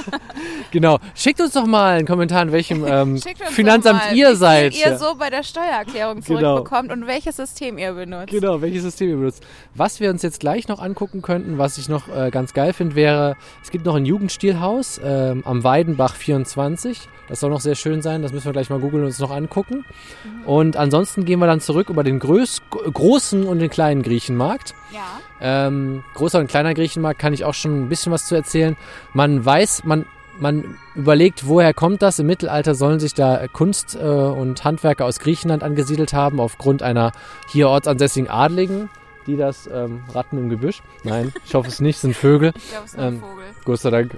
genau, 0.71 0.99
schickt 1.15 1.41
uns 1.41 1.53
doch 1.53 1.65
mal 1.65 1.97
einen 1.97 2.07
Kommentar, 2.07 2.43
in 2.43 2.51
welchem 2.51 2.85
ähm, 2.87 3.19
Finanzamt 3.49 3.99
mal, 4.09 4.15
ihr 4.15 4.35
seid. 4.35 4.75
ihr 4.77 4.97
so 4.97 5.15
bei 5.17 5.29
der 5.29 5.43
Steuererklärung 5.43 6.21
Genau. 6.21 6.39
zurückbekommt 6.39 6.91
und 6.91 7.07
welches 7.07 7.35
System 7.37 7.77
ihr 7.77 7.93
benutzt. 7.93 8.29
Genau, 8.29 8.61
welches 8.61 8.83
System 8.83 9.09
ihr 9.09 9.17
benutzt. 9.17 9.43
Was 9.73 9.99
wir 9.99 10.09
uns 10.09 10.21
jetzt 10.21 10.39
gleich 10.39 10.67
noch 10.67 10.79
angucken 10.81 11.21
könnten, 11.21 11.57
was 11.57 11.77
ich 11.77 11.89
noch 11.89 12.07
äh, 12.07 12.29
ganz 12.31 12.53
geil 12.53 12.73
finde, 12.73 12.95
wäre, 12.95 13.35
es 13.63 13.71
gibt 13.71 13.85
noch 13.85 13.95
ein 13.95 14.05
Jugendstilhaus 14.05 14.99
ähm, 15.03 15.43
am 15.45 15.63
Weidenbach 15.63 16.15
24. 16.15 16.99
Das 17.27 17.39
soll 17.39 17.49
noch 17.49 17.61
sehr 17.61 17.75
schön 17.75 18.01
sein, 18.03 18.21
das 18.21 18.31
müssen 18.33 18.45
wir 18.45 18.51
gleich 18.51 18.69
mal 18.69 18.79
googeln 18.79 19.01
und 19.01 19.07
uns 19.07 19.19
noch 19.19 19.31
angucken. 19.31 19.54
Und 20.45 20.77
ansonsten 20.77 21.25
gehen 21.25 21.39
wir 21.39 21.47
dann 21.47 21.61
zurück 21.61 21.89
über 21.89 22.03
den 22.03 22.19
größ 22.19 22.61
großen 22.69 23.45
und 23.45 23.59
den 23.59 23.69
kleinen 23.69 24.01
Griechenmarkt. 24.03 24.73
Ja. 24.91 25.05
Ähm, 25.41 26.03
großer 26.13 26.39
und 26.39 26.47
kleiner 26.47 26.73
Griechenmarkt 26.73 27.19
kann 27.19 27.33
ich 27.33 27.45
auch 27.45 27.53
schon 27.53 27.83
ein 27.85 27.89
bisschen 27.89 28.11
was 28.11 28.25
zu 28.27 28.35
erzählen. 28.35 28.75
Man 29.13 29.43
weiß, 29.43 29.83
man, 29.85 30.05
man 30.39 30.77
überlegt, 30.95 31.47
woher 31.47 31.73
kommt 31.73 32.01
das? 32.01 32.19
Im 32.19 32.27
Mittelalter 32.27 32.75
sollen 32.75 32.99
sich 32.99 33.13
da 33.13 33.47
Kunst- 33.47 33.95
äh, 33.95 34.05
und 34.05 34.63
Handwerker 34.63 35.05
aus 35.05 35.19
Griechenland 35.19 35.63
angesiedelt 35.63 36.13
haben, 36.13 36.39
aufgrund 36.39 36.83
einer 36.83 37.11
hier 37.49 37.69
ortsansässigen 37.69 38.29
Adligen, 38.29 38.89
die 39.27 39.37
das 39.37 39.67
ähm, 39.73 40.03
Ratten 40.13 40.37
im 40.37 40.49
Gebüsch. 40.49 40.81
Nein, 41.03 41.33
ich 41.45 41.55
hoffe 41.55 41.69
es 41.69 41.79
nicht, 41.79 41.99
sind 41.99 42.15
Vögel. 42.15 42.53
Ich 42.55 42.69
glaube, 42.69 42.85
es 42.85 42.93
ist 42.93 42.99
ein 42.99 43.13
Ähm, 43.15 43.19
Vogel. 43.21 43.43
Gott 43.63 43.79
sei 43.79 43.89
Dank. 43.89 44.17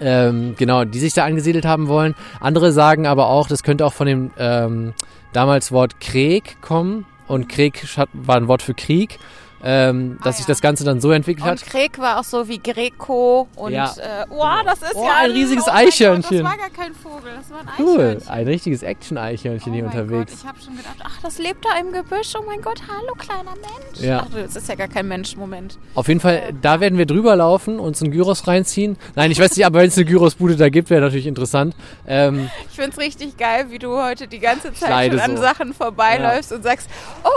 Ähm, 0.00 0.54
genau, 0.56 0.84
die 0.84 0.98
sich 0.98 1.14
da 1.14 1.24
angesiedelt 1.24 1.64
haben 1.64 1.88
wollen. 1.88 2.14
Andere 2.40 2.72
sagen 2.72 3.06
aber 3.06 3.28
auch, 3.28 3.48
das 3.48 3.62
könnte 3.62 3.86
auch 3.86 3.92
von 3.92 4.06
dem 4.06 4.30
ähm, 4.38 4.92
damals 5.32 5.72
Wort 5.72 6.00
Krieg 6.00 6.60
kommen. 6.60 7.06
Und 7.26 7.48
Krieg 7.48 7.84
war 8.12 8.36
ein 8.36 8.48
Wort 8.48 8.62
für 8.62 8.74
Krieg. 8.74 9.18
Ähm, 9.66 10.18
dass 10.22 10.34
Ah, 10.34 10.38
sich 10.38 10.46
ja. 10.46 10.52
das 10.52 10.60
Ganze 10.60 10.84
dann 10.84 11.00
so 11.00 11.10
entwickelt 11.10 11.44
Und 11.46 11.52
hat. 11.52 11.66
Krieg 11.66 11.98
war 11.98 12.20
auch 12.20 12.24
so 12.24 12.46
wie 12.48 12.58
Greco 12.58 13.48
und 13.56 13.72
Ja. 13.72 13.86
äh, 13.96 14.26
oh, 14.28 14.44
das 14.64 14.82
ist 14.82 14.94
Oh, 14.94 15.04
ja 15.06 15.14
ein 15.22 15.30
riesiges 15.30 15.64
oh 15.66 15.70
Eichhörnchen. 15.72 16.42
Gott, 16.42 16.50
das 16.52 16.58
war 16.60 16.68
gar 16.68 16.70
kein 16.84 16.94
Vogel, 16.94 17.30
das 17.36 17.50
war 17.50 17.60
ein 17.60 17.68
Cool, 17.78 17.98
Eichhörnchen. 18.00 18.28
ein 18.28 18.46
richtiges 18.46 18.82
Action-Eichhörnchen 18.82 19.72
oh 19.72 19.74
hier 19.74 19.84
unterwegs. 19.86 20.32
Gott, 20.32 20.40
ich 20.42 20.46
habe 20.46 20.60
schon 20.60 20.76
gedacht, 20.76 20.96
ach, 21.02 21.18
das 21.22 21.38
lebt 21.38 21.64
da 21.64 21.78
im 21.78 21.92
Gebüsch. 21.92 22.34
Oh 22.38 22.44
mein 22.46 22.60
Gott, 22.60 22.82
hallo 22.86 23.14
kleiner 23.16 23.52
Mensch. 23.54 24.00
Ja. 24.00 24.26
Ach, 24.26 24.30
das 24.34 24.54
ist 24.56 24.68
ja 24.68 24.74
gar 24.74 24.88
kein 24.88 25.08
Mensch, 25.08 25.34
Moment. 25.36 25.78
Auf 25.94 26.08
jeden 26.08 26.20
Fall, 26.20 26.52
da 26.60 26.80
werden 26.80 26.98
wir 26.98 27.06
drüber 27.06 27.34
laufen, 27.34 27.80
uns 27.80 28.02
einen 28.02 28.10
Gyros 28.12 28.46
reinziehen. 28.46 28.98
Nein, 29.14 29.30
ich 29.30 29.40
weiß 29.40 29.56
nicht, 29.56 29.64
aber 29.64 29.78
wenn 29.80 29.88
es 29.88 29.96
eine 29.96 30.04
Gyrosbude 30.04 30.56
da 30.56 30.68
gibt, 30.68 30.90
wäre 30.90 31.00
natürlich 31.00 31.26
interessant. 31.26 31.74
Ähm, 32.06 32.50
Ich 32.68 32.76
find's 32.76 32.98
richtig 32.98 33.38
geil, 33.38 33.66
wie 33.70 33.78
du 33.78 33.96
heute 33.96 34.28
die 34.28 34.40
ganze 34.40 34.74
Zeit 34.74 35.10
schon 35.10 35.20
an 35.20 35.36
so. 35.36 35.42
Sachen 35.42 35.72
vorbeiläufst 35.72 36.52
und 36.52 36.62
sagst, 36.64 36.86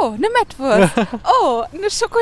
oh, 0.01 0.07
eine 0.07 0.27
Mettwurst, 0.41 0.91
oh, 1.41 1.63
eine 1.73 1.89
Schokolade, 1.89 2.16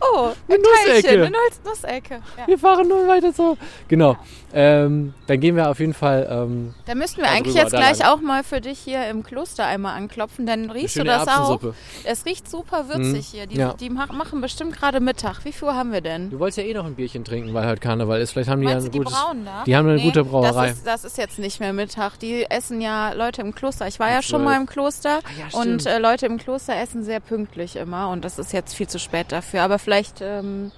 oh, 0.00 0.28
ein 0.48 0.54
Eine 0.54 0.62
Nussecke. 0.62 1.08
Eine 1.10 1.30
Nuss 1.30 1.60
Nussecke. 1.64 2.20
Ja. 2.36 2.46
wir 2.46 2.58
fahren 2.58 2.88
nur 2.88 3.06
weiter 3.08 3.32
so. 3.32 3.56
Genau. 3.88 4.16
Ähm, 4.54 5.12
dann 5.26 5.40
gehen 5.40 5.56
wir 5.56 5.68
auf 5.68 5.78
jeden 5.78 5.92
Fall. 5.92 6.26
Ähm, 6.30 6.74
Da 6.86 6.94
müssten 6.94 7.18
wir 7.20 7.28
eigentlich 7.28 7.54
jetzt 7.54 7.70
gleich 7.70 7.98
lang. 7.98 8.08
auch 8.08 8.20
mal 8.20 8.42
für 8.42 8.60
dich 8.62 8.78
hier 8.78 9.06
im 9.08 9.22
Kloster 9.22 9.66
einmal 9.66 9.94
anklopfen, 9.96 10.46
denn 10.46 10.70
riechst 10.70 10.96
du 10.96 11.04
das 11.04 11.28
auch? 11.28 11.60
Es 12.04 12.24
riecht 12.24 12.48
super 12.50 12.88
würzig 12.88 13.26
hier. 13.26 13.46
Die, 13.46 13.56
ja. 13.58 13.74
die 13.74 13.90
mach- 13.90 14.10
machen 14.12 14.40
bestimmt 14.40 14.74
gerade 14.74 15.00
Mittag. 15.00 15.44
Wie 15.44 15.52
viel 15.52 15.68
Uhr 15.68 15.74
haben 15.74 15.92
wir 15.92 16.00
denn? 16.00 16.30
Du 16.30 16.38
wolltest 16.38 16.58
ja 16.58 16.64
eh 16.64 16.72
noch 16.72 16.86
ein 16.86 16.94
Bierchen 16.94 17.24
trinken, 17.24 17.52
weil 17.52 17.66
heute 17.68 17.80
Karneval 17.80 18.20
ist. 18.20 18.32
Vielleicht 18.32 18.48
haben 18.48 18.60
die 18.60 18.66
Meinst 18.66 18.86
ja 18.86 18.88
ein 18.88 18.92
die 18.92 18.98
gutes. 18.98 19.12
Brauen 19.14 19.44
da? 19.44 19.64
die 19.64 19.76
haben 19.76 19.88
eine 19.88 20.00
gute 20.00 20.24
Brauerei. 20.24 20.68
Das 20.68 20.76
ist, 20.78 20.86
das 20.86 21.04
ist 21.04 21.18
jetzt 21.18 21.38
nicht 21.38 21.60
mehr 21.60 21.74
Mittag. 21.74 22.18
Die 22.18 22.44
essen 22.50 22.80
ja 22.80 23.12
Leute 23.12 23.42
im 23.42 23.54
Kloster. 23.54 23.86
Ich 23.86 24.00
war 24.00 24.10
ja 24.10 24.22
schon 24.22 24.42
mal 24.44 24.56
im 24.58 24.66
Kloster 24.66 25.18
Ah 25.18 25.50
ja, 25.52 25.60
und 25.60 25.84
äh, 25.84 25.98
Leute 25.98 26.24
im 26.26 26.38
Kloster 26.38 26.74
essen 26.74 27.02
sehr 27.04 27.20
pünktlich 27.20 27.76
immer 27.76 28.08
und 28.08 28.24
das 28.24 28.38
ist 28.38 28.52
jetzt 28.54 28.74
viel 28.74 28.88
zu 28.88 28.98
spät 28.98 29.07
dafür. 29.32 29.62
Aber 29.62 29.78
vielleicht, 29.78 30.20
ähm, 30.20 30.70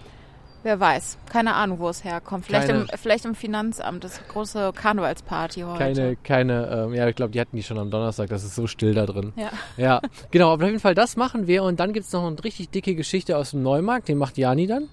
wer 0.62 0.78
weiß, 0.78 1.18
keine 1.30 1.54
Ahnung, 1.54 1.78
wo 1.78 1.88
es 1.88 2.04
herkommt. 2.04 2.46
Vielleicht, 2.46 2.66
Keine- 2.68 2.80
im, 2.80 2.88
vielleicht 2.98 3.24
im 3.24 3.34
Finanzamt, 3.34 4.04
das 4.04 4.12
ist 4.14 4.18
eine 4.18 4.28
große 4.28 4.72
Karnevalsparty 4.74 5.62
heute. 5.62 5.78
Keine, 5.78 6.16
keine, 6.16 6.66
ähm, 6.86 6.94
ja, 6.94 7.08
ich 7.08 7.16
glaube, 7.16 7.32
die 7.32 7.40
hatten 7.40 7.56
die 7.56 7.62
schon 7.62 7.78
am 7.78 7.90
Donnerstag. 7.90 8.28
Das 8.28 8.44
ist 8.44 8.54
so 8.54 8.66
still 8.66 8.94
da 8.94 9.06
drin. 9.06 9.32
Ja. 9.36 9.50
Ja, 9.76 10.00
genau, 10.30 10.52
aber 10.52 10.64
auf 10.64 10.68
jeden 10.68 10.80
Fall 10.80 10.94
das 10.94 11.16
machen 11.16 11.46
wir 11.46 11.62
und 11.62 11.80
dann 11.80 11.92
gibt's 11.92 12.12
noch 12.12 12.26
eine 12.26 12.42
richtig 12.44 12.70
dicke 12.70 12.94
Geschichte 12.94 13.36
aus 13.36 13.52
dem 13.52 13.62
Neumarkt, 13.62 14.08
den 14.08 14.18
macht 14.18 14.36
Jani 14.38 14.66
dann. 14.66 14.88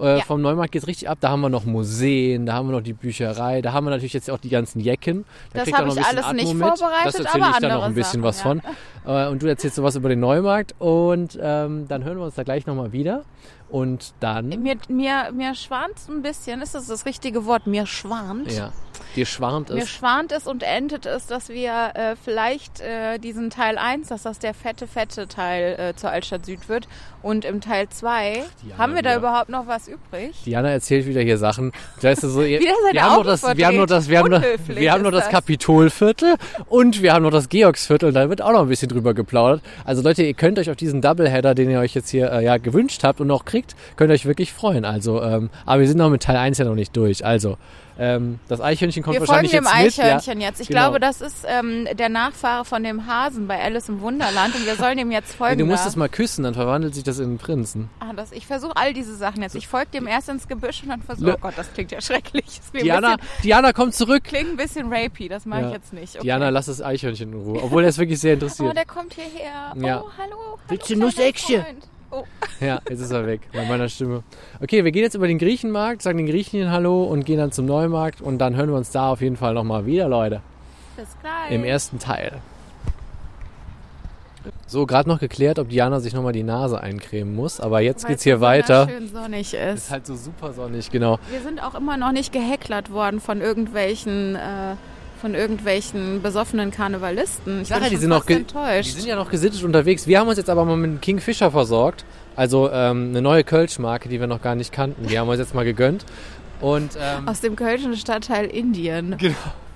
Äh, 0.00 0.18
Ja. 0.18 0.24
Vom 0.24 0.40
Neumarkt 0.42 0.72
geht's 0.72 0.86
richtig 0.86 1.08
ab, 1.08 1.18
da 1.20 1.30
haben 1.30 1.40
wir 1.40 1.48
noch 1.48 1.64
Museen, 1.64 2.46
da 2.46 2.54
haben 2.54 2.68
wir 2.68 2.72
noch 2.76 2.82
die 2.82 2.92
Bücherei, 2.92 3.62
da 3.62 3.72
haben 3.72 3.84
wir 3.86 3.90
natürlich 3.90 4.12
jetzt 4.12 4.30
auch 4.30 4.38
die 4.38 4.48
ganzen 4.50 4.80
Jecken. 4.80 5.24
Da 5.52 5.58
Das 5.60 5.64
kriegt 5.64 5.76
hab 5.78 5.84
auch 5.84 5.94
noch 5.94 5.96
ich 5.96 6.06
alles 6.06 6.32
nicht 6.32 6.48
Atmo 6.48 6.54
mit. 6.54 6.78
vorbereitet, 6.78 7.04
Das 7.06 7.14
erzähle 7.14 7.44
aber 7.44 7.54
ich 7.54 7.60
dann 7.60 7.72
noch 7.72 7.82
ein 7.84 7.94
bisschen 7.94 8.22
was 8.22 8.38
Sachen, 8.38 8.62
von. 9.04 9.14
Äh, 9.14 9.28
Und 9.28 9.42
du 9.42 9.46
erzählst 9.46 9.76
sowas 9.76 9.96
über 9.96 10.08
den 10.08 10.20
Neumarkt 10.20 10.74
und 10.78 11.38
ähm, 11.40 11.86
dann 11.88 12.04
hören 12.04 12.18
wir 12.18 12.24
uns 12.24 12.34
da 12.34 12.42
gleich 12.42 12.66
nochmal 12.66 12.92
wieder. 12.92 13.22
Und 13.68 14.14
dann. 14.20 14.48
Mir, 14.62 14.76
mir, 14.88 15.32
mir 15.32 15.54
schwant 15.56 15.94
ein 16.08 16.22
bisschen, 16.22 16.62
ist 16.62 16.76
das 16.76 16.86
das 16.86 17.04
richtige 17.04 17.46
Wort? 17.46 17.66
Mir 17.66 17.84
schwant. 17.84 18.52
Ja. 18.52 18.70
Dir 19.16 19.26
schwant 19.26 19.70
Mir 19.70 19.82
es. 19.82 19.88
schwant 19.90 20.30
es 20.30 20.46
und 20.46 20.62
endet 20.62 21.04
es, 21.04 21.26
dass 21.26 21.48
wir 21.48 21.90
äh, 21.94 22.14
vielleicht 22.22 22.80
äh, 22.80 23.18
diesen 23.18 23.50
Teil 23.50 23.76
1, 23.76 24.06
dass 24.08 24.22
das 24.22 24.38
der 24.38 24.54
fette, 24.54 24.86
fette 24.86 25.26
Teil 25.26 25.74
äh, 25.80 25.96
zur 25.96 26.10
Altstadt 26.10 26.46
Süd 26.46 26.68
wird. 26.68 26.86
Und 27.22 27.44
im 27.44 27.60
Teil 27.60 27.88
2, 27.88 28.44
Diana 28.62 28.78
haben 28.78 28.94
wir 28.94 29.02
da 29.02 29.10
wieder. 29.10 29.18
überhaupt 29.18 29.48
noch 29.48 29.66
was 29.66 29.85
übrig? 29.88 30.32
Diana 30.44 30.70
erzählt 30.70 31.06
wieder 31.06 31.20
hier 31.20 31.38
Sachen. 31.38 31.72
Da 32.00 32.10
ist 32.10 32.22
so, 32.22 32.42
ihr- 32.42 32.60
wir 32.92 33.02
haben 33.02 33.16
noch 33.16 33.24
das, 33.24 33.42
wir 33.56 33.66
haben 33.66 33.76
noch 33.76 33.86
das, 33.86 34.08
wir 34.08 34.18
haben 34.18 34.30
noch, 34.30 34.40
verdreht. 34.42 34.76
wir 34.80 34.92
haben 34.92 35.02
noch 35.02 35.08
Unhöflich 35.08 35.24
das. 35.32 35.32
Kapitolviertel 35.32 36.34
und 36.68 37.02
wir 37.02 37.12
haben 37.12 37.22
noch 37.22 37.30
das 37.30 37.48
Georgsviertel. 37.48 38.12
Da 38.12 38.28
wird 38.28 38.42
auch 38.42 38.52
noch 38.52 38.62
ein 38.62 38.68
bisschen 38.68 38.88
drüber 38.88 39.14
geplaudert. 39.14 39.62
Also 39.84 40.02
Leute, 40.02 40.22
ihr 40.22 40.34
könnt 40.34 40.58
euch 40.58 40.70
auf 40.70 40.76
diesen 40.76 41.00
Doubleheader, 41.00 41.54
den 41.54 41.70
ihr 41.70 41.80
euch 41.80 41.94
jetzt 41.94 42.10
hier 42.10 42.30
äh, 42.32 42.44
ja 42.44 42.56
gewünscht 42.58 43.02
habt 43.04 43.20
und 43.20 43.30
auch 43.30 43.44
kriegt, 43.44 43.74
könnt 43.96 44.10
euch 44.10 44.26
wirklich 44.26 44.52
freuen. 44.52 44.84
Also, 44.84 45.22
ähm, 45.22 45.50
aber 45.64 45.80
wir 45.80 45.88
sind 45.88 45.98
noch 45.98 46.10
mit 46.10 46.22
Teil 46.22 46.36
1 46.36 46.58
ja 46.58 46.64
noch 46.64 46.74
nicht 46.74 46.96
durch. 46.96 47.24
Also, 47.24 47.56
ähm, 47.98 48.38
das 48.48 48.60
Eichhörnchen 48.60 49.02
kommt 49.02 49.14
Wir 49.18 49.26
folgen 49.26 49.44
wahrscheinlich 49.44 49.52
dem 49.52 49.64
jetzt 49.64 49.96
mit. 49.96 50.04
Eichhörnchen 50.04 50.40
ja. 50.40 50.48
jetzt. 50.48 50.60
Ich 50.60 50.68
genau. 50.68 50.80
glaube, 50.82 51.00
das 51.00 51.20
ist 51.20 51.44
ähm, 51.48 51.88
der 51.94 52.08
Nachfahre 52.08 52.64
von 52.64 52.82
dem 52.82 53.06
Hasen 53.06 53.46
bei 53.48 53.60
Alice 53.62 53.88
im 53.88 54.00
Wunderland 54.00 54.54
und 54.54 54.66
wir 54.66 54.76
sollen 54.76 54.98
dem 54.98 55.10
jetzt 55.10 55.34
folgen. 55.34 55.58
du 55.58 55.66
musst 55.66 55.84
da. 55.84 55.88
es 55.88 55.96
mal 55.96 56.08
küssen, 56.08 56.42
dann 56.44 56.54
verwandelt 56.54 56.94
sich 56.94 57.04
das 57.04 57.18
in 57.18 57.24
einen 57.26 57.38
Prinzen. 57.38 57.88
ah, 58.00 58.12
das, 58.14 58.32
ich 58.32 58.46
versuche 58.46 58.72
all 58.76 58.92
diese 58.92 59.14
Sachen 59.16 59.42
jetzt. 59.42 59.54
Ich 59.54 59.66
folge 59.68 59.90
dem 59.92 60.06
erst 60.06 60.28
ins 60.28 60.46
Gebüsch 60.48 60.82
und 60.82 60.90
dann 60.90 61.02
versuche. 61.02 61.34
Oh 61.34 61.38
Gott, 61.40 61.54
das 61.56 61.72
klingt 61.72 61.90
ja 61.92 62.00
schrecklich. 62.00 62.60
Diana, 62.72 63.16
bisschen, 63.16 63.42
Diana, 63.42 63.72
komm 63.72 63.92
zurück. 63.92 64.24
klingt 64.24 64.50
ein 64.50 64.56
bisschen 64.56 64.92
rapey. 64.92 65.28
Das 65.28 65.46
mache 65.46 65.62
Ja. 65.62 65.66
ich 65.68 65.72
jetzt 65.74 65.92
nicht. 65.92 66.14
Okay. 66.16 66.22
Diana, 66.24 66.50
lass 66.50 66.66
das 66.66 66.82
Eichhörnchen 66.82 67.32
in 67.32 67.38
Ruhe. 67.40 67.62
Obwohl 67.62 67.82
er 67.82 67.88
ist 67.88 67.98
wirklich 67.98 68.20
sehr 68.20 68.32
Oh, 68.32 68.34
interessiert. 68.34 68.76
der 68.76 68.84
kommt 68.84 69.14
hierher. 69.14 69.72
Ja. 69.76 70.02
Oh, 70.02 70.10
hallo. 70.18 70.58
Willst 70.68 70.88
hallo, 70.90 71.00
du 71.00 71.06
Nusseckchen? 71.06 71.46
kleiner 71.62 71.64
Freund. 71.64 71.88
Oh. 72.10 72.24
Ja, 72.60 72.80
jetzt 72.88 73.00
ist 73.00 73.10
er 73.10 73.26
weg 73.26 73.40
bei 73.52 73.64
meiner 73.66 73.88
Stimme. 73.88 74.22
Okay, 74.62 74.84
wir 74.84 74.92
gehen 74.92 75.02
jetzt 75.02 75.14
über 75.14 75.26
den 75.26 75.38
Griechenmarkt, 75.38 76.02
sagen 76.02 76.18
den 76.18 76.26
Griechen 76.26 76.70
Hallo 76.70 77.04
und 77.04 77.24
gehen 77.26 77.38
dann 77.38 77.52
zum 77.52 77.66
Neumarkt 77.66 78.20
und 78.20 78.38
dann 78.38 78.54
hören 78.56 78.70
wir 78.70 78.76
uns 78.76 78.90
da 78.90 79.10
auf 79.10 79.20
jeden 79.20 79.36
Fall 79.36 79.54
nochmal 79.54 79.86
wieder, 79.86 80.08
Leute, 80.08 80.40
Bis 80.96 81.08
gleich. 81.20 81.50
im 81.50 81.64
ersten 81.64 81.98
Teil. 81.98 82.40
So, 84.68 84.86
gerade 84.86 85.08
noch 85.08 85.18
geklärt, 85.20 85.58
ob 85.58 85.68
Diana 85.68 86.00
sich 86.00 86.12
nochmal 86.14 86.32
die 86.32 86.42
Nase 86.42 86.80
eincremen 86.80 87.34
muss, 87.34 87.60
aber 87.60 87.80
jetzt 87.80 88.04
Weil 88.04 88.10
geht's 88.10 88.20
es 88.20 88.24
hier 88.24 88.40
weiter. 88.40 88.82
wunderschön 88.88 89.08
sonnig 89.08 89.54
Ist 89.54 89.74
ist. 89.74 89.90
halt 89.90 90.06
so 90.06 90.14
super 90.16 90.52
sonnig, 90.52 90.90
genau. 90.90 91.18
Wir 91.30 91.40
sind 91.40 91.62
auch 91.62 91.74
immer 91.74 91.96
noch 91.96 92.12
nicht 92.12 92.32
gehecklert 92.32 92.90
worden 92.92 93.20
von 93.20 93.40
irgendwelchen, 93.40 94.36
äh, 94.36 94.74
von 95.26 95.34
irgendwelchen 95.34 96.22
besoffenen 96.22 96.70
Karnevalisten. 96.70 97.62
Ich 97.62 97.68
bin 97.68 97.82
ja, 97.82 97.88
die 97.90 97.96
sind 97.96 98.10
noch 98.10 98.24
enttäuscht. 98.28 98.90
Die 98.94 99.00
sind 99.00 99.08
ja 99.08 99.16
noch 99.16 99.28
gesittet 99.28 99.64
unterwegs. 99.64 100.06
Wir 100.06 100.20
haben 100.20 100.28
uns 100.28 100.38
jetzt 100.38 100.48
aber 100.48 100.64
mal 100.64 100.76
mit 100.76 101.02
Kingfisher 101.02 101.50
versorgt. 101.50 102.04
Also 102.36 102.70
ähm, 102.70 103.08
eine 103.08 103.22
neue 103.22 103.42
Kölsch-Marke, 103.42 104.08
die 104.08 104.20
wir 104.20 104.28
noch 104.28 104.40
gar 104.40 104.54
nicht 104.54 104.70
kannten. 104.70 105.08
Die 105.08 105.18
haben 105.18 105.26
wir 105.26 105.32
uns 105.32 105.40
jetzt 105.40 105.52
mal 105.52 105.64
gegönnt. 105.64 106.04
Und 106.60 106.92
ähm, 106.96 107.26
Aus 107.26 107.40
dem 107.40 107.56
kölschen 107.56 107.96
Stadtteil 107.96 108.46
Indien. 108.46 109.16
genau, 109.18 109.34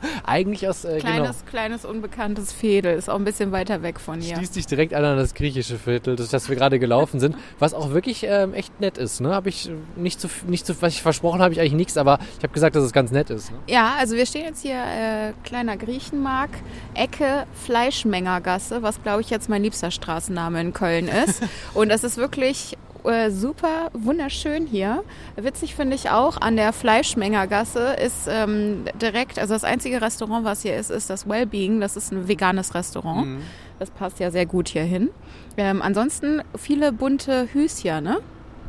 eigentlich 0.25 0.69
aus 0.69 0.85
äh, 0.85 0.99
genau. 0.99 1.01
Kleines, 1.01 1.45
kleines, 1.47 1.85
unbekanntes 1.85 2.53
Fädel. 2.53 2.97
Ist 2.97 3.11
auch 3.11 3.17
ein 3.17 3.25
bisschen 3.25 3.53
weiter 3.53 3.83
weg 3.83 4.01
von 4.01 4.21
hier. 4.21 4.37
schließt 4.37 4.55
sich 4.55 4.67
direkt 4.67 4.95
an 4.95 5.05
an 5.05 5.17
das 5.17 5.35
griechische 5.35 5.79
Viertel, 5.79 6.17
durch 6.17 6.31
das 6.31 6.49
wir 6.49 6.57
gerade 6.57 6.79
gelaufen 6.79 7.21
sind, 7.21 7.37
was 7.59 7.75
auch 7.75 7.91
wirklich 7.91 8.25
ähm, 8.25 8.55
echt 8.55 8.81
nett 8.81 8.99
ist. 8.99 9.21
Ne? 9.21 9.35
Habe 9.35 9.49
ich 9.49 9.69
äh, 9.69 9.73
nicht 9.97 10.21
so, 10.21 10.29
nicht 10.47 10.67
so, 10.67 10.75
was 10.81 10.95
ich 10.95 11.03
versprochen 11.03 11.41
habe, 11.41 11.53
ich 11.53 11.61
eigentlich 11.61 11.73
nichts, 11.75 11.97
aber 11.97 12.19
ich 12.39 12.43
habe 12.43 12.53
gesagt, 12.53 12.77
dass 12.77 12.85
es 12.85 12.93
ganz 12.93 13.11
nett 13.11 13.31
ist. 13.31 13.51
Ne? 13.51 13.59
Ja, 13.69 13.95
also 13.99 14.17
wir 14.17 14.27
stehen 14.27 14.45
jetzt 14.45 14.63
hier, 14.63 14.77
äh, 14.77 15.33
kleiner 15.45 15.77
Griechenmarkt, 15.77 16.57
Ecke 16.95 17.47
Fleischmengergasse, 17.65 18.83
was 18.83 19.03
glaube 19.03 19.21
ich 19.23 19.31
jetzt 19.31 19.49
mein 19.49 19.63
liebster 19.63 19.91
Straßenname 19.91 20.61
in 20.61 20.73
Köln 20.73 21.09
ist. 21.09 21.43
Und 21.75 21.91
es 21.91 22.05
ist 22.05 22.17
wirklich 22.17 22.77
äh, 23.05 23.31
super 23.31 23.91
wunderschön 23.93 24.67
hier. 24.67 25.03
Witzig 25.37 25.75
finde 25.75 25.97
ich 25.97 26.11
auch, 26.11 26.37
an 26.41 26.57
der 26.57 26.73
Fleischmengergasse 26.73 27.97
ist 28.05 28.29
ähm, 28.29 28.85
direkt, 29.01 29.39
also 29.39 29.55
das 29.55 29.65
einzige 29.65 30.01
Restaurant, 30.01 30.45
was 30.45 30.63
hier 30.63 30.77
ist, 30.77 30.91
ist 30.91 31.11
das 31.11 31.29
Wellbeing. 31.29 31.81
Das 31.81 31.97
ist 31.97 32.13
ein 32.13 32.29
veganes 32.29 32.75
Restaurant. 32.75 33.27
Mhm. 33.27 33.43
Das 33.79 33.91
passt 33.91 34.21
ja 34.21 34.31
sehr 34.31 34.47
gut 34.47 34.69
hier 34.69 34.83
hin. 34.83 35.11
Ähm, 35.57 35.83
ansonsten 35.83 36.43
viele 36.57 36.93
bunte 36.93 37.49
Hüschen, 37.53 38.05
ne? 38.05 38.19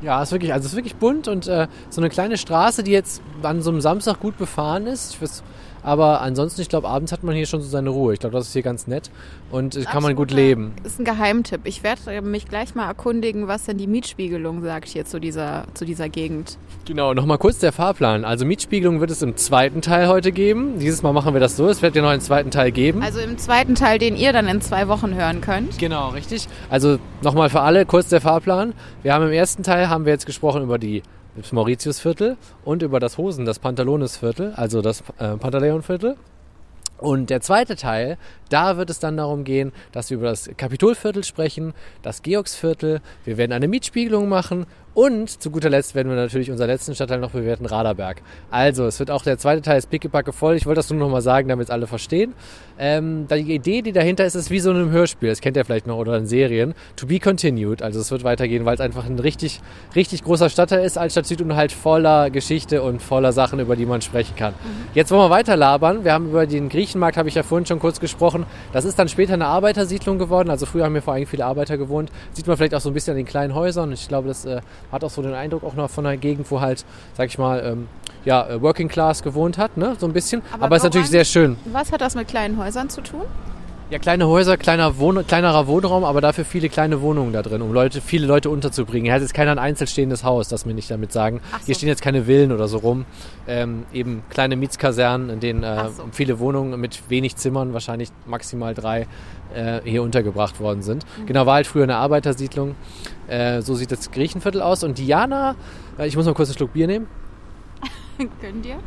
Ja, 0.02 0.24
ist 0.24 0.32
wirklich, 0.32 0.52
also 0.52 0.66
es 0.66 0.72
ist 0.72 0.76
wirklich 0.76 0.96
bunt 0.96 1.28
und 1.28 1.48
äh, 1.48 1.68
so 1.90 2.02
eine 2.02 2.10
kleine 2.10 2.38
Straße, 2.38 2.82
die 2.82 2.92
jetzt 2.92 3.22
an 3.44 3.62
so 3.62 3.70
einem 3.70 3.82
Samstag 3.82 4.20
gut 4.20 4.38
befahren 4.38 4.88
ist. 4.88 5.14
Ich 5.14 5.22
weiß, 5.22 5.44
aber 5.84 6.22
ansonsten, 6.22 6.62
ich 6.62 6.70
glaube, 6.70 6.88
abends 6.88 7.12
hat 7.12 7.24
man 7.24 7.36
hier 7.36 7.46
schon 7.46 7.62
so 7.62 7.68
seine 7.68 7.90
Ruhe. 7.90 8.14
Ich 8.14 8.20
glaube, 8.20 8.36
das 8.36 8.48
ist 8.48 8.54
hier 8.54 8.62
ganz 8.62 8.88
nett 8.88 9.10
und 9.52 9.76
äh, 9.76 9.84
kann 9.84 10.04
man 10.04 10.16
gut 10.16 10.32
leben. 10.32 10.74
Ist 10.84 11.00
ein 11.00 11.06
Geheimtipp. 11.06 11.62
Ich 11.66 11.84
werde 11.84 12.22
mich 12.22 12.48
gleich 12.48 12.76
mal 12.76 12.88
erkundigen, 12.88 13.48
was 13.48 13.66
denn 13.66 13.78
die 13.78 13.88
Mietspiegelung 13.88 14.62
sagt 14.62 14.88
hier 14.88 15.06
zu 15.06 15.20
dieser, 15.20 15.66
zu 15.74 15.86
dieser 15.86 16.10
Gegend. 16.10 16.58
Genau, 16.86 17.14
nochmal 17.14 17.38
kurz 17.38 17.60
der 17.60 17.72
Fahrplan. 17.72 18.26
Also 18.26 18.46
Mietspiegelung 18.46 19.00
wird 19.00 19.12
es 19.12 19.22
im 19.22 19.36
zweiten 19.38 19.82
Teil 19.82 20.08
heute 20.08 20.32
geben. 20.32 20.80
Dieses 20.80 21.04
Mal 21.04 21.14
machen 21.14 21.34
wir 21.34 21.40
das 21.40 21.58
so. 21.58 21.68
Es 21.68 21.82
wird 21.82 21.96
ja 21.96 22.02
noch 22.02 22.10
einen 22.10 22.22
zweiten 22.22 22.52
Teil 22.52 22.72
geben. 22.72 23.02
Also 23.04 23.20
im 23.20 23.38
zweiten 23.38 23.76
Teil, 23.76 24.00
den 24.00 24.16
ihr 24.16 24.34
dann 24.34 24.48
in 24.48 24.62
zwei 24.62 24.88
Wochen 24.88 25.14
hören 25.16 25.42
könnt. 25.42 25.78
Genau, 25.80 26.10
richtig. 26.10 26.48
Also 26.70 26.98
nochmal 27.22 27.50
für 27.50 27.62
alle 27.62 27.86
kurz 27.86 28.10
der 28.10 28.22
Fahrplan. 28.22 28.74
Wir 29.04 29.14
haben 29.14 29.26
im 29.26 29.34
ersten 29.34 29.64
Teil 29.64 29.90
haben 29.90 30.06
wir 30.06 30.14
jetzt 30.14 30.26
gesprochen 30.26 30.64
über 30.64 30.78
die 30.78 31.04
das 31.36 31.52
Mauritiusviertel 31.52 32.38
und 32.66 32.84
über 32.84 33.00
das 33.00 33.18
Hosen, 33.18 33.46
das 33.46 33.60
Pantalonesviertel, 33.60 34.54
also 34.56 34.82
das 34.82 35.04
äh, 35.18 35.38
Pantaleonviertel. 35.38 36.18
Und 36.98 37.32
der 37.32 37.42
zweite 37.42 37.76
Teil, 37.76 38.20
da 38.50 38.78
wird 38.78 38.92
es 38.92 39.00
dann 39.00 39.18
darum 39.18 39.44
gehen, 39.44 39.72
dass 39.92 40.12
wir 40.12 40.18
über 40.18 40.28
das 40.28 40.52
Kapitolviertel 40.56 41.24
sprechen, 41.24 41.74
das 42.04 42.22
Georgsviertel. 42.22 43.02
Wir 43.26 43.38
werden 43.38 43.54
eine 43.54 43.68
Mietspiegelung 43.68 44.30
machen 44.30 44.68
und 44.94 45.42
zu 45.42 45.50
guter 45.50 45.70
Letzt 45.70 45.96
werden 45.96 46.10
wir 46.10 46.16
natürlich 46.16 46.52
unseren 46.52 46.68
letzten 46.68 46.94
Stadtteil 46.94 47.20
noch 47.20 47.32
bewerten, 47.32 47.66
Raderberg. 47.66 48.22
Also, 48.52 48.86
es 48.86 49.00
wird 49.00 49.10
auch 49.10 49.24
der 49.24 49.38
zweite 49.38 49.64
Teil 49.64 49.78
ist 49.78 49.90
pickepacke 49.90 50.34
voll. 50.34 50.56
Ich 50.56 50.66
wollte 50.66 50.80
das 50.80 50.92
nur 50.92 51.00
noch 51.00 51.10
mal 51.10 51.22
sagen, 51.22 51.48
damit 51.48 51.68
es 51.68 51.72
alle 51.72 51.88
verstehen. 51.88 52.34
Ähm, 52.84 53.28
die 53.28 53.54
Idee, 53.54 53.84
die 53.84 53.92
dahinter 53.92 54.26
ist, 54.26 54.34
ist 54.34 54.50
wie 54.50 54.60
so 54.60 54.72
in 54.72 54.78
einem 54.78 54.90
Hörspiel. 54.90 55.30
Das 55.30 55.40
kennt 55.40 55.56
ihr 55.56 55.64
vielleicht 55.64 55.86
noch 55.86 55.98
oder 55.98 56.18
in 56.18 56.26
Serien. 56.26 56.74
To 56.96 57.06
be 57.06 57.20
continued. 57.20 57.84
Also, 57.84 58.00
es 58.00 58.10
wird 58.10 58.24
weitergehen, 58.24 58.66
weil 58.66 58.74
es 58.74 58.82
einfach 58.82 59.06
ein 59.06 59.20
richtig, 59.20 59.62
richtig 59.96 60.24
großer 60.24 60.50
Stadtteil 60.50 60.84
ist, 60.84 60.98
Altstadt 60.98 61.28
Süd 61.28 61.44
und 61.44 61.56
halt 61.56 61.72
voller 61.72 62.32
Geschichte 62.32 62.82
und 62.82 63.00
voller 63.00 63.34
Sachen, 63.34 63.60
über 63.60 63.76
die 63.76 63.86
man 63.86 64.02
sprechen 64.02 64.36
kann. 64.36 64.56
Jetzt 64.96 65.12
wollen 65.12 65.22
wir 65.22 65.30
weiter 65.30 65.56
labern. 65.56 66.04
Wir 66.04 66.14
haben 66.14 66.30
über 66.30 66.48
den 66.48 66.70
Griechenmarkt, 66.70 67.18
habe 67.18 67.30
ich 67.30 67.36
ja 67.36 67.44
vorhin 67.44 67.68
schon 67.68 67.78
kurz 67.78 68.00
gesprochen. 68.00 68.48
Das 68.74 68.84
ist 68.84 68.98
dann 68.98 69.10
später 69.10 69.34
eine 69.34 69.46
Arbeitersiedlung 69.46 70.18
geworden. 70.18 70.50
Also, 70.50 70.66
früher 70.66 70.86
haben 70.86 70.94
hier 70.94 71.04
vor 71.04 71.14
allem 71.14 71.28
viele 71.28 71.46
Arbeiter 71.46 71.78
gewohnt. 71.78 72.12
Sieht 72.34 72.48
man 72.48 72.58
vielleicht 72.58 72.74
auch 72.74 72.82
so 72.82 72.90
ein 72.90 72.96
bisschen 72.96 73.12
an 73.12 73.18
den 73.18 73.28
kleinen 73.28 73.54
Häusern. 73.54 73.92
Ich 73.92 74.08
glaube, 74.08 74.28
das 74.28 74.46
äh, 74.46 74.62
hat 74.92 75.04
auch 75.04 75.12
so 75.12 75.22
den 75.22 75.36
Eindruck 75.36 75.64
auch 75.64 75.76
noch 75.76 75.92
von 75.92 76.08
einer 76.08 76.18
Gegend, 76.18 76.50
wo 76.50 76.62
halt, 76.62 76.84
sag 77.16 77.28
ich 77.28 77.38
mal, 77.38 77.64
ähm, 77.64 77.88
ja, 78.26 78.48
äh, 78.48 78.62
Working 78.62 78.88
Class 78.88 79.24
gewohnt 79.24 79.58
hat, 79.58 79.78
ne? 79.78 79.96
So 80.00 80.06
ein 80.06 80.14
bisschen. 80.14 80.42
Aber 80.52 80.66
Aber, 80.66 80.76
ist 80.78 80.84
natürlich 80.84 81.10
sehr 81.10 81.26
schön. 81.26 81.58
Was 81.72 81.92
hat 81.92 82.02
das 82.02 82.16
mit 82.16 82.28
kleinen 82.28 82.58
Häusern 82.58 82.90
zu 82.90 83.02
tun? 83.02 83.24
Ja, 83.92 84.00
kleine 84.00 84.26
Häuser, 84.26 84.56
kleiner 84.56 85.00
Wohn 85.00 85.28
kleinerer 85.28 85.68
Wohnraum, 85.68 86.06
aber 86.06 86.22
dafür 86.22 86.46
viele 86.46 86.70
kleine 86.70 87.02
Wohnungen 87.02 87.34
da 87.34 87.42
drin, 87.42 87.62
um 87.62 87.74
Leute, 87.74 88.00
viele 88.00 88.26
Leute 88.26 88.50
unterzubringen. 88.50 89.04
Hier 89.04 89.14
hat 89.14 89.22
jetzt 89.22 89.34
keiner 89.34 89.52
ein 89.52 89.60
einzelstehendes 89.60 90.24
Haus, 90.24 90.48
das 90.48 90.66
mir 90.66 90.74
nicht 90.74 90.90
damit 90.90 91.12
sagen. 91.12 91.42
So. 91.60 91.66
Hier 91.66 91.76
stehen 91.76 91.90
jetzt 91.90 92.02
keine 92.02 92.24
Villen 92.24 92.54
oder 92.54 92.70
so 92.70 92.78
rum. 92.78 93.04
Ähm, 93.50 93.84
eben 93.92 94.24
kleine 94.30 94.56
Mietskasernen, 94.56 95.30
in 95.30 95.42
denen 95.42 95.64
äh, 95.64 95.90
so. 95.90 96.04
viele 96.14 96.40
Wohnungen 96.40 96.80
mit 96.80 97.10
wenig 97.10 97.36
Zimmern, 97.36 97.74
wahrscheinlich 97.74 98.12
maximal 98.26 98.74
drei, 98.74 99.08
äh, 99.54 99.82
hier 99.84 100.04
untergebracht 100.04 100.62
worden 100.62 100.84
sind. 100.84 101.06
Mhm. 101.18 101.26
Genau, 101.26 101.46
war 101.46 101.56
halt 101.56 101.68
früher 101.68 101.84
eine 101.84 101.98
Arbeitersiedlung. 101.98 102.76
Äh, 103.28 103.62
so 103.62 103.76
sieht 103.76 103.92
das 103.92 104.10
Griechenviertel 104.10 104.62
aus. 104.62 104.86
Und 104.86 105.00
Diana, 105.00 105.56
äh, 106.00 106.08
ich 106.08 106.16
muss 106.16 106.26
mal 106.26 106.34
kurz 106.34 106.48
einen 106.48 106.58
Schluck 106.58 106.72
Bier 106.72 106.88
nehmen. 106.88 107.08
Könnt 108.42 108.66
ihr? 108.66 108.78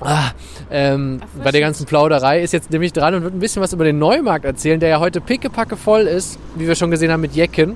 Ah, 0.00 0.30
ähm, 0.70 1.20
bei 1.42 1.50
der 1.50 1.60
ganzen 1.60 1.84
Plauderei 1.84 2.40
ist 2.40 2.52
jetzt 2.52 2.70
nämlich 2.70 2.92
dran 2.92 3.14
und 3.14 3.24
wird 3.24 3.34
ein 3.34 3.40
bisschen 3.40 3.62
was 3.62 3.72
über 3.72 3.84
den 3.84 3.98
Neumarkt 3.98 4.44
erzählen, 4.44 4.78
der 4.78 4.90
ja 4.90 5.00
heute 5.00 5.20
pickepacke 5.20 5.76
voll 5.76 6.02
ist, 6.02 6.38
wie 6.54 6.68
wir 6.68 6.76
schon 6.76 6.92
gesehen 6.92 7.10
haben 7.10 7.20
mit 7.20 7.34
Jecken. 7.34 7.74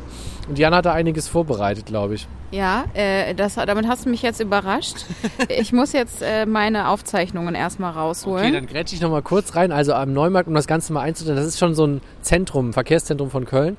Und 0.49 0.59
Jan 0.59 0.75
hat 0.75 0.87
da 0.87 0.93
einiges 0.93 1.29
vorbereitet, 1.29 1.87
glaube 1.87 2.15
ich. 2.15 2.27
Ja, 2.51 2.85
äh, 2.95 3.35
das, 3.35 3.55
damit 3.55 3.89
hast 3.89 4.05
du 4.05 4.11
mich 4.11 4.23
jetzt 4.23 4.41
überrascht. 4.41 5.07
ich 5.49 5.73
muss 5.73 5.93
jetzt 5.93 6.21
äh, 6.21 6.47
meine 6.47 6.89
Aufzeichnungen 6.89 7.55
erstmal 7.55 7.93
rausholen. 7.93 8.47
Okay, 8.47 8.53
dann 8.53 8.67
grätsch 8.67 8.93
ich 8.93 9.01
noch 9.01 9.11
mal 9.11 9.23
kurz 9.23 9.55
rein. 9.55 9.73
Also 9.73 9.95
am 9.95 10.13
Neumarkt, 10.13 10.49
um 10.49 10.55
das 10.55 10.67
Ganze 10.67 10.93
mal 10.93 11.01
einzudämmen, 11.01 11.39
das 11.39 11.47
ist 11.47 11.59
schon 11.59 11.75
so 11.75 11.87
ein 11.87 12.01
Zentrum, 12.21 12.71
ein 12.71 12.73
Verkehrszentrum 12.73 13.31
von 13.31 13.47
Köln. 13.47 13.77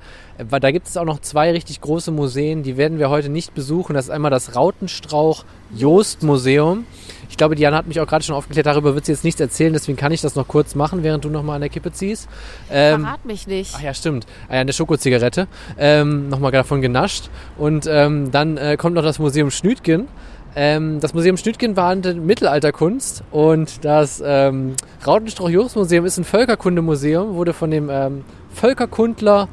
Weil 0.49 0.59
da 0.59 0.71
gibt 0.71 0.87
es 0.87 0.97
auch 0.97 1.05
noch 1.05 1.19
zwei 1.19 1.51
richtig 1.51 1.79
große 1.81 2.09
Museen, 2.11 2.63
die 2.63 2.77
werden 2.77 2.97
wir 2.99 3.09
heute 3.09 3.29
nicht 3.29 3.53
besuchen. 3.53 3.93
Das 3.93 4.05
ist 4.05 4.11
einmal 4.11 4.31
das 4.31 4.55
Rautenstrauch-Jost-Museum. 4.55 6.85
Ich 7.29 7.37
glaube, 7.37 7.55
Diana 7.55 7.77
hat 7.77 7.87
mich 7.87 7.99
auch 7.99 8.07
gerade 8.07 8.23
schon 8.23 8.35
aufgeklärt, 8.35 8.67
darüber 8.67 8.95
wird 8.95 9.05
sie 9.05 9.11
jetzt 9.11 9.23
nichts 9.23 9.41
erzählen, 9.41 9.73
deswegen 9.73 9.97
kann 9.97 10.11
ich 10.11 10.21
das 10.21 10.35
noch 10.35 10.47
kurz 10.47 10.75
machen, 10.75 11.01
während 11.03 11.25
du 11.25 11.29
noch 11.29 11.43
mal 11.43 11.55
an 11.55 11.61
der 11.61 11.69
Kippe 11.69 11.91
ziehst. 11.91 12.27
Ähm, 12.69 13.01
Verrat 13.01 13.25
mich 13.25 13.47
nicht. 13.47 13.73
Ach 13.75 13.81
ja, 13.81 13.93
stimmt. 13.93 14.25
Ah 14.49 14.55
ja, 14.55 14.61
eine 14.61 14.73
Schokozigarette. 14.73 15.47
Ähm, 15.77 16.29
Nochmal 16.29 16.51
davon 16.51 16.81
genascht. 16.81 17.29
Und 17.57 17.87
ähm, 17.89 18.31
dann 18.31 18.57
äh, 18.57 18.77
kommt 18.77 18.95
noch 18.95 19.03
das 19.03 19.19
Museum 19.19 19.51
Schnütgen. 19.51 20.07
Ähm, 20.55 20.99
das 20.99 21.15
Museum 21.15 21.37
Schnütgen 21.37 21.73
behandelt 21.73 22.23
Mittelalterkunst 22.23 23.23
und 23.31 23.83
das 23.83 24.21
ähm, 24.23 24.75
Rautenstrauch-Jost-Museum 25.05 26.05
ist 26.05 26.19
ein 26.19 26.23
Völkerkundemuseum, 26.23 27.33
wurde 27.33 27.53
von 27.53 27.71
dem 27.71 27.89
ähm, 27.89 28.23
Völkerkundler 28.53 29.47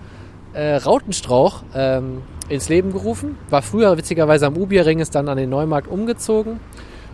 äh, 0.53 0.77
Rautenstrauch 0.77 1.63
ähm, 1.75 2.23
ins 2.49 2.69
Leben 2.69 2.93
gerufen. 2.93 3.39
War 3.49 3.63
früher 3.63 3.97
witzigerweise 3.97 4.47
am 4.47 4.57
Ubierring, 4.57 5.01
ist 5.01 5.15
dann 5.15 5.29
an 5.29 5.37
den 5.37 5.51
Neumarkt 5.51 5.89
umgezogen. 5.89 6.61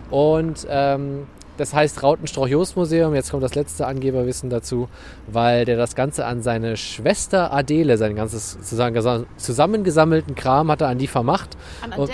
Und 0.09 0.65
ähm, 0.69 1.27
das 1.57 1.73
heißt 1.73 2.03
Rautenstrauch-Jost-Museum. 2.03 3.15
Jetzt 3.15 3.31
kommt 3.31 3.43
das 3.43 3.55
letzte 3.55 3.87
Angeberwissen 3.87 4.49
dazu, 4.49 4.87
weil 5.27 5.65
der 5.65 5.75
das 5.75 5.95
Ganze 5.95 6.25
an 6.25 6.41
seine 6.41 6.77
Schwester 6.77 7.51
Adele, 7.51 7.97
sein 7.97 8.15
ganzes 8.15 8.59
zusammengesammelten 8.61 10.35
Kram 10.35 10.71
hat 10.71 10.81
er 10.81 10.89
an 10.89 10.99
die 10.99 11.07
vermacht. 11.07 11.57
An 11.81 11.93
Adele, 11.93 12.13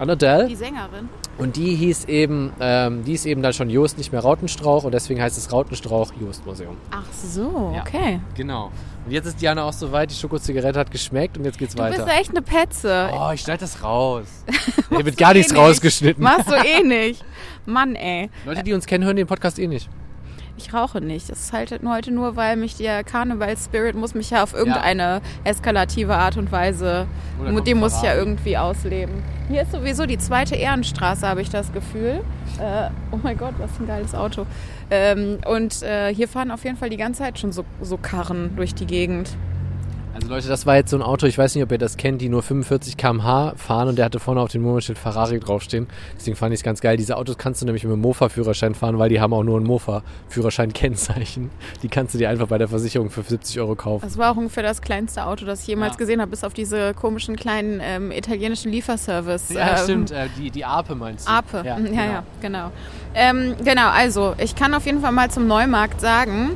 An 0.00 0.10
Adele. 0.10 0.46
die 0.48 0.56
Sängerin. 0.56 1.08
Und 1.38 1.56
die 1.56 1.74
hieß 1.76 2.06
eben, 2.06 2.52
ähm, 2.58 3.04
die 3.04 3.12
ist 3.12 3.24
eben 3.26 3.42
dann 3.42 3.52
schon 3.52 3.70
Jost, 3.70 3.98
nicht 3.98 4.12
mehr 4.12 4.20
Rautenstrauch 4.22 4.84
und 4.84 4.92
deswegen 4.92 5.20
heißt 5.22 5.38
es 5.38 5.52
Rautenstrauch-Jost-Museum. 5.52 6.76
Ach 6.90 7.04
so, 7.12 7.72
Ja. 7.74 7.82
okay. 7.82 8.20
Genau. 8.34 8.70
Und 9.06 9.12
jetzt 9.12 9.26
ist 9.26 9.40
Diana 9.40 9.64
auch 9.64 9.72
soweit, 9.72 10.10
die 10.10 10.14
Schokozigarette 10.14 10.78
hat 10.78 10.90
geschmeckt 10.90 11.38
und 11.38 11.44
jetzt 11.44 11.58
geht's 11.58 11.74
Du 11.74 11.82
weiter. 11.82 12.04
bist 12.04 12.18
echt 12.18 12.30
eine 12.30 12.42
Petze. 12.42 13.10
Oh, 13.12 13.30
ich 13.32 13.40
schneide 13.42 13.60
das 13.60 13.82
raus. 13.82 14.26
Hier 14.90 15.04
wird 15.04 15.16
gar 15.16 15.32
nichts 15.34 15.52
eh 15.52 15.54
nicht. 15.54 15.62
rausgeschnitten. 15.62 16.22
Machst 16.24 16.48
du 16.50 16.54
eh 16.54 16.82
nicht. 16.82 17.24
Mann, 17.66 17.94
ey. 17.94 18.30
Leute, 18.46 18.62
die 18.62 18.72
uns 18.72 18.86
kennen, 18.86 19.04
hören 19.04 19.16
den 19.16 19.26
Podcast 19.26 19.58
eh 19.58 19.66
nicht. 19.66 19.88
Ich 20.62 20.74
rauche 20.74 21.00
nicht. 21.00 21.30
Das 21.30 21.40
ist 21.40 21.52
halt 21.54 21.82
nur 21.82 21.94
heute 21.94 22.10
nur, 22.10 22.36
weil 22.36 22.56
mich 22.56 22.76
der 22.76 23.02
Karneval-Spirit 23.02 23.96
muss 23.96 24.14
mich 24.14 24.28
ja 24.28 24.42
auf 24.42 24.52
irgendeine 24.52 25.22
eskalative 25.42 26.14
Art 26.14 26.36
und 26.36 26.52
Weise, 26.52 27.06
Oder 27.40 27.62
die 27.62 27.74
muss 27.74 27.96
ich 27.96 28.02
ja 28.02 28.14
irgendwie 28.14 28.58
ausleben. 28.58 29.22
Hier 29.48 29.62
ist 29.62 29.72
sowieso 29.72 30.04
die 30.04 30.18
zweite 30.18 30.56
Ehrenstraße, 30.56 31.26
habe 31.26 31.40
ich 31.40 31.48
das 31.48 31.72
Gefühl. 31.72 32.20
Äh, 32.58 32.90
oh 33.10 33.18
mein 33.22 33.38
Gott, 33.38 33.54
was 33.56 33.70
ein 33.80 33.86
geiles 33.86 34.14
Auto. 34.14 34.44
Ähm, 34.90 35.38
und 35.46 35.82
äh, 35.82 36.14
hier 36.14 36.28
fahren 36.28 36.50
auf 36.50 36.62
jeden 36.64 36.76
Fall 36.76 36.90
die 36.90 36.98
ganze 36.98 37.22
Zeit 37.22 37.38
schon 37.38 37.52
so, 37.52 37.64
so 37.80 37.96
Karren 37.96 38.54
durch 38.56 38.74
die 38.74 38.86
Gegend. 38.86 39.30
Also 40.20 40.34
Leute, 40.34 40.48
das 40.48 40.66
war 40.66 40.76
jetzt 40.76 40.90
so 40.90 40.96
ein 40.96 41.02
Auto, 41.02 41.26
ich 41.26 41.38
weiß 41.38 41.54
nicht, 41.54 41.64
ob 41.64 41.72
ihr 41.72 41.78
das 41.78 41.96
kennt, 41.96 42.20
die 42.20 42.28
nur 42.28 42.42
45 42.42 42.96
km/h 42.96 43.54
fahren 43.56 43.88
und 43.88 43.96
der 43.96 44.04
hatte 44.04 44.20
vorne 44.20 44.40
auf 44.40 44.50
dem 44.50 44.62
Nummernschild 44.62 44.98
Ferrari 44.98 45.40
draufstehen. 45.40 45.86
Deswegen 46.16 46.36
fand 46.36 46.52
ich 46.52 46.60
es 46.60 46.64
ganz 46.64 46.80
geil. 46.80 46.96
Diese 46.96 47.16
Autos 47.16 47.38
kannst 47.38 47.62
du 47.62 47.66
nämlich 47.66 47.84
mit 47.84 47.92
dem 47.92 48.00
Mofa-Führerschein 48.00 48.74
fahren, 48.74 48.98
weil 48.98 49.08
die 49.08 49.20
haben 49.20 49.32
auch 49.32 49.42
nur 49.42 49.58
ein 49.58 49.64
Mofa-Führerschein-Kennzeichen. 49.64 51.50
Die 51.82 51.88
kannst 51.88 52.14
du 52.14 52.18
dir 52.18 52.28
einfach 52.28 52.48
bei 52.48 52.58
der 52.58 52.68
Versicherung 52.68 53.10
für 53.10 53.22
70 53.22 53.58
Euro 53.60 53.74
kaufen. 53.74 54.04
Das 54.04 54.18
war 54.18 54.32
auch 54.32 54.36
ungefähr 54.36 54.62
das 54.62 54.82
kleinste 54.82 55.24
Auto, 55.26 55.46
das 55.46 55.62
ich 55.62 55.68
jemals 55.68 55.94
Ja. 55.94 55.98
gesehen 55.98 56.20
habe, 56.20 56.30
bis 56.30 56.44
auf 56.44 56.52
diese 56.54 56.92
komischen 56.94 57.36
kleinen 57.36 57.80
ähm, 57.82 58.12
italienischen 58.12 58.70
Lieferservice. 58.72 59.48
Ja, 59.50 59.70
ähm, 59.72 59.76
stimmt. 59.84 60.10
Äh, 60.10 60.26
die, 60.38 60.50
die 60.50 60.64
Ape 60.64 60.94
meinst 60.94 61.26
du? 61.26 61.32
Ape, 61.32 61.62
ja, 61.64 61.64
ja, 61.64 61.76
genau. 61.78 61.96
ja 62.02 62.22
genau. 62.40 62.72
Ähm, 63.14 63.54
genau, 63.64 63.88
also 63.88 64.34
ich 64.38 64.54
kann 64.54 64.74
auf 64.74 64.84
jeden 64.86 65.00
Fall 65.00 65.12
mal 65.12 65.30
zum 65.30 65.46
Neumarkt 65.46 66.00
sagen, 66.00 66.50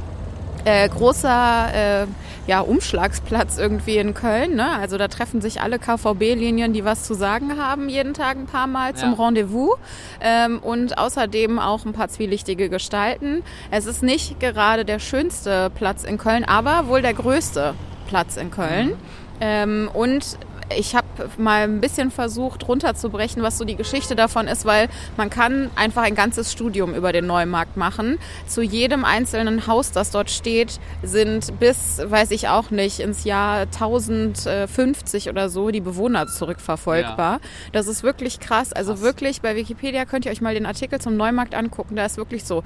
äh, 0.64 0.88
großer 0.88 2.02
äh, 2.02 2.06
ja, 2.46 2.60
Umschlagsplatz 2.60 3.58
irgendwie 3.58 3.96
in 3.96 4.14
Köln. 4.14 4.54
Ne? 4.56 4.70
Also 4.70 4.98
da 4.98 5.08
treffen 5.08 5.40
sich 5.40 5.60
alle 5.60 5.78
KVB-Linien, 5.78 6.72
die 6.72 6.84
was 6.84 7.04
zu 7.04 7.14
sagen 7.14 7.58
haben, 7.58 7.88
jeden 7.88 8.14
Tag 8.14 8.36
ein 8.36 8.46
paar 8.46 8.66
Mal 8.66 8.94
zum 8.94 9.12
Ja. 9.12 9.24
Rendezvous. 9.24 9.76
Ähm, 10.20 10.58
und 10.60 10.98
außerdem 10.98 11.58
auch 11.58 11.84
ein 11.84 11.92
paar 11.92 12.08
zwielichtige 12.08 12.68
Gestalten. 12.68 13.42
Es 13.70 13.86
ist 13.86 14.02
nicht 14.02 14.40
gerade 14.40 14.84
der 14.84 14.98
schönste 14.98 15.70
Platz 15.70 16.04
in 16.04 16.18
Köln, 16.18 16.44
aber 16.44 16.88
wohl 16.88 17.02
der 17.02 17.14
größte 17.14 17.74
Platz 18.08 18.36
in 18.36 18.50
Köln. 18.50 18.94
Ähm, 19.40 19.90
und 19.92 20.38
ich 20.76 20.94
habe 20.94 21.06
mal 21.38 21.62
ein 21.62 21.80
bisschen 21.80 22.10
versucht 22.10 22.66
runterzubrechen, 22.68 23.42
was 23.42 23.58
so 23.58 23.64
die 23.64 23.76
Geschichte 23.76 24.14
davon 24.16 24.48
ist, 24.48 24.64
weil 24.64 24.88
man 25.16 25.30
kann 25.30 25.70
einfach 25.76 26.02
ein 26.02 26.14
ganzes 26.14 26.52
Studium 26.52 26.94
über 26.94 27.12
den 27.12 27.26
Neumarkt 27.26 27.76
machen. 27.76 28.18
Zu 28.46 28.62
jedem 28.62 29.04
einzelnen 29.04 29.66
Haus, 29.66 29.92
das 29.92 30.10
dort 30.10 30.30
steht, 30.30 30.80
sind 31.02 31.58
bis, 31.60 32.00
weiß 32.04 32.30
ich 32.30 32.48
auch 32.48 32.70
nicht, 32.70 33.00
ins 33.00 33.24
Jahr 33.24 33.62
1050 33.62 35.28
oder 35.28 35.48
so 35.48 35.70
die 35.70 35.80
Bewohner 35.80 36.26
zurückverfolgbar. 36.26 37.40
Das 37.72 37.86
ist 37.86 38.02
wirklich 38.02 38.40
krass. 38.40 38.72
Also 38.72 38.92
Krass. 38.92 39.02
wirklich, 39.02 39.40
bei 39.40 39.56
Wikipedia 39.56 40.04
könnt 40.04 40.26
ihr 40.26 40.32
euch 40.32 40.40
mal 40.40 40.54
den 40.54 40.66
Artikel 40.66 41.00
zum 41.00 41.16
Neumarkt 41.16 41.54
angucken. 41.54 41.96
Da 41.96 42.04
ist 42.04 42.16
wirklich 42.16 42.44
so 42.44 42.62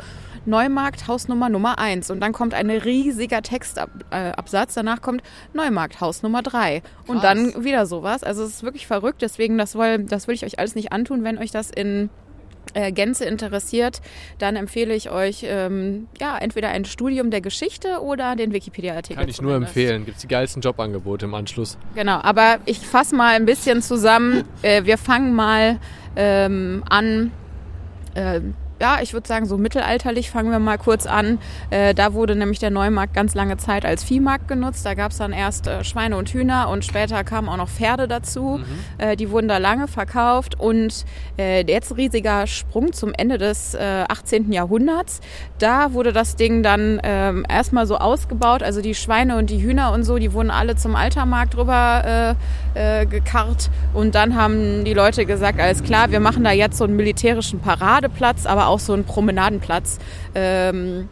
Neumarkt, 0.46 1.09
Hausnummer 1.09 1.49
Nummer 1.49 1.78
1. 1.78 2.11
Und 2.11 2.20
dann 2.20 2.32
kommt 2.32 2.55
ein 2.55 2.70
riesiger 2.70 3.42
Textabsatz. 3.42 4.74
Danach 4.74 5.03
kommt 5.03 5.22
Neumarkt, 5.53 6.01
Haus 6.01 6.22
Nummer 6.22 6.42
3. 6.42 6.82
Und 7.07 7.22
dann 7.24 7.64
wieder 7.64 7.86
sowas. 7.89 8.22
Also 8.22 8.45
es 8.45 8.51
ist 8.51 8.62
wirklich 8.62 8.86
verrückt. 8.86 9.22
Deswegen, 9.22 9.59
das, 9.59 9.74
will, 9.74 10.05
das 10.05 10.28
will 10.28 10.34
ich 10.34 10.45
euch 10.45 10.59
alles 10.59 10.74
nicht 10.74 10.93
antun. 10.93 11.24
Wenn 11.24 11.39
euch 11.39 11.51
das 11.51 11.70
in 11.70 12.11
äh, 12.74 12.93
Gänze 12.93 13.24
interessiert, 13.24 14.01
dann 14.39 14.57
empfehle 14.57 14.95
ich 14.95 15.11
euch 15.11 15.45
ähm, 15.47 16.07
ja 16.20 16.36
entweder 16.39 16.68
ein 16.68 16.84
Studium 16.84 17.30
der 17.30 17.41
Geschichte 17.41 18.01
oder 18.03 18.36
den 18.36 18.53
Wikipedia-Artikel. 18.53 19.20
Kann 19.20 19.28
ich 19.28 19.41
nur 19.41 19.55
empfehlen. 19.55 20.05
Gibt 20.05 20.22
die 20.22 20.28
geilsten 20.28 20.62
Jobangebote 20.62 21.26
im 21.26 21.34
Anschluss. 21.34 21.78
Genau, 21.95 22.20
aber 22.22 22.59
ich 22.66 22.78
fasse 22.78 23.14
mal 23.16 23.34
ein 23.34 23.47
bisschen 23.47 23.82
zusammen. 23.82 24.45
Äh, 24.62 24.84
wir 24.84 24.99
fangen 24.99 25.34
mal 25.34 25.78
ähm, 26.16 26.84
an. 26.89 27.32
Äh, 28.14 28.41
ja, 28.81 28.99
ich 29.03 29.12
würde 29.12 29.26
sagen, 29.26 29.47
so 29.47 29.57
mittelalterlich 29.57 30.31
fangen 30.31 30.51
wir 30.51 30.59
mal 30.59 30.79
kurz 30.79 31.07
an. 31.07 31.39
Äh, 31.70 31.95
da 31.95 32.14
wurde 32.14 32.37
nämlich 32.37 32.59
der 32.59 32.70
Neumarkt 32.70 33.14
ganz 33.14 33.35
lange 33.35 33.57
Zeit 33.57 33.85
als 33.85 34.05
Viehmarkt 34.05 34.49
genutzt. 34.49 34.87
Da 34.87 34.95
gab 34.95 35.12
es 35.12 35.18
dann 35.18 35.33
erst 35.33 35.66
äh, 35.66 35.83
Schweine 35.85 36.16
und 36.16 36.31
Hühner 36.31 36.68
und 36.68 36.85
später 36.85 37.24
kamen 37.24 37.49
auch 37.49 37.57
noch 37.57 37.68
Pferde 37.68 38.07
dazu. 38.07 38.61
Äh, 38.99 39.16
die 39.16 39.31
wurden 39.31 39.49
da 39.49 39.59
lange 39.59 39.89
verkauft 39.89 40.59
und 40.59 41.05
äh, 41.39 41.64
jetzt 41.66 41.97
riesiger 41.97 42.47
Sprung 42.47 42.93
zum 42.93 43.12
Ende 43.14 43.39
des 43.39 43.74
äh, 43.74 44.05
18. 44.09 44.53
Jahrhunderts. 44.53 45.20
Da 45.59 45.93
wurde 45.93 46.12
das 46.12 46.37
Ding 46.37 46.62
dann 46.62 47.01
ähm, 47.03 47.45
erstmal 47.49 47.87
so 47.87 47.97
ausgebaut. 47.99 48.62
Also 48.62 48.81
die 48.81 48.95
Schweine 48.95 49.37
und 49.37 49.51
die 49.51 49.62
Hühner 49.62 49.93
und 49.93 50.05
so, 50.05 50.18
die 50.18 50.33
wurden 50.33 50.51
alle 50.51 50.76
zum 50.76 50.95
Altermarkt 50.95 51.57
rüber 51.57 52.37
äh, 52.74 53.01
äh, 53.03 53.07
gekarrt. 53.07 53.70
Und 53.95 54.14
dann 54.14 54.37
haben 54.37 54.85
die 54.85 54.95
Leute 54.95 55.26
gesagt, 55.26 55.61
alles 55.61 55.83
klar, 55.83 56.11
wir 56.11 56.20
machen 56.20 56.45
da 56.45 56.53
jetzt 56.53 56.79
so 56.79 56.85
einen 56.85 56.97
militärischen 56.97 57.61
Paradeplatz, 57.61 58.47
aber 58.47 58.68
auch 58.69 58.79
so 58.79 58.93
einen 58.93 59.05
Promenadenplatz. 59.05 59.99
Ähm, 60.35 61.09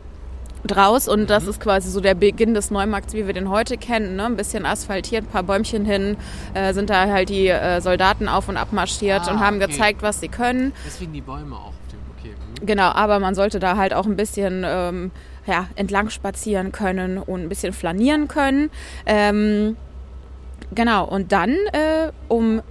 draus 0.66 1.06
und 1.08 1.30
das 1.30 1.46
ist 1.46 1.60
quasi 1.60 1.90
so 1.90 2.00
der 2.00 2.14
Beginn 2.14 2.54
des 2.54 2.70
Neumarkts, 2.70 3.14
wie 3.14 3.26
wir 3.26 3.32
den 3.32 3.48
heute 3.48 3.76
kennen. 3.76 4.16
Ne? 4.16 4.24
Ein 4.24 4.36
bisschen 4.36 4.66
asphaltiert, 4.66 5.24
ein 5.24 5.28
paar 5.28 5.42
Bäumchen 5.42 5.84
hin, 5.84 6.16
äh, 6.54 6.72
sind 6.74 6.90
da 6.90 7.06
halt 7.08 7.28
die 7.28 7.48
äh, 7.48 7.80
Soldaten 7.80 8.28
auf 8.28 8.48
und 8.48 8.56
ab 8.56 8.72
marschiert 8.72 9.22
Ah, 9.26 9.32
und 9.32 9.40
haben 9.40 9.56
okay. 9.56 9.66
gezeigt, 9.68 10.02
was 10.02 10.20
sie 10.20 10.28
können. 10.28 10.72
Deswegen 10.84 11.12
die 11.12 11.20
Bäume 11.20 11.54
auch 11.54 11.68
auf 11.68 11.74
dem. 11.92 12.00
Okay. 12.18 12.34
hm. 12.58 12.66
Genau, 12.66 12.88
aber 12.88 13.20
man 13.20 13.34
sollte 13.34 13.60
da 13.60 13.76
halt 13.76 13.94
auch 13.94 14.06
ein 14.06 14.16
bisschen 14.16 14.64
ähm, 14.66 15.10
ja, 15.46 15.68
entlang 15.76 16.10
spazieren 16.10 16.72
können 16.72 17.18
und 17.18 17.42
ein 17.42 17.48
bisschen 17.48 17.72
flanieren 17.72 18.28
können. 18.28 18.70
Ähm, 19.04 19.76
genau, 20.74 21.04
und 21.04 21.32
dann 21.32 21.50
äh, 21.50 22.10
um 22.28 22.62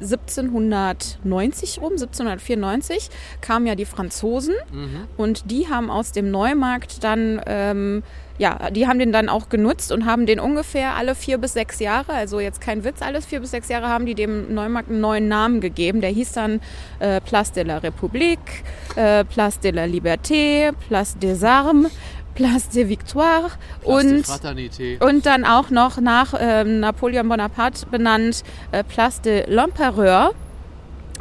1790 0.00 1.80
rum, 1.80 1.92
1794, 1.92 3.10
kamen 3.40 3.66
ja 3.66 3.74
die 3.74 3.84
Franzosen 3.84 4.54
Mhm. 4.72 5.06
und 5.16 5.50
die 5.50 5.68
haben 5.68 5.90
aus 5.90 6.12
dem 6.12 6.30
Neumarkt 6.30 7.02
dann, 7.04 7.40
ähm, 7.46 8.02
ja, 8.38 8.70
die 8.70 8.86
haben 8.86 9.00
den 9.00 9.10
dann 9.10 9.28
auch 9.28 9.48
genutzt 9.48 9.90
und 9.90 10.04
haben 10.06 10.24
den 10.26 10.38
ungefähr 10.38 10.94
alle 10.94 11.16
vier 11.16 11.38
bis 11.38 11.54
sechs 11.54 11.80
Jahre, 11.80 12.12
also 12.12 12.38
jetzt 12.38 12.60
kein 12.60 12.84
Witz, 12.84 13.02
alles 13.02 13.26
vier 13.26 13.40
bis 13.40 13.50
sechs 13.50 13.68
Jahre 13.68 13.88
haben 13.88 14.06
die 14.06 14.14
dem 14.14 14.54
Neumarkt 14.54 14.90
einen 14.90 15.00
neuen 15.00 15.26
Namen 15.26 15.60
gegeben. 15.60 16.00
Der 16.00 16.10
hieß 16.10 16.32
dann 16.32 16.60
äh, 17.00 17.20
Place 17.20 17.50
de 17.52 17.64
la 17.64 17.78
République, 17.78 18.62
äh, 18.94 19.24
Place 19.24 19.58
de 19.58 19.72
la 19.72 19.84
Liberté, 19.84 20.70
Place 20.88 21.18
des 21.18 21.42
Armes, 21.42 21.90
Place 22.38 22.68
de 22.68 22.88
Victoire 22.88 23.50
und 23.82 24.24
Fraternité. 24.24 25.02
und 25.04 25.26
dann 25.26 25.44
auch 25.44 25.70
noch 25.70 26.00
nach 26.00 26.34
ähm, 26.38 26.78
Napoleon 26.78 27.28
Bonaparte 27.28 27.84
benannt 27.86 28.44
äh, 28.70 28.84
Place 28.84 29.20
de 29.20 29.44
l'Empereur. 29.52 30.30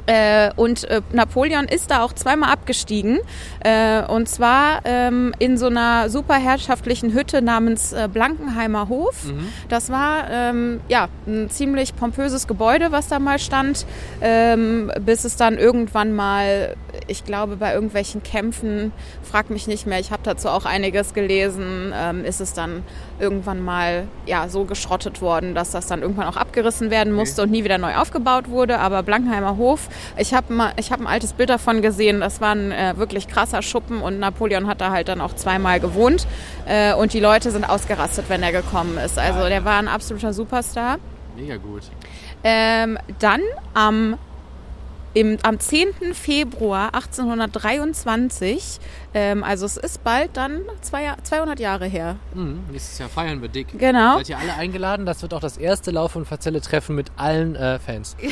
Äh, 0.05 0.51
und 0.55 0.85
äh, 0.85 1.01
Napoleon 1.11 1.65
ist 1.65 1.91
da 1.91 2.01
auch 2.01 2.13
zweimal 2.13 2.51
abgestiegen. 2.51 3.19
Äh, 3.59 4.03
und 4.03 4.29
zwar 4.29 4.81
ähm, 4.85 5.33
in 5.39 5.57
so 5.57 5.67
einer 5.67 6.09
super 6.09 6.35
herrschaftlichen 6.35 7.13
Hütte 7.13 7.41
namens 7.41 7.93
äh, 7.93 8.07
Blankenheimer 8.11 8.87
Hof. 8.89 9.25
Mhm. 9.25 9.47
Das 9.69 9.89
war 9.89 10.29
ähm, 10.29 10.79
ja 10.87 11.09
ein 11.25 11.49
ziemlich 11.49 11.95
pompöses 11.95 12.47
Gebäude, 12.47 12.91
was 12.91 13.07
da 13.07 13.19
mal 13.19 13.39
stand, 13.39 13.85
ähm, 14.21 14.91
bis 15.01 15.25
es 15.25 15.35
dann 15.35 15.57
irgendwann 15.57 16.13
mal, 16.13 16.75
ich 17.07 17.25
glaube, 17.25 17.57
bei 17.57 17.73
irgendwelchen 17.73 18.23
Kämpfen, 18.23 18.91
frag 19.23 19.49
mich 19.49 19.67
nicht 19.67 19.87
mehr, 19.87 19.99
ich 19.99 20.11
habe 20.11 20.23
dazu 20.23 20.49
auch 20.49 20.65
einiges 20.65 21.13
gelesen, 21.13 21.93
ähm, 21.95 22.23
ist 22.23 22.41
es 22.41 22.53
dann 22.53 22.83
irgendwann 23.20 23.63
mal 23.63 24.07
ja 24.26 24.47
so 24.49 24.65
geschrottet 24.65 25.22
worden, 25.22 25.55
dass 25.55 25.72
das 25.72 25.88
dann 25.88 26.01
irgendwann 26.01 26.28
auch 26.28 26.38
abgerissen 26.38 26.89
werden 26.91 27.13
musste 27.13 27.43
und 27.43 27.51
nie 27.51 27.63
wieder 27.63 27.78
neu 27.78 27.95
aufgebaut 27.95 28.49
wurde. 28.49 28.80
Aber 28.80 29.03
Blankenheimer 29.03 29.57
Hof, 29.57 29.89
ich 30.18 30.34
habe 30.34 30.53
habe 30.57 31.03
ein 31.03 31.07
altes 31.07 31.34
Bild 31.34 31.49
davon 31.49 31.82
gesehen. 31.82 32.20
Das 32.20 32.41
war 32.41 32.53
ein 32.53 32.72
äh, 32.72 32.93
wirklich 32.97 33.28
krasser 33.28 33.61
Schuppen 33.61 34.01
und 34.01 34.20
Napoleon 34.20 34.68
hat 34.68 34.82
da 34.82 34.91
halt 34.91 35.07
dann 35.07 35.22
auch 35.22 35.36
zweimal 35.36 35.80
gewohnt 35.80 36.28
äh, 36.65 36.93
und 36.93 37.13
die 37.13 37.20
Leute 37.20 37.51
sind 37.51 37.63
ausgerastet, 37.63 38.26
wenn 38.30 38.43
er 38.43 38.51
gekommen 38.51 38.97
ist. 38.97 39.18
Also 39.18 39.47
der 39.47 39.65
war 39.65 39.78
ein 39.78 39.88
absoluter 39.88 40.34
Superstar. 40.34 40.97
Mega 41.36 41.57
gut. 41.57 41.84
Ähm, 42.43 42.97
dann 43.20 43.41
am 43.74 44.18
im, 45.18 45.39
am 45.41 45.59
10. 45.59 46.13
Februar 46.13 46.93
1823, 46.93 48.78
ähm, 49.15 49.43
also 49.43 49.65
es 49.65 49.78
ist 49.78 50.03
bald 50.03 50.38
dann 50.38 50.61
zwei, 50.82 51.11
200 51.24 51.59
Jahre 51.59 51.88
her. 51.88 52.18
Mhm, 52.36 52.59
nächstes 52.70 52.99
Jahr 52.99 53.09
feiern 53.09 53.41
wir 53.41 53.49
dick. 53.49 53.80
Genau. 53.80 54.18
Seid 54.18 54.30
ihr 54.30 54.38
alle 54.38 54.53
eingeladen? 54.53 55.07
Das 55.07 55.24
wird 55.24 55.34
auch 55.34 55.39
das 55.39 55.57
erste 55.57 55.89
Lauf- 55.89 56.15
und 56.15 56.28
Verzelle-Treffen 56.28 56.95
mit 56.95 57.07
allen 57.18 57.55
äh, 57.55 57.80
Fans. 57.80 58.15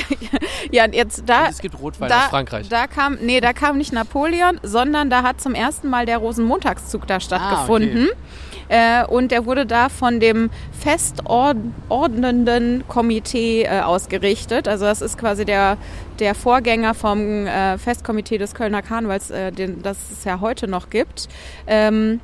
Ja, 0.72 0.84
und 0.84 0.96
jetzt 0.96 1.22
da. 1.26 1.44
Und 1.44 1.50
es 1.50 1.60
gibt 1.60 1.78
Rotwein 1.78 2.08
da, 2.08 2.24
aus 2.24 2.30
Frankreich. 2.30 2.68
Da 2.68 2.88
kam, 2.88 3.18
nee, 3.20 3.40
da 3.40 3.52
kam 3.52 3.78
nicht 3.78 3.92
Napoleon, 3.92 4.58
sondern 4.64 5.10
da 5.10 5.22
hat 5.22 5.40
zum 5.40 5.54
ersten 5.54 5.88
Mal 5.88 6.06
der 6.06 6.18
Rosenmontagszug 6.18 7.06
da 7.06 7.20
stattgefunden. 7.20 8.08
Äh, 8.68 9.06
und 9.06 9.30
der 9.30 9.46
wurde 9.46 9.64
da 9.64 9.88
von 9.88 10.18
dem 10.18 10.50
festordnenden 10.72 12.82
Komitee 12.88 13.62
äh, 13.62 13.78
ausgerichtet. 13.80 14.66
Also 14.66 14.86
das 14.86 15.02
ist 15.02 15.18
quasi 15.18 15.44
der, 15.44 15.78
der 16.20 16.34
Vorgänger 16.34 16.94
vom 16.94 17.46
äh, 17.46 17.78
Festkomitee 17.78 18.38
des 18.38 18.54
Kölner 18.54 18.82
Karnevals, 18.82 19.30
äh, 19.30 19.52
den, 19.52 19.82
das 19.82 19.98
es 20.10 20.24
ja 20.24 20.40
heute 20.40 20.68
noch 20.68 20.90
gibt. 20.90 21.28
Ähm, 21.66 22.20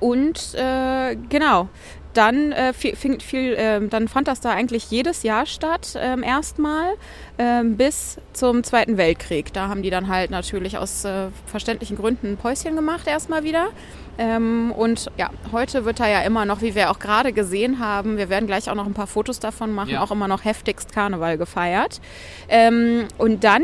und 0.00 0.54
äh, 0.54 1.16
genau, 1.28 1.68
dann, 2.14 2.52
äh, 2.52 2.72
fing, 2.72 3.20
viel, 3.20 3.54
äh, 3.54 3.86
dann 3.88 4.08
fand 4.08 4.28
das 4.28 4.40
da 4.40 4.50
eigentlich 4.50 4.90
jedes 4.90 5.22
Jahr 5.22 5.46
statt, 5.46 5.94
ähm, 5.98 6.22
erstmal, 6.22 6.94
ähm, 7.38 7.76
bis 7.76 8.18
zum 8.32 8.62
Zweiten 8.62 8.96
Weltkrieg. 8.96 9.52
Da 9.52 9.68
haben 9.68 9.82
die 9.82 9.90
dann 9.90 10.08
halt 10.08 10.30
natürlich 10.30 10.78
aus 10.78 11.04
äh, 11.04 11.28
verständlichen 11.46 11.96
Gründen 11.96 12.32
ein 12.32 12.36
Päuschen 12.36 12.76
gemacht, 12.76 13.06
erstmal 13.06 13.44
wieder. 13.44 13.68
Ähm, 14.18 14.72
und 14.76 15.10
ja, 15.16 15.30
heute 15.52 15.84
wird 15.84 15.98
da 16.00 16.08
ja 16.08 16.20
immer 16.22 16.44
noch, 16.44 16.60
wie 16.62 16.74
wir 16.74 16.90
auch 16.90 16.98
gerade 16.98 17.32
gesehen 17.32 17.78
haben, 17.80 18.16
wir 18.16 18.28
werden 18.28 18.46
gleich 18.46 18.70
auch 18.70 18.74
noch 18.74 18.86
ein 18.86 18.94
paar 18.94 19.06
Fotos 19.08 19.40
davon 19.40 19.72
machen, 19.72 19.90
Ja. 19.90 20.02
auch 20.02 20.10
immer 20.10 20.28
noch 20.28 20.44
heftigst 20.44 20.92
Karneval 20.92 21.36
gefeiert. 21.38 22.00
Ähm, 22.48 23.06
und 23.18 23.42
dann 23.44 23.62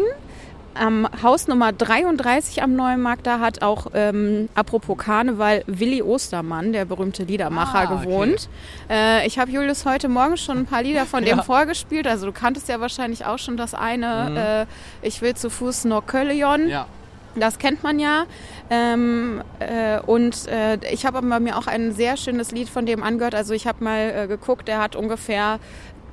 am 0.75 1.07
Haus 1.23 1.49
Nummer 1.49 1.73
33 1.73 2.63
am 2.63 2.75
Neumarkt, 2.77 3.27
da 3.27 3.41
hat 3.41 3.61
auch, 3.61 3.89
ähm, 3.93 4.49
apropos 4.55 4.97
Karneval, 4.99 5.65
Willi 5.67 6.01
Ostermann, 6.01 6.73
der 6.73 6.85
berühmte 6.85 7.25
Liedermacher, 7.25 7.79
Ah, 7.91 7.93
okay. 7.95 8.05
gewohnt. 8.05 8.49
Äh, 8.89 9.27
ich 9.27 9.39
habe 9.41 9.51
Julius 9.51 9.85
heute 9.85 10.09
Morgen 10.09 10.37
schon 10.37 10.59
ein 10.59 10.67
paar 10.67 10.83
Lieder 10.85 11.07
von 11.07 11.25
dem 11.25 11.39
Ja. 11.39 11.43
vorgespielt. 11.43 12.07
Also 12.07 12.27
du 12.27 12.33
kanntest 12.33 12.69
ja 12.69 12.81
wahrscheinlich 12.81 13.27
auch 13.27 13.39
schon 13.39 13.57
das 13.57 13.75
eine, 13.75 14.67
äh, 15.03 15.07
Ich 15.07 15.21
will 15.23 15.35
zu 15.35 15.51
Fuß 15.51 15.85
nur 15.87 16.05
Köllion. 16.07 16.69
ja. 16.69 16.87
Das 17.37 17.61
kennt 17.61 17.85
man 17.85 18.01
ja. 18.01 18.25
Ähm, 18.71 19.43
äh, 19.59 20.01
und 20.01 20.47
äh, 20.47 20.79
ich 20.93 21.05
habe 21.05 21.19
aber 21.19 21.41
mir 21.41 21.59
auch 21.59 21.67
ein 21.67 21.93
sehr 21.93 22.17
schönes 22.17 22.53
Lied 22.53 22.69
von 22.69 22.87
dem 22.87 23.03
angehört. 23.03 23.35
Also 23.35 23.53
ich 23.53 23.67
habe 23.67 23.83
mal 23.83 23.99
äh, 24.15 24.27
geguckt, 24.29 24.69
der 24.69 24.81
hat 24.81 24.95
ungefähr 24.95 25.59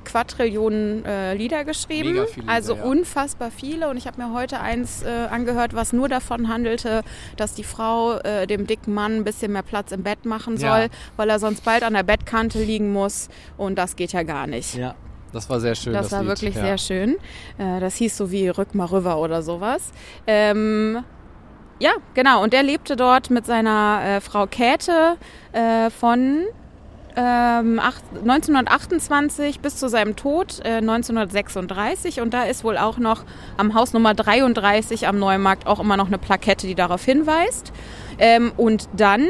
Quadrillionen 0.04 1.04
äh, 1.04 1.34
Lieder 1.34 1.64
geschrieben. 1.64 2.08
Viele 2.26 2.40
Lieder, 2.42 2.52
also 2.52 2.74
ja. 2.74 2.82
unfassbar 2.82 3.50
viele. 3.50 3.88
Und 3.90 3.96
ich 3.96 4.06
habe 4.06 4.20
mir 4.20 4.32
heute 4.32 4.60
eins 4.60 5.02
äh, 5.02 5.08
angehört, 5.30 5.74
was 5.74 5.92
nur 5.92 6.08
davon 6.08 6.48
handelte, 6.48 7.02
dass 7.36 7.54
die 7.54 7.64
Frau 7.64 8.18
äh, 8.18 8.46
dem 8.46 8.66
dicken 8.66 8.94
Mann 8.94 9.16
ein 9.16 9.24
bisschen 9.24 9.52
mehr 9.52 9.62
Platz 9.62 9.92
im 9.92 10.02
Bett 10.02 10.24
machen 10.24 10.56
soll, 10.56 10.68
Ja. 10.68 10.88
weil 11.16 11.30
er 11.30 11.38
sonst 11.38 11.64
bald 11.64 11.82
an 11.84 11.92
der 11.94 12.02
Bettkante 12.02 12.58
liegen 12.62 12.92
muss. 12.92 13.28
Und 13.56 13.76
das 13.76 13.96
geht 13.96 14.12
ja 14.12 14.22
gar 14.24 14.46
nicht. 14.46 14.74
ja. 14.74 14.94
Das 15.30 15.50
war 15.50 15.60
sehr 15.60 15.74
schön. 15.74 15.92
Das, 15.92 16.10
war 16.10 16.20
Lied. 16.20 16.28
wirklich 16.30 16.54
ja. 16.54 16.62
sehr 16.62 16.78
schön. 16.78 17.16
Das 17.58 17.96
hieß 17.96 18.16
so 18.16 18.30
wie 18.30 18.48
Rück 18.48 18.74
mal 18.74 18.86
rüber 18.86 19.18
oder 19.18 19.42
sowas. 19.42 19.92
Ähm, 20.26 21.04
ja, 21.78 21.92
genau. 22.14 22.42
Und 22.42 22.52
der 22.52 22.62
lebte 22.62 22.96
dort 22.96 23.30
mit 23.30 23.46
seiner 23.46 24.00
äh, 24.04 24.20
Frau 24.20 24.46
Käthe 24.46 25.16
äh, 25.52 25.90
von 25.90 26.44
ähm, 27.16 27.80
acht- 27.80 28.04
1928 28.14 29.60
bis 29.60 29.76
zu 29.76 29.88
seinem 29.88 30.14
Tod 30.14 30.60
äh, 30.64 30.78
1936. 30.78 32.20
Und 32.20 32.32
da 32.32 32.44
ist 32.44 32.64
wohl 32.64 32.78
auch 32.78 32.98
noch 32.98 33.24
am 33.56 33.74
Haus 33.74 33.92
Nummer 33.92 34.14
33 34.14 35.08
am 35.08 35.18
Neumarkt 35.18 35.66
auch 35.66 35.80
immer 35.80 35.96
noch 35.96 36.06
eine 36.06 36.18
Plakette, 36.18 36.66
die 36.66 36.74
darauf 36.74 37.04
hinweist. 37.04 37.72
Ähm, 38.18 38.52
und 38.56 38.88
dann 38.92 39.26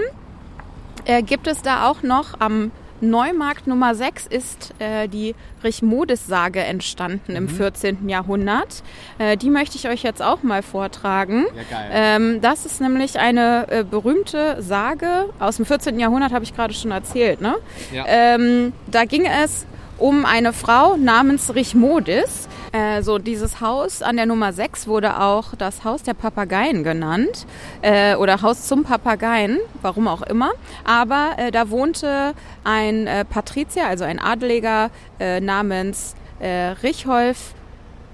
äh, 1.06 1.22
gibt 1.22 1.46
es 1.46 1.62
da 1.62 1.88
auch 1.88 2.02
noch 2.02 2.40
am 2.40 2.70
Neumarkt 3.00 3.66
Nummer 3.66 3.94
6 3.94 4.26
ist 4.26 4.74
äh, 4.78 5.08
die 5.08 5.34
Richmodis-Sage 5.62 6.60
entstanden 6.60 7.36
im 7.36 7.48
14. 7.48 8.08
Jahrhundert. 8.08 8.82
Äh, 9.18 9.36
die 9.36 9.50
möchte 9.50 9.76
ich 9.76 9.88
euch 9.88 10.02
jetzt 10.02 10.22
auch 10.22 10.42
mal 10.42 10.62
vortragen. 10.62 11.46
Ja. 11.70 11.78
Ähm, 11.90 12.40
das 12.40 12.66
ist 12.66 12.80
nämlich 12.80 13.18
eine 13.18 13.66
äh, 13.70 13.84
berühmte 13.84 14.62
Sage 14.62 15.30
aus 15.38 15.56
dem 15.56 15.66
14. 15.66 15.98
Jahrhundert, 15.98 16.32
habe 16.32 16.44
ich 16.44 16.54
gerade 16.54 16.74
schon 16.74 16.90
erzählt. 16.90 17.40
Ne? 17.40 17.56
Ja. 17.92 18.04
Ähm, 18.06 18.72
da 18.86 19.04
ging 19.04 19.26
es 19.26 19.66
um 19.98 20.24
eine 20.24 20.52
Frau 20.52 20.96
namens 20.96 21.54
Richmodis. 21.54 22.48
Äh, 22.72 23.02
so 23.02 23.18
dieses 23.18 23.60
Haus 23.60 24.02
an 24.02 24.16
der 24.16 24.26
Nummer 24.26 24.52
6 24.52 24.86
wurde 24.86 25.20
auch 25.20 25.54
das 25.56 25.84
Haus 25.84 26.02
der 26.02 26.14
Papageien 26.14 26.84
genannt 26.84 27.46
äh, 27.82 28.14
oder 28.14 28.42
Haus 28.42 28.66
zum 28.66 28.84
Papageien, 28.84 29.58
warum 29.82 30.06
auch 30.06 30.22
immer. 30.22 30.50
Aber 30.84 31.32
äh, 31.38 31.50
da 31.50 31.70
wohnte 31.70 32.34
ein 32.64 33.06
äh, 33.06 33.24
Patrizier, 33.24 33.86
also 33.86 34.04
ein 34.04 34.18
Adeliger 34.18 34.90
äh, 35.18 35.40
namens 35.40 36.14
äh, 36.40 36.74
Richolf 36.82 37.54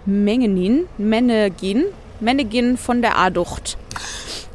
Mengenin, 0.06 0.86
Menegin, 0.98 1.84
Menegin 2.20 2.76
von 2.76 3.02
der 3.02 3.18
Aducht. 3.18 3.76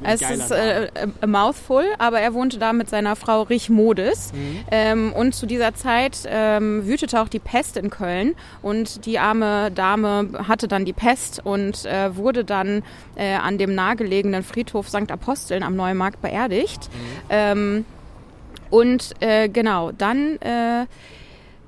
Es 0.04 0.22
ist 0.22 0.52
äh, 0.52 0.88
a 1.22 1.28
mouthful, 1.28 1.84
aber 1.98 2.20
er 2.20 2.34
wohnte 2.34 2.58
da 2.58 2.74
mit 2.74 2.90
seiner 2.90 3.16
Frau 3.16 3.44
Richmodis. 3.44 4.32
Ähm, 4.72 5.14
und 5.14 5.36
zu 5.36 5.46
dieser 5.46 5.74
Zeit 5.76 6.20
ähm, 6.28 6.86
wütete 6.88 7.20
auch 7.22 7.28
die 7.28 7.40
Pest 7.40 7.78
in 7.78 7.90
Köln. 7.90 8.36
Und 8.62 9.06
die 9.06 9.20
arme 9.20 9.72
Dame 9.72 10.30
hatte 10.48 10.68
dann 10.68 10.86
die 10.86 10.94
Pest 10.94 11.42
und 11.44 11.86
äh, 11.86 12.16
wurde 12.16 12.46
dann 12.46 12.84
äh, 13.16 13.34
an 13.36 13.58
dem 13.58 13.76
nahegelegenen 13.76 14.44
Friedhof 14.44 14.90
St. 14.90 15.12
Aposteln 15.12 15.64
am 15.64 15.76
Neumarkt 15.76 16.22
beerdigt. 16.22 16.90
Ähm, 17.30 17.86
und 18.70 19.14
äh, 19.20 19.50
genau, 19.50 19.92
dann, 19.92 20.38
äh, 20.42 20.86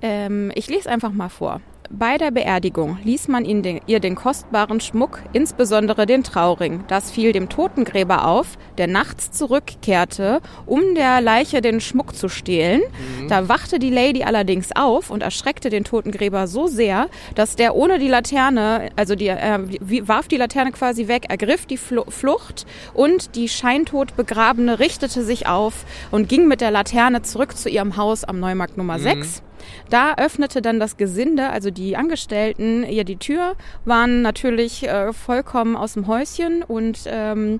ähm, 0.01 0.51
ich 0.55 0.69
lese 0.69 0.89
einfach 0.89 1.11
mal 1.11 1.29
vor. 1.29 1.61
Bei 1.93 2.17
der 2.17 2.31
Beerdigung 2.31 2.97
ließ 3.03 3.27
man 3.27 3.43
den, 3.43 3.81
ihr 3.85 3.99
den 3.99 4.15
kostbaren 4.15 4.79
Schmuck, 4.79 5.19
insbesondere 5.33 6.05
den 6.05 6.23
Trauring. 6.23 6.85
Das 6.87 7.11
fiel 7.11 7.33
dem 7.33 7.49
Totengräber 7.49 8.25
auf, 8.25 8.57
der 8.77 8.87
nachts 8.87 9.31
zurückkehrte, 9.31 10.39
um 10.65 10.95
der 10.95 11.19
Leiche 11.19 11.59
den 11.59 11.81
Schmuck 11.81 12.15
zu 12.15 12.29
stehlen. 12.29 12.81
Da 13.27 13.49
wachte 13.49 13.77
die 13.77 13.89
Lady 13.89 14.23
allerdings 14.23 14.69
auf 14.73 15.09
und 15.09 15.21
erschreckte 15.21 15.69
den 15.69 15.83
Totengräber 15.83 16.47
so 16.47 16.67
sehr, 16.67 17.09
dass 17.35 17.57
der 17.57 17.75
ohne 17.75 17.99
die 17.99 18.07
Laterne, 18.07 18.89
also 18.95 19.15
die, 19.15 19.27
äh, 19.27 19.59
warf 20.07 20.29
die 20.29 20.37
Laterne 20.37 20.71
quasi 20.71 21.09
weg, 21.09 21.25
ergriff 21.29 21.65
die 21.65 21.77
Flu 21.77 22.03
Flucht 22.07 22.65
und 22.93 23.35
die 23.35 23.49
scheintot 23.49 24.15
Begrabene 24.15 24.79
richtete 24.79 25.23
sich 25.23 25.47
auf 25.47 25.85
und 26.09 26.29
ging 26.29 26.47
mit 26.47 26.61
der 26.61 26.71
Laterne 26.71 27.21
zurück 27.21 27.57
zu 27.57 27.69
ihrem 27.69 27.97
Haus 27.97 28.23
am 28.23 28.39
Neumarkt 28.39 28.77
Nummer 28.77 28.97
6. 28.97 29.43
Da 29.89 30.15
öffnete 30.15 30.61
dann 30.61 30.79
das 30.79 30.97
Gesinde, 30.97 31.49
also 31.49 31.71
die 31.71 31.97
Angestellten, 31.97 32.83
ihr 32.83 33.03
die 33.03 33.17
Tür, 33.17 33.55
waren 33.85 34.21
natürlich 34.21 34.87
äh, 34.87 35.13
vollkommen 35.13 35.75
aus 35.75 35.93
dem 35.93 36.07
Häuschen 36.07 36.63
und 36.63 36.99
ähm, 37.05 37.59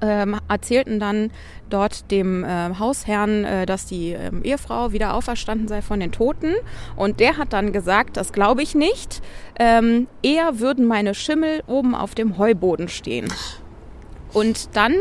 ähm, 0.00 0.36
erzählten 0.48 0.98
dann 0.98 1.30
dort 1.68 2.10
dem 2.10 2.44
äh, 2.44 2.74
Hausherrn, 2.78 3.44
äh, 3.44 3.66
dass 3.66 3.86
die 3.86 4.12
ähm, 4.12 4.42
Ehefrau 4.42 4.92
wieder 4.92 5.14
auferstanden 5.14 5.68
sei 5.68 5.82
von 5.82 6.00
den 6.00 6.12
Toten. 6.12 6.54
Und 6.96 7.20
der 7.20 7.36
hat 7.36 7.52
dann 7.52 7.72
gesagt, 7.72 8.16
das 8.16 8.32
glaube 8.32 8.62
ich 8.62 8.74
nicht. 8.74 9.20
Ähm, 9.58 10.06
eher 10.22 10.60
würden 10.60 10.86
meine 10.86 11.14
Schimmel 11.14 11.62
oben 11.66 11.94
auf 11.94 12.14
dem 12.14 12.38
Heuboden 12.38 12.88
stehen. 12.88 13.28
Und 14.32 14.76
dann, 14.76 14.94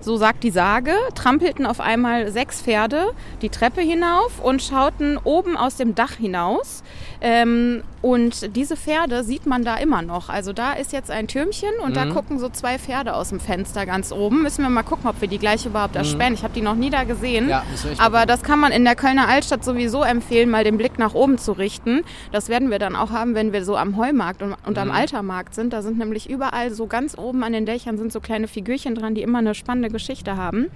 so 0.00 0.16
sagt 0.16 0.44
die 0.44 0.50
Sage, 0.50 0.92
trampelten 1.14 1.66
auf 1.66 1.80
einmal 1.80 2.30
sechs 2.30 2.62
Pferde 2.62 3.12
die 3.42 3.48
Treppe 3.48 3.80
hinauf 3.80 4.40
und 4.40 4.62
schauten 4.62 5.18
oben 5.22 5.56
aus 5.56 5.76
dem 5.76 5.94
Dach 5.94 6.12
hinaus. 6.12 6.82
Ähm, 7.20 7.82
und 8.02 8.54
diese 8.54 8.76
Pferde 8.76 9.24
sieht 9.24 9.46
man 9.46 9.64
da 9.64 9.76
immer 9.78 10.00
noch. 10.02 10.28
Also 10.28 10.52
da 10.52 10.74
ist 10.74 10.92
jetzt 10.92 11.10
ein 11.10 11.26
Türmchen 11.26 11.70
und 11.82 11.96
da 11.96 12.06
gucken 12.06 12.38
so 12.38 12.48
zwei 12.48 12.78
Pferde 12.78 13.14
aus 13.14 13.30
dem 13.30 13.40
Fenster 13.40 13.84
ganz 13.84 14.12
oben. 14.12 14.42
Müssen 14.42 14.62
wir 14.62 14.70
mal 14.70 14.84
gucken, 14.84 15.08
ob 15.10 15.20
wir 15.20 15.26
die 15.26 15.38
gleich 15.38 15.66
überhaupt 15.66 15.96
erspähen. 15.96 16.34
Ich 16.34 16.44
habe 16.44 16.54
die 16.54 16.60
noch 16.62 16.76
nie 16.76 16.90
da 16.90 17.02
gesehen. 17.02 17.48
Ja, 17.48 17.64
Aber 17.98 18.18
gucken. 18.18 18.28
das 18.28 18.42
kann 18.42 18.60
man 18.60 18.70
in 18.70 18.84
der 18.84 18.94
Kölner 18.94 19.26
Altstadt 19.28 19.64
sowieso 19.64 20.04
empfehlen, 20.04 20.50
mal 20.50 20.62
den 20.62 20.76
Blick 20.78 20.98
nach 21.00 21.14
oben 21.14 21.36
zu 21.38 21.50
richten. 21.52 22.02
Das 22.30 22.48
werden 22.48 22.70
wir 22.70 22.78
dann 22.78 22.94
auch 22.94 23.10
haben, 23.10 23.34
wenn 23.34 23.52
wir 23.52 23.64
so 23.64 23.76
am 23.76 23.96
Heumarkt 23.96 24.40
und, 24.42 24.54
und 24.64 24.72
Mhm. 24.76 24.78
am 24.82 24.90
Altermarkt 24.92 25.54
sind. 25.56 25.72
Da 25.72 25.82
sind 25.82 25.98
nämlich 25.98 26.30
überall 26.30 26.70
so 26.72 26.86
ganz 26.86 27.18
oben 27.18 27.42
an 27.42 27.54
den 27.54 27.66
Dächern 27.66 27.98
sind 27.98 28.12
so 28.12 28.20
kleine 28.20 28.46
Figürchen 28.46 28.94
dran, 28.94 29.14
die 29.16 29.22
immer 29.22 29.38
eine 29.38 29.54
spannende 29.56 29.88
Geschichte 29.88 30.36
haben. 30.36 30.66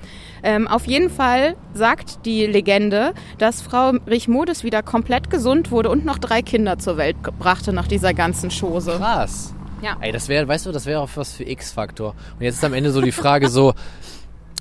Ähm, 0.42 0.66
auf 0.66 0.86
jeden 0.86 1.10
Fall 1.10 1.54
sagt 1.74 2.24
die 2.26 2.46
Legende, 2.46 3.12
dass 3.38 3.62
Frau 3.62 3.90
Richmodis 4.08 4.64
wieder 4.64 4.82
komplett 4.82 5.30
gesund 5.30 5.70
wurde 5.70 5.90
und 5.90 6.04
noch 6.04 6.18
drei 6.18 6.29
Kinder 6.42 6.78
zur 6.78 6.96
Welt 6.96 7.16
brachte 7.38 7.72
nach 7.72 7.88
dieser 7.88 8.14
ganzen 8.14 8.50
Chose. 8.50 8.92
Krass. 8.92 9.54
Ja. 9.82 9.96
Ey, 10.00 10.12
das 10.12 10.28
wäre, 10.28 10.46
weißt 10.46 10.66
du, 10.66 10.72
das 10.72 10.86
wäre 10.86 11.00
auch 11.00 11.08
was 11.14 11.32
für 11.32 11.44
X-Faktor. 11.44 12.14
Und 12.38 12.44
jetzt 12.44 12.56
ist 12.56 12.64
am 12.64 12.74
Ende 12.74 12.92
so 12.92 13.00
die 13.00 13.12
Frage 13.12 13.48
so, 13.48 13.74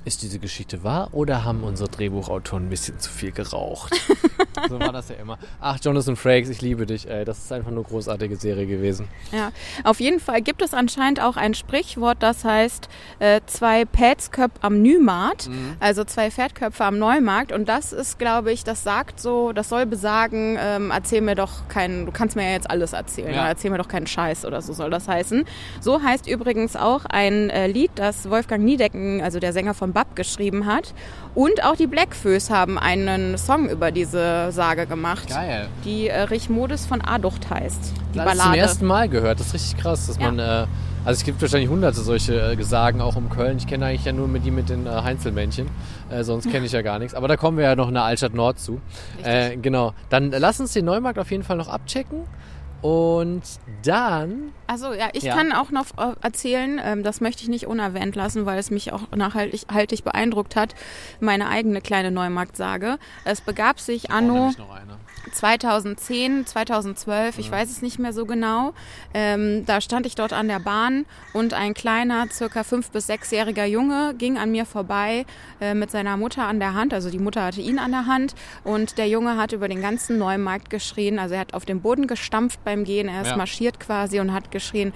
ist 0.04 0.22
diese 0.22 0.38
Geschichte 0.38 0.82
wahr 0.82 1.08
oder 1.12 1.44
haben 1.44 1.62
unsere 1.62 1.88
Drehbuchautoren 1.88 2.66
ein 2.66 2.70
bisschen 2.70 2.98
zu 2.98 3.10
viel 3.10 3.32
geraucht? 3.32 3.94
so 4.68 4.78
war 4.80 4.92
das 4.92 5.08
ja 5.10 5.16
immer. 5.16 5.38
Ach, 5.60 5.78
Jonathan 5.82 6.16
Frakes, 6.16 6.48
ich 6.48 6.60
liebe 6.62 6.86
dich. 6.86 7.08
Ey. 7.08 7.24
Das 7.24 7.38
ist 7.38 7.52
einfach 7.52 7.70
eine 7.70 7.82
großartige 7.82 8.36
Serie 8.36 8.66
gewesen. 8.66 9.08
Ja, 9.32 9.50
auf 9.84 10.00
jeden 10.00 10.20
Fall 10.20 10.42
gibt 10.42 10.62
es 10.62 10.72
anscheinend 10.74 11.20
auch 11.20 11.36
ein 11.36 11.54
Sprichwort, 11.54 12.18
das 12.22 12.44
heißt 12.44 12.88
äh, 13.18 13.40
zwei 13.46 13.84
Pätsköpfe 13.84 14.58
am 14.62 14.80
Nümarkt, 14.82 15.48
Mhm. 15.48 15.76
also 15.80 16.04
zwei 16.04 16.30
Pferdköpfe 16.30 16.84
am 16.84 16.98
Neumarkt. 16.98 17.52
Und 17.52 17.68
das 17.68 17.92
ist, 17.92 18.18
glaube 18.18 18.52
ich, 18.52 18.64
das 18.64 18.82
sagt 18.82 19.20
so, 19.20 19.52
das 19.52 19.68
soll 19.68 19.86
besagen, 19.86 20.56
ähm, 20.60 20.90
erzähl 20.90 21.20
mir 21.20 21.34
doch 21.34 21.68
keinen, 21.68 22.06
du 22.06 22.12
kannst 22.12 22.36
mir 22.36 22.44
ja 22.44 22.52
jetzt 22.52 22.70
alles 22.70 22.92
erzählen, 22.92 23.34
Ja. 23.34 23.48
erzähl 23.48 23.70
mir 23.70 23.78
doch 23.78 23.88
keinen 23.88 24.06
Scheiß 24.06 24.44
oder 24.44 24.62
so 24.62 24.72
soll 24.72 24.90
das 24.90 25.08
heißen. 25.08 25.44
So 25.80 26.02
heißt 26.02 26.26
übrigens 26.28 26.76
auch 26.76 27.04
ein 27.06 27.50
äh, 27.50 27.66
Lied, 27.66 27.90
das 27.96 28.28
Wolfgang 28.30 28.64
Niedecken, 28.64 29.20
also 29.22 29.38
der 29.40 29.52
Sänger 29.52 29.74
von 29.74 29.89
Bab, 29.92 30.16
geschrieben 30.16 30.66
hat. 30.66 30.94
Und 31.34 31.62
auch 31.64 31.76
die 31.76 31.86
Blackfoes 31.86 32.50
haben 32.50 32.78
einen 32.78 33.38
Song 33.38 33.68
über 33.68 33.90
diese 33.92 34.48
Sage 34.50 34.86
gemacht. 34.86 35.28
Geil. 35.28 35.68
Die 35.84 36.08
äh, 36.08 36.22
Richmodes 36.22 36.86
von 36.86 37.00
Aducht 37.00 37.50
heißt. 37.50 37.92
Die 38.14 38.18
Das 38.18 38.26
ist 38.26 38.32
zum 38.32 38.38
Ballade. 38.42 38.58
ersten 38.58 38.86
Mal 38.86 39.08
gehört. 39.08 39.38
Das 39.40 39.48
ist 39.48 39.54
richtig 39.54 39.76
krass, 39.78 40.06
dass 40.08 40.16
Ja. 40.18 40.30
man. 40.30 40.38
Äh, 40.38 40.66
also 41.02 41.18
es 41.18 41.24
gibt 41.24 41.40
wahrscheinlich 41.40 41.70
hunderte 41.70 42.00
solche 42.02 42.52
äh, 42.52 42.56
Gesagen 42.56 43.00
auch 43.00 43.16
um 43.16 43.30
Köln. 43.30 43.56
Ich 43.56 43.66
kenne 43.66 43.86
eigentlich 43.86 44.04
ja 44.04 44.12
nur 44.12 44.28
mit 44.28 44.44
die 44.44 44.50
mit 44.50 44.68
den 44.68 44.86
äh, 44.86 44.90
Heinzelmännchen. 44.90 45.66
Äh, 46.10 46.24
sonst 46.24 46.50
kenne 46.50 46.66
ich 46.66 46.72
ja 46.72 46.82
gar 46.82 46.98
nichts. 46.98 47.14
Aber 47.14 47.26
da 47.26 47.36
kommen 47.38 47.56
wir 47.56 47.64
ja 47.64 47.74
noch 47.76 47.88
in 47.88 47.94
der 47.94 48.02
Altstadt 48.02 48.34
Nord 48.34 48.58
zu. 48.58 48.80
Äh, 49.22 49.56
genau. 49.56 49.94
Dann 50.10 50.30
lass 50.30 50.60
uns 50.60 50.72
den 50.74 50.84
Neumarkt 50.84 51.18
auf 51.18 51.30
jeden 51.30 51.42
Fall 51.42 51.56
noch 51.56 51.68
abchecken. 51.68 52.24
Und 52.82 53.42
dann. 53.82 54.52
Also 54.66 54.92
ja, 54.94 55.08
ich 55.12 55.24
Ja. 55.24 55.36
kann 55.36 55.52
auch 55.52 55.70
noch 55.70 55.86
äh, 55.98 56.14
erzählen, 56.22 56.80
ähm, 56.82 57.02
das 57.02 57.20
möchte 57.20 57.42
ich 57.42 57.48
nicht 57.48 57.66
unerwähnt 57.66 58.16
lassen, 58.16 58.46
weil 58.46 58.58
es 58.58 58.70
mich 58.70 58.92
auch 58.92 59.02
nachhaltig 59.14 59.66
haltig 59.72 60.02
beeindruckt 60.04 60.56
hat, 60.56 60.74
meine 61.20 61.48
eigene 61.48 61.80
kleine 61.80 62.10
Neumarktsage. 62.10 62.98
Es 63.24 63.40
begab 63.40 63.80
sich 63.80 64.10
anno. 64.10 64.50
2010, 65.32 66.46
2012, 66.46 67.38
ich 67.38 67.50
weiß 67.50 67.70
es 67.70 67.82
nicht 67.82 67.98
mehr 67.98 68.12
so 68.12 68.26
genau. 68.26 68.72
Ähm, 69.14 69.64
da 69.66 69.80
stand 69.80 70.06
ich 70.06 70.14
dort 70.14 70.32
an 70.32 70.48
der 70.48 70.60
Bahn 70.60 71.06
und 71.32 71.54
ein 71.54 71.74
kleiner, 71.74 72.26
circa 72.30 72.64
fünf- 72.64 72.90
bis 72.90 73.06
sechsjähriger 73.06 73.64
Junge 73.66 74.14
ging 74.16 74.38
an 74.38 74.50
mir 74.50 74.64
vorbei 74.66 75.26
äh, 75.60 75.74
mit 75.74 75.90
seiner 75.90 76.16
Mutter 76.16 76.46
an 76.46 76.58
der 76.58 76.74
Hand. 76.74 76.94
Also 76.94 77.10
die 77.10 77.18
Mutter 77.18 77.44
hatte 77.44 77.60
ihn 77.60 77.78
an 77.78 77.90
der 77.90 78.06
Hand 78.06 78.34
und 78.64 78.98
der 78.98 79.08
Junge 79.08 79.36
hat 79.36 79.52
über 79.52 79.68
den 79.68 79.82
ganzen 79.82 80.18
Neumarkt 80.18 80.70
geschrien. 80.70 81.18
Also 81.18 81.34
er 81.34 81.40
hat 81.40 81.54
auf 81.54 81.64
den 81.64 81.80
Boden 81.80 82.06
gestampft 82.06 82.62
beim 82.64 82.84
Gehen. 82.84 83.08
Er 83.08 83.22
ist 83.22 83.28
Ja. 83.30 83.36
marschiert 83.36 83.80
quasi 83.80 84.20
und 84.20 84.32
hat 84.32 84.50
geschrien, 84.50 84.92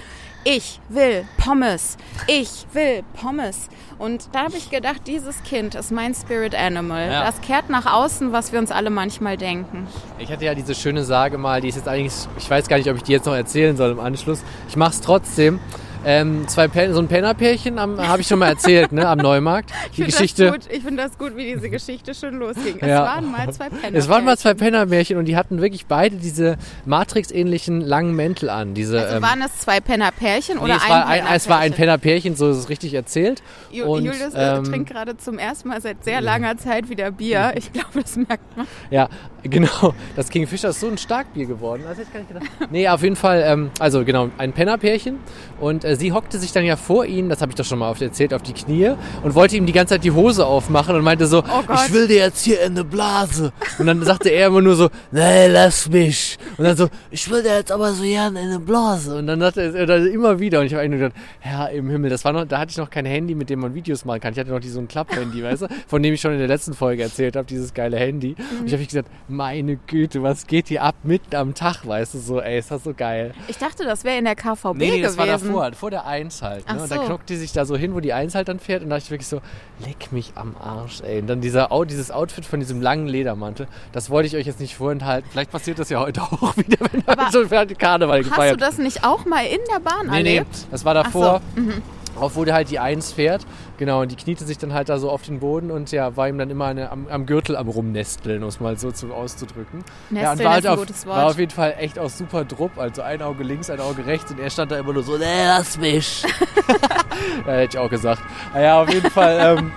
ich 0.47 0.79
will 0.91 1.27
Pommes, 1.39 1.97
ich 2.27 2.66
will 2.75 3.03
Pommes. 3.14 3.68
Und 3.99 4.29
da 4.33 4.41
habe 4.45 4.57
ich 4.57 4.70
gedacht, 4.70 5.03
dieses 5.07 5.43
Kind 5.43 5.75
ist 5.75 5.91
mein 5.91 6.14
Spirit 6.14 6.55
Animal. 6.55 7.11
Ja. 7.11 7.25
Das 7.25 7.41
kehrt 7.41 7.70
nach 7.70 7.87
außen, 7.91 8.33
was 8.33 8.53
wir 8.53 8.59
uns 8.59 8.70
alle 8.70 8.91
manchmal 8.91 9.37
denken. 9.39 9.87
Ich 10.17 10.31
hatte 10.31 10.45
ja 10.45 10.55
diese 10.55 10.77
schöne 10.77 11.03
Sage 11.03 11.39
mal, 11.39 11.61
die 11.61 11.69
ist 11.69 11.75
jetzt 11.75 11.89
eigentlich, 11.89 12.12
ich 12.39 12.49
weiß 12.49 12.69
gar 12.69 12.77
nicht, 12.77 12.89
ob 12.89 12.97
ich 12.97 13.03
die 13.03 13.11
jetzt 13.11 13.27
noch 13.27 13.35
erzählen 13.35 13.77
soll 13.77 13.91
im 13.91 13.99
Anschluss. 13.99 14.45
Ich 14.69 14.77
mach's 14.77 15.01
trotzdem. 15.01 15.59
Ähm, 16.05 16.46
zwei 16.48 16.68
Pen 16.68 16.92
so 16.92 17.00
ein 17.00 17.09
Pennerpärchen 17.09 17.80
habe 17.80 18.20
ich 18.20 18.26
schon 18.26 18.38
mal 18.38 18.48
erzählt, 18.48 18.92
ne, 18.92 19.09
am 19.09 19.18
Neumarkt. 19.18 19.70
Die 19.84 19.88
Ich 19.90 19.94
finde 19.96 20.11
Geschichte. 20.12 20.44
das 20.44 20.52
gut. 20.52 20.62
Ich 20.70 20.82
finde 20.82 21.02
das 21.02 21.18
gut, 21.18 21.36
wie 21.36 21.55
diese 21.55 21.70
Geschichte 21.70 22.14
schon 22.14 22.34
losging. 22.38 22.76
Es 22.80 22.88
Ja. 22.88 23.05
waren 23.05 23.30
mal 23.30 23.50
zwei 23.52 23.68
Penner. 23.70 23.96
Es 23.98 24.09
waren 24.09 24.24
mal 24.24 24.36
zwei 24.36 24.55
Pennermärchen 24.55 25.16
und 25.16 25.24
die 25.26 25.36
hatten 25.36 25.61
wirklich 25.61 25.86
beide 25.86 26.16
diese 26.16 26.57
Matrix-ähnlichen 26.84 27.80
langen 27.80 28.14
Mäntel 28.14 28.50
an. 28.50 28.74
Diese, 28.74 29.00
Also 29.00 29.16
ähm, 29.16 29.22
waren 29.22 29.42
es 29.42 29.59
zwei 29.61 29.80
Pennerpärchen 29.80 30.57
nee, 30.59 30.62
oder 30.64 30.76
es 30.76 30.82
ein 30.84 30.88
war 30.90 31.07
ein, 31.07 31.22
es 31.34 31.48
war 31.48 31.59
ein 31.59 31.72
Pennerpärchen? 31.72 31.84
Pennerpärchen, 31.84 32.36
so 32.36 32.50
ist 32.50 32.57
es 32.57 32.68
richtig 32.68 32.94
erzählt. 32.94 33.42
Ju 33.70 33.84
und, 33.84 34.05
Julius 34.05 34.34
äh, 34.34 34.57
ähm, 34.57 34.64
trinkt 34.64 34.90
gerade 34.90 35.16
zum 35.16 35.38
ersten 35.38 35.68
Mal 35.68 35.80
seit 35.80 36.02
sehr 36.05 36.20
langer 36.20 36.57
Zeit 36.57 36.88
wieder 36.88 37.11
Bier. 37.11 37.52
Ich 37.57 37.72
glaube, 37.72 38.02
das 38.02 38.16
merkt 38.16 38.57
man. 38.57 38.66
Ja, 38.90 39.09
genau. 39.42 39.94
Das 40.16 40.28
King 40.28 40.46
Fischer 40.46 40.70
ist 40.70 40.80
so 40.80 40.88
ein 40.88 40.98
Starkbier 40.98 41.46
geworden. 41.46 41.82
Das 41.86 41.98
hätte 41.98 42.09
ich 42.09 42.12
gar 42.12 42.20
nicht 42.20 42.28
gedacht. 42.28 42.70
Nee, 42.72 42.88
auf 42.88 43.02
jeden 43.02 43.16
Fall, 43.16 43.42
ähm, 43.46 43.70
also 43.78 44.05
genau, 44.05 44.30
ein 44.38 44.52
Pennerpärchen. 44.52 45.18
Und 45.61 45.84
äh, 45.84 45.93
sie 45.97 46.12
hockte 46.12 46.38
sich 46.38 46.53
dann 46.53 46.64
ja 46.64 46.76
vor 46.76 47.05
ihn, 47.07 47.28
das 47.28 47.40
habe 47.40 47.51
ich 47.51 47.57
doch 47.57 47.64
schon 47.64 47.78
mal 47.78 47.90
oft 47.90 48.03
erzählt, 48.03 48.32
auf 48.34 48.42
die 48.42 48.53
Knie 48.53 48.92
und 49.22 49.34
wollte 49.34 49.57
ihm 49.57 49.66
die 49.66 49.72
ganze 49.72 49.95
Zeit 49.95 50.05
die 50.05 50.11
Hose 50.11 50.47
aufmachen 50.47 50.95
und 50.97 51.03
meinte 51.03 51.26
so, 51.26 51.42
Oh 51.42 51.62
ich 51.74 51.92
will 51.92 52.07
dir 52.09 52.16
jetzt 52.18 52.45
hier 52.45 52.61
in 52.62 52.72
eine 52.72 52.84
Blase. 52.84 53.53
Und 53.78 53.86
dann 53.86 54.03
sagte 54.03 54.28
er 54.30 54.49
immer 54.49 54.61
nur 54.62 54.74
so, 54.74 54.88
nee, 55.11 55.47
lass 55.49 55.88
mich. 55.88 56.38
Und 56.57 56.64
dann 56.64 56.76
so, 56.76 56.88
ich 57.11 57.28
will 57.30 57.42
dir 57.42 57.55
jetzt 57.57 57.72
aber 57.72 57.92
so 57.92 58.03
gerne 58.03 58.40
in 58.40 58.49
eine 58.49 58.59
Blase. 58.61 59.16
Und 59.16 59.26
dann 59.26 59.40
sagte 59.40 59.62
er 59.76 59.86
dann 59.86 60.07
immer 60.07 60.38
wieder. 60.40 60.61
Und 60.61 60.66
ich 60.66 60.72
habe 60.74 60.82
eigentlich 60.82 61.01
nur 61.01 61.09
gedacht, 61.11 61.22
Herr 61.40 61.70
im 61.70 61.88
Himmel, 61.90 62.11
das 62.11 62.24
war 62.24 62.32
noch, 62.32 62.45
da 62.45 62.59
hatte 62.59 62.70
ich 62.70 62.76
noch 62.78 62.90
kein 62.90 63.07
Handy, 63.07 63.34
mit 63.34 63.51
dem 63.51 63.61
man 63.61 63.74
Videos 63.74 64.05
machen 64.05 64.20
kann. 64.20 64.32
Ich 64.32 64.38
hatte 64.38 64.51
noch 64.51 64.61
die, 64.61 64.68
so 64.68 64.80
ein 64.80 64.88
Klapp-Handy, 64.88 65.42
weißt 65.42 65.62
du, 65.62 65.68
von 65.86 66.03
dem 66.03 66.14
ich 66.14 66.20
schon 66.20 66.32
in 66.32 66.38
der 66.38 66.49
letzten 66.49 66.74
Folge 66.74 67.03
erzählt 67.03 67.36
habe, 67.36 67.47
dieses 67.47 67.74
geile 67.74 67.97
Handy. 67.97 68.34
Und 68.61 68.66
ich 68.66 68.72
habe 68.72 68.84
gesagt, 68.84 69.09
meine 69.28 69.76
Güte, 69.76 70.22
was 70.22 70.47
geht 70.47 70.68
hier 70.68 70.82
ab 70.82 70.95
mitten 71.03 71.34
am 71.36 71.55
Tag, 71.55 71.86
weißt 71.86 72.14
du, 72.14 72.18
so, 72.18 72.40
ey, 72.40 72.59
ist 72.59 72.70
das 72.70 72.84
so 72.84 72.95
geil. 72.95 73.32
Ich 73.49 73.59
dachte, 73.59 73.84
das 73.84 74.05
wäre 74.05 74.18
in 74.18 74.24
der 74.24 74.34
KVB 74.36 74.74
Nee, 74.76 74.90
nee, 74.90 75.03
das 75.03 75.16
war 75.16 75.26
gewesen. 75.26 75.49
davor, 75.49 75.70
vor 75.85 75.91
der 75.91 76.07
Eins 76.07 76.41
halt. 76.41 76.66
Ne? 76.66 76.76
Ach 76.78 76.82
Und 76.82 76.91
dann 76.91 77.01
so. 77.01 77.05
knockt 77.05 77.28
die 77.28 77.37
sich 77.37 77.53
da 77.53 77.66
so 77.66 77.76
hin, 77.76 77.95
wo 77.95 78.01
die 78.01 78.14
Eins 78.14 78.35
halt 78.35 78.49
dann 78.49 78.59
fährt. 78.59 78.82
Und 78.82 78.89
da 78.89 78.97
dachte 78.97 79.05
ich 79.05 79.11
wirklich 79.11 79.28
so, 79.28 79.43
leck 79.85 80.12
mich 80.12 80.32
am 80.35 80.57
Arsch, 80.57 81.03
ey. 81.03 81.20
Und 81.20 81.26
dann 81.26 81.43
dieser, 81.43 81.68
dieses 81.87 82.11
Outfit 82.11 82.47
von 82.47 82.59
diesem 82.59 82.80
langen 82.80 83.07
Ledermantel, 83.07 83.68
das 83.93 84.09
wollte 84.09 84.28
ich 84.28 84.37
euch 84.37 84.47
jetzt 84.47 84.61
nicht 84.61 84.76
vorenthalten. 84.76 85.28
Vielleicht 85.30 85.51
passiert 85.51 85.78
das 85.78 85.91
ja 85.91 86.01
heute 86.01 86.22
auch 86.22 86.57
wieder, 86.57 86.78
wenn 86.91 87.07
Aber 87.07 87.30
schon 87.30 87.51
Karneval 87.76 88.20
Hast 88.20 88.24
du 88.26 88.30
gefeiert 88.30 88.62
das 88.62 88.78
nicht 88.78 89.05
auch 89.05 89.26
mal 89.26 89.45
in 89.45 89.59
der 89.70 89.80
Bahn 89.80 90.07
Nee, 90.07 90.22
nee, 90.22 90.37
erlebt? 90.37 90.66
das 90.70 90.87
war 90.87 90.95
davor. 90.95 91.43
so, 91.55 91.61
mhm. 91.61 91.82
Auf 92.17 92.37
wo 92.37 92.45
der 92.45 92.55
halt 92.55 92.71
die 92.71 92.79
Eins 92.79 93.12
fährt. 93.12 93.47
Genau, 93.77 94.03
und 94.03 94.11
die 94.11 94.17
kniete 94.17 94.45
sich 94.45 94.59
dann 94.59 94.73
halt 94.73 94.89
da 94.89 94.99
so 94.99 95.11
auf 95.11 95.23
den 95.23 95.41
Boden 95.41 95.71
und 95.71 95.91
ja, 95.91 96.17
war 96.17 96.29
ihm 96.29 96.39
dann 96.39 96.51
immer 96.51 96.67
eine, 96.67 96.91
am, 96.91 97.09
am 97.09 97.27
Gürtel 97.27 97.57
am 97.57 97.69
Rumnesteln, 97.69 98.43
um 98.43 98.49
es 98.49 98.61
mal 98.61 98.79
so 98.79 98.93
zu, 98.93 99.12
auszudrücken. 99.12 99.85
ja, 100.11 100.33
und 100.33 100.39
Nesteln 100.39 100.45
war 100.45 100.53
halt 100.53 100.67
auf, 100.67 101.07
war 101.07 101.27
auf 101.27 101.39
jeden 101.39 101.51
Fall 101.51 101.75
echt 101.79 101.99
auch 101.99 102.11
super 102.11 102.45
drupp. 102.45 102.79
Also 102.79 103.03
ein 103.03 103.23
Auge 103.23 103.43
links, 103.43 103.71
ein 103.71 103.81
Auge 103.81 104.07
rechts 104.07 104.31
und 104.31 104.39
er 104.39 104.51
stand 104.51 104.71
da 104.71 104.79
immer 104.79 104.93
nur 104.93 105.03
so, 105.03 105.17
nee, 105.17 105.45
lass 105.45 105.79
mich. 105.79 106.25
ja, 107.47 107.53
hätte 107.53 107.77
ich 107.77 107.79
auch 107.79 107.91
gesagt. 107.91 108.23
Naja, 108.53 108.83
auf 108.83 108.93
jeden 108.93 109.11
Fall, 109.11 109.59
ähm, 109.59 109.73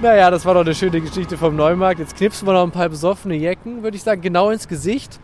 naja, 0.00 0.30
das 0.30 0.44
war 0.44 0.54
doch 0.54 0.62
eine 0.62 0.74
schöne 0.74 1.00
Geschichte 1.00 1.36
vom 1.36 1.56
Neumarkt. 1.56 2.00
Jetzt 2.00 2.16
knipsen 2.16 2.46
wir 2.46 2.52
noch 2.52 2.64
ein 2.64 2.72
paar 2.72 2.88
besoffene 2.88 3.34
Jecken, 3.34 3.82
würde 3.82 3.96
ich 3.96 4.02
sagen, 4.02 4.20
genau 4.20 4.50
ins 4.50 4.68
Gesicht. 4.68 5.20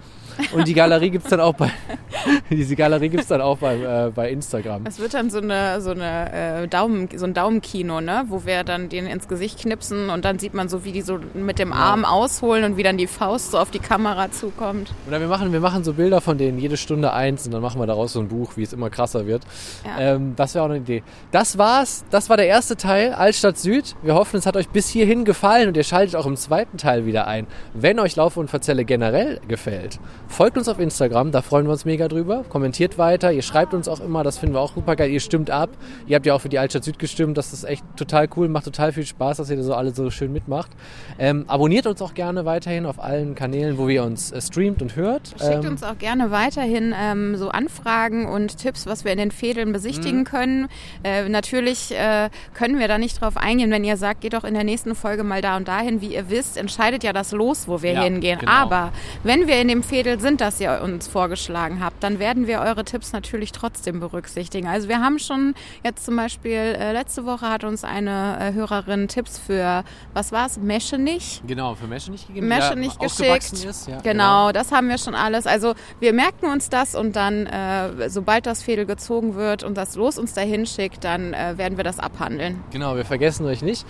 Und 0.52 0.68
die 0.68 0.74
Galerie 0.74 1.10
gibt's 1.10 1.30
dann 1.30 1.40
auch 1.40 1.54
bei, 1.54 1.70
diese 2.50 2.76
Galerie 2.76 3.08
gibt's 3.08 3.28
dann 3.28 3.40
auch 3.40 3.58
bei, 3.58 3.76
äh, 3.76 4.10
bei 4.14 4.30
Instagram. 4.30 4.84
Es 4.86 4.98
wird 4.98 5.14
dann 5.14 5.30
so 5.30 5.38
eine 5.38 5.80
so 5.80 5.90
eine 5.90 6.62
äh, 6.62 6.68
Daumen 6.68 7.08
so 7.14 7.24
ein 7.26 7.34
Daumenkino, 7.34 8.00
ne, 8.00 8.24
wo 8.28 8.44
wir 8.44 8.64
dann 8.64 8.88
den 8.88 9.06
ins 9.06 9.28
Gesicht 9.28 9.60
knipsen 9.60 10.10
und 10.10 10.24
dann 10.24 10.38
sieht 10.38 10.54
man 10.54 10.68
so, 10.68 10.84
wie 10.84 10.92
die 10.92 11.02
so 11.02 11.18
mit 11.34 11.58
dem 11.58 11.72
Arm 11.72 12.04
ausholen 12.04 12.64
und 12.64 12.76
wie 12.76 12.82
dann 12.82 12.96
die 12.96 13.06
Faust 13.06 13.52
so 13.52 13.58
auf 13.58 13.70
die 13.70 13.78
Kamera 13.78 14.30
zukommt. 14.30 14.92
Oder 15.06 15.20
wir 15.20 15.28
machen, 15.28 15.52
wir 15.52 15.60
machen 15.60 15.84
so 15.84 15.94
Bilder 15.94 16.20
von 16.20 16.38
denen 16.38 16.58
jede 16.58 16.76
Stunde 16.76 17.12
eins 17.12 17.46
und 17.46 17.52
dann 17.52 17.62
machen 17.62 17.80
wir 17.80 17.86
daraus 17.86 18.12
so 18.12 18.20
ein 18.20 18.28
Buch, 18.28 18.52
wie 18.56 18.62
es 18.62 18.72
immer 18.72 18.90
krasser 18.90 19.26
wird. 19.26 19.42
Ja. 19.84 20.14
Ähm, 20.14 20.34
das 20.36 20.54
wäre 20.54 20.64
auch 20.64 20.68
eine 20.68 20.78
Idee. 20.78 21.02
Das 21.30 21.58
war's. 21.58 22.04
Das 22.10 22.30
war 22.30 22.36
der 22.36 22.46
erste 22.46 22.76
Teil, 22.76 23.12
Altstadt 23.12 23.58
Süd. 23.58 23.96
Wir 24.02 24.14
hoffen, 24.14 24.36
es 24.36 24.46
hat 24.46 24.56
euch 24.56 24.68
bis 24.68 24.88
hierhin 24.88 25.24
gefallen 25.24 25.68
und 25.68 25.76
ihr 25.76 25.84
schaltet 25.84 26.16
auch 26.16 26.26
im 26.26 26.36
zweiten 26.36 26.78
Teil 26.78 27.06
wieder 27.06 27.26
ein. 27.26 27.46
Wenn 27.74 27.98
euch 27.98 28.16
Laufe 28.16 28.40
und 28.40 28.48
Verzelle 28.48 28.84
generell 28.84 29.40
gefällt, 29.48 29.98
folgt 30.30 30.56
uns 30.56 30.68
auf 30.68 30.78
Instagram, 30.78 31.32
da 31.32 31.42
freuen 31.42 31.66
wir 31.66 31.72
uns 31.72 31.84
mega 31.84 32.08
drüber. 32.08 32.44
Kommentiert 32.48 32.96
weiter, 32.98 33.32
ihr 33.32 33.42
schreibt 33.42 33.74
uns 33.74 33.88
auch 33.88 34.00
immer, 34.00 34.22
das 34.22 34.38
finden 34.38 34.54
wir 34.54 34.60
auch 34.60 34.74
super 34.74 34.96
geil. 34.96 35.10
Ihr 35.10 35.20
stimmt 35.20 35.50
ab. 35.50 35.70
Ihr 36.06 36.16
habt 36.16 36.24
ja 36.26 36.34
auch 36.34 36.40
für 36.40 36.48
die 36.48 36.58
Altstadt 36.58 36.84
Süd 36.84 36.98
gestimmt, 36.98 37.36
das 37.36 37.52
ist 37.52 37.64
echt 37.64 37.84
total 37.96 38.28
cool, 38.36 38.48
macht 38.48 38.64
total 38.64 38.92
viel 38.92 39.04
Spaß, 39.04 39.38
dass 39.38 39.50
ihr 39.50 39.56
da 39.56 39.62
so 39.62 39.74
alle 39.74 39.94
so 39.94 40.10
schön 40.10 40.32
mitmacht. 40.32 40.70
Ähm, 41.18 41.44
abonniert 41.48 41.86
uns 41.86 42.00
auch 42.00 42.14
gerne 42.14 42.44
weiterhin 42.44 42.86
auf 42.86 43.02
allen 43.02 43.34
Kanälen, 43.34 43.76
wo 43.78 43.88
ihr 43.88 44.02
uns 44.04 44.32
äh, 44.32 44.40
streamt 44.40 44.80
und 44.82 44.96
hört. 44.96 45.28
Schickt 45.38 45.64
Ähm, 45.64 45.70
uns 45.72 45.82
auch 45.82 45.98
gerne 45.98 46.30
weiterhin 46.30 46.94
ähm, 46.98 47.36
so 47.36 47.48
Anfragen 47.50 48.26
und 48.26 48.56
Tipps, 48.58 48.86
was 48.86 49.04
wir 49.04 49.12
in 49.12 49.18
den 49.18 49.30
Fädeln 49.30 49.68
Mhm. 49.68 49.72
besichtigen 49.72 50.24
können. 50.24 50.68
Äh, 51.02 51.28
natürlich 51.28 51.92
äh, 51.94 52.30
können 52.54 52.78
wir 52.78 52.88
da 52.88 52.98
nicht 52.98 53.20
drauf 53.20 53.36
eingehen, 53.36 53.70
wenn 53.70 53.84
ihr 53.84 53.96
sagt, 53.96 54.20
geht 54.20 54.32
doch 54.34 54.44
in 54.44 54.54
der 54.54 54.64
nächsten 54.64 54.94
Folge 54.94 55.24
mal 55.24 55.40
da 55.42 55.56
und 55.56 55.66
dahin. 55.68 56.00
Wie 56.00 56.14
ihr 56.14 56.30
wisst, 56.30 56.56
entscheidet 56.56 57.02
ja 57.04 57.12
das 57.12 57.32
Los, 57.32 57.66
wo 57.68 57.82
wir 57.82 57.92
Ja, 57.92 58.02
hingehen. 58.02 58.38
genau. 58.38 58.50
Aber 58.52 58.92
wenn 59.24 59.46
wir 59.48 59.60
in 59.60 59.68
dem 59.68 59.82
Fädel 59.82 60.19
sind, 60.20 60.40
das 60.40 60.60
ihr 60.60 60.80
uns 60.82 61.08
vorgeschlagen 61.08 61.82
habt, 61.82 62.02
dann 62.02 62.18
werden 62.18 62.46
wir 62.46 62.60
eure 62.60 62.84
Tipps 62.84 63.12
natürlich 63.12 63.52
trotzdem 63.52 64.00
berücksichtigen. 64.00 64.68
Also 64.68 64.88
wir 64.88 65.00
haben 65.00 65.18
schon 65.18 65.54
jetzt 65.82 66.04
zum 66.04 66.16
Beispiel, 66.16 66.52
äh, 66.52 66.92
letzte 66.92 67.26
Woche 67.26 67.48
hat 67.48 67.64
uns 67.64 67.84
eine 67.84 68.38
äh, 68.40 68.52
Hörerin 68.52 69.08
Tipps 69.08 69.38
für, 69.38 69.84
was 70.14 70.32
war's, 70.32 70.58
Meschenich? 70.58 71.42
Genau, 71.46 71.74
für 71.74 71.86
Menschen 71.86 72.12
nicht 72.12 72.28
gegeben. 72.28 72.48
Mesche 72.48 72.68
der 72.68 72.76
nicht 72.76 73.00
aufgewachsen 73.00 73.56
geschickt. 73.56 73.70
Ist, 73.70 73.88
ja, 73.88 74.00
genau, 74.00 74.52
das 74.52 74.72
haben 74.72 74.88
wir 74.88 74.98
schon 74.98 75.14
alles. 75.14 75.46
Also 75.46 75.74
wir 75.98 76.12
merken 76.12 76.46
uns 76.46 76.68
das 76.68 76.94
und 76.94 77.16
dann, 77.16 77.46
äh, 77.46 78.08
sobald 78.08 78.46
das 78.46 78.62
Fädel 78.62 78.86
gezogen 78.86 79.34
wird 79.34 79.64
und 79.64 79.76
das 79.76 79.96
Los 79.96 80.18
uns 80.18 80.34
dahin 80.34 80.66
schickt, 80.66 81.04
dann 81.04 81.34
äh, 81.34 81.56
werden 81.56 81.76
wir 81.76 81.84
das 81.84 81.98
abhandeln. 81.98 82.62
Genau, 82.70 82.96
wir 82.96 83.04
vergessen 83.04 83.46
euch 83.46 83.62
nicht. 83.62 83.86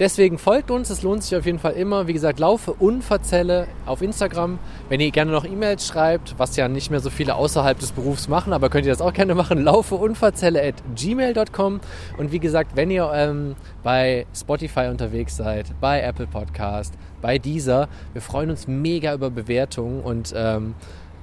Deswegen 0.00 0.38
folgt 0.38 0.72
uns, 0.72 0.90
es 0.90 1.02
lohnt 1.02 1.22
sich 1.22 1.36
auf 1.36 1.46
jeden 1.46 1.60
Fall 1.60 1.74
immer. 1.74 2.08
Wie 2.08 2.12
gesagt, 2.12 2.40
laufe 2.40 2.72
unverzelle 2.72 3.68
auf 3.86 4.02
Instagram. 4.02 4.58
Wenn 4.88 5.00
ihr 5.00 5.12
gerne 5.12 5.30
noch 5.30 5.44
E-Mails 5.44 5.86
schreibt, 5.86 6.34
was 6.36 6.56
ja 6.56 6.66
nicht 6.66 6.90
mehr 6.90 6.98
so 6.98 7.10
viele 7.10 7.36
außerhalb 7.36 7.78
des 7.78 7.92
Berufs 7.92 8.26
machen, 8.26 8.52
aber 8.52 8.70
könnt 8.70 8.86
ihr 8.86 8.92
das 8.92 9.00
auch 9.00 9.12
gerne 9.12 9.36
machen, 9.36 9.58
laufe 9.64 9.94
unverzelle 9.94 10.60
at 10.66 10.82
gmail.com. 10.96 11.80
Und 12.18 12.32
wie 12.32 12.40
gesagt, 12.40 12.74
wenn 12.74 12.90
ihr 12.90 13.08
ähm, 13.14 13.54
bei 13.84 14.26
Spotify 14.34 14.88
unterwegs 14.90 15.36
seid, 15.36 15.66
bei 15.80 16.00
Apple 16.00 16.26
Podcast, 16.26 16.94
bei 17.22 17.38
Deezer, 17.38 17.88
wir 18.12 18.22
freuen 18.22 18.50
uns 18.50 18.66
mega 18.66 19.14
über 19.14 19.30
Bewertungen 19.30 20.00
und 20.00 20.34
ähm, 20.36 20.74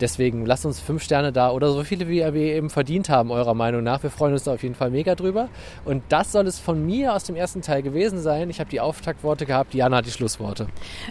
Deswegen 0.01 0.45
lasst 0.45 0.65
uns 0.65 0.79
fünf 0.79 1.03
Sterne 1.03 1.31
da 1.31 1.51
oder 1.51 1.71
so 1.71 1.83
viele, 1.83 2.07
wie 2.07 2.17
wir 2.17 2.33
eben 2.33 2.69
verdient 2.69 3.09
haben, 3.09 3.31
eurer 3.31 3.53
Meinung 3.53 3.83
nach. 3.83 4.01
Wir 4.01 4.09
freuen 4.09 4.33
uns 4.33 4.43
da 4.43 4.53
auf 4.53 4.63
jeden 4.63 4.75
Fall 4.75 4.89
mega 4.89 5.15
drüber. 5.15 5.49
Und 5.85 6.03
das 6.09 6.31
soll 6.31 6.47
es 6.47 6.59
von 6.59 6.85
mir 6.85 7.13
aus 7.13 7.23
dem 7.25 7.35
ersten 7.35 7.61
Teil 7.61 7.83
gewesen 7.83 8.19
sein. 8.19 8.49
Ich 8.49 8.59
habe 8.59 8.69
die 8.69 8.81
Auftaktworte 8.81 9.45
gehabt, 9.45 9.73
Diana 9.73 9.97
hat 9.97 10.07
die 10.07 10.11
Schlussworte. 10.11 10.67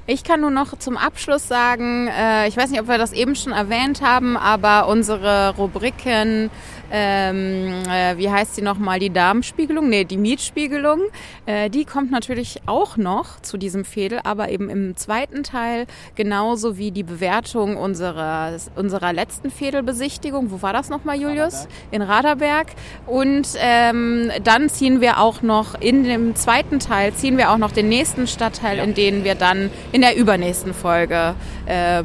Ich 0.07 0.25
kann 0.25 0.41
nur 0.41 0.51
noch 0.51 0.77
zum 0.79 0.97
Abschluss 0.97 1.47
sagen, 1.47 2.09
äh, 2.09 2.49
ich 2.49 2.57
weiß 2.57 2.71
nicht, 2.71 2.81
ob 2.81 2.89
wir 2.89 2.99
das 2.99 3.13
eben 3.13 3.37
schon 3.37 3.53
erwähnt 3.53 4.03
haben, 4.03 4.37
aber 4.37 4.89
unsere 4.89 5.55
Rubriken 5.57 6.51
ähm, 6.91 7.83
äh, 7.89 8.17
wie 8.17 8.31
heißt 8.31 8.57
sie 8.57 8.63
nochmal, 8.63 8.99
die 8.99 9.11
Darmspiegelung, 9.11 9.89
nee, 9.89 10.05
die 10.05 10.17
Mietspiegelung, 10.17 11.01
äh, 11.47 11.71
die 11.71 11.85
kommt 11.85 12.11
natürlich 12.11 12.63
auch 12.67 12.97
noch 12.97 13.41
zu 13.41 13.57
diesem 13.57 13.85
Fädel, 13.85 14.21
aber 14.25 14.51
eben 14.51 14.69
im 14.69 14.97
zweiten 14.97 15.43
Teil, 15.43 15.87
genauso 16.15 16.79
wie 16.79 16.91
die 16.91 17.03
Bewertung 17.03 17.77
unserer, 17.77 18.57
unserer 18.77 19.13
letzten 19.13 19.51
Fädelbesichtigung. 19.51 20.51
Wo 20.51 20.63
war 20.63 20.73
das 20.73 20.89
nochmal, 20.89 21.21
Julius? 21.21 21.69
In 21.91 22.03
Raderberg. 22.03 22.69
Und 23.07 23.49
ähm, 23.59 24.31
dann 24.43 24.69
ziehen 24.69 25.01
wir 25.01 25.21
auch 25.21 25.43
noch 25.43 25.81
in 25.81 26.05
dem 26.05 26.35
zweiten 26.35 26.79
Teil, 26.79 27.13
ziehen 27.15 27.37
wir 27.37 27.51
auch 27.51 27.59
noch 27.59 27.73
den 27.73 27.89
nächsten 27.89 28.27
Stadtteil, 28.27 28.79
ja. 28.79 28.85
in 28.85 28.95
den 28.95 29.25
wir 29.25 29.35
dann 29.35 29.71
in 29.93 30.01
der 30.01 30.17
übernächsten 30.17 30.75
Folge 30.75 31.35
äh, 31.67 32.01
äh, 32.01 32.05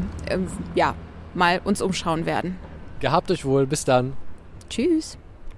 ja, 0.75 0.95
mal 1.33 1.61
uns 1.63 1.81
umschauen 1.81 2.25
werden. 2.25 2.57
Gehabt 2.99 3.29
euch 3.31 3.45
wohl, 3.45 3.65
bis 3.67 3.85
dann. 3.85 4.13
Tschüss. 4.69 5.17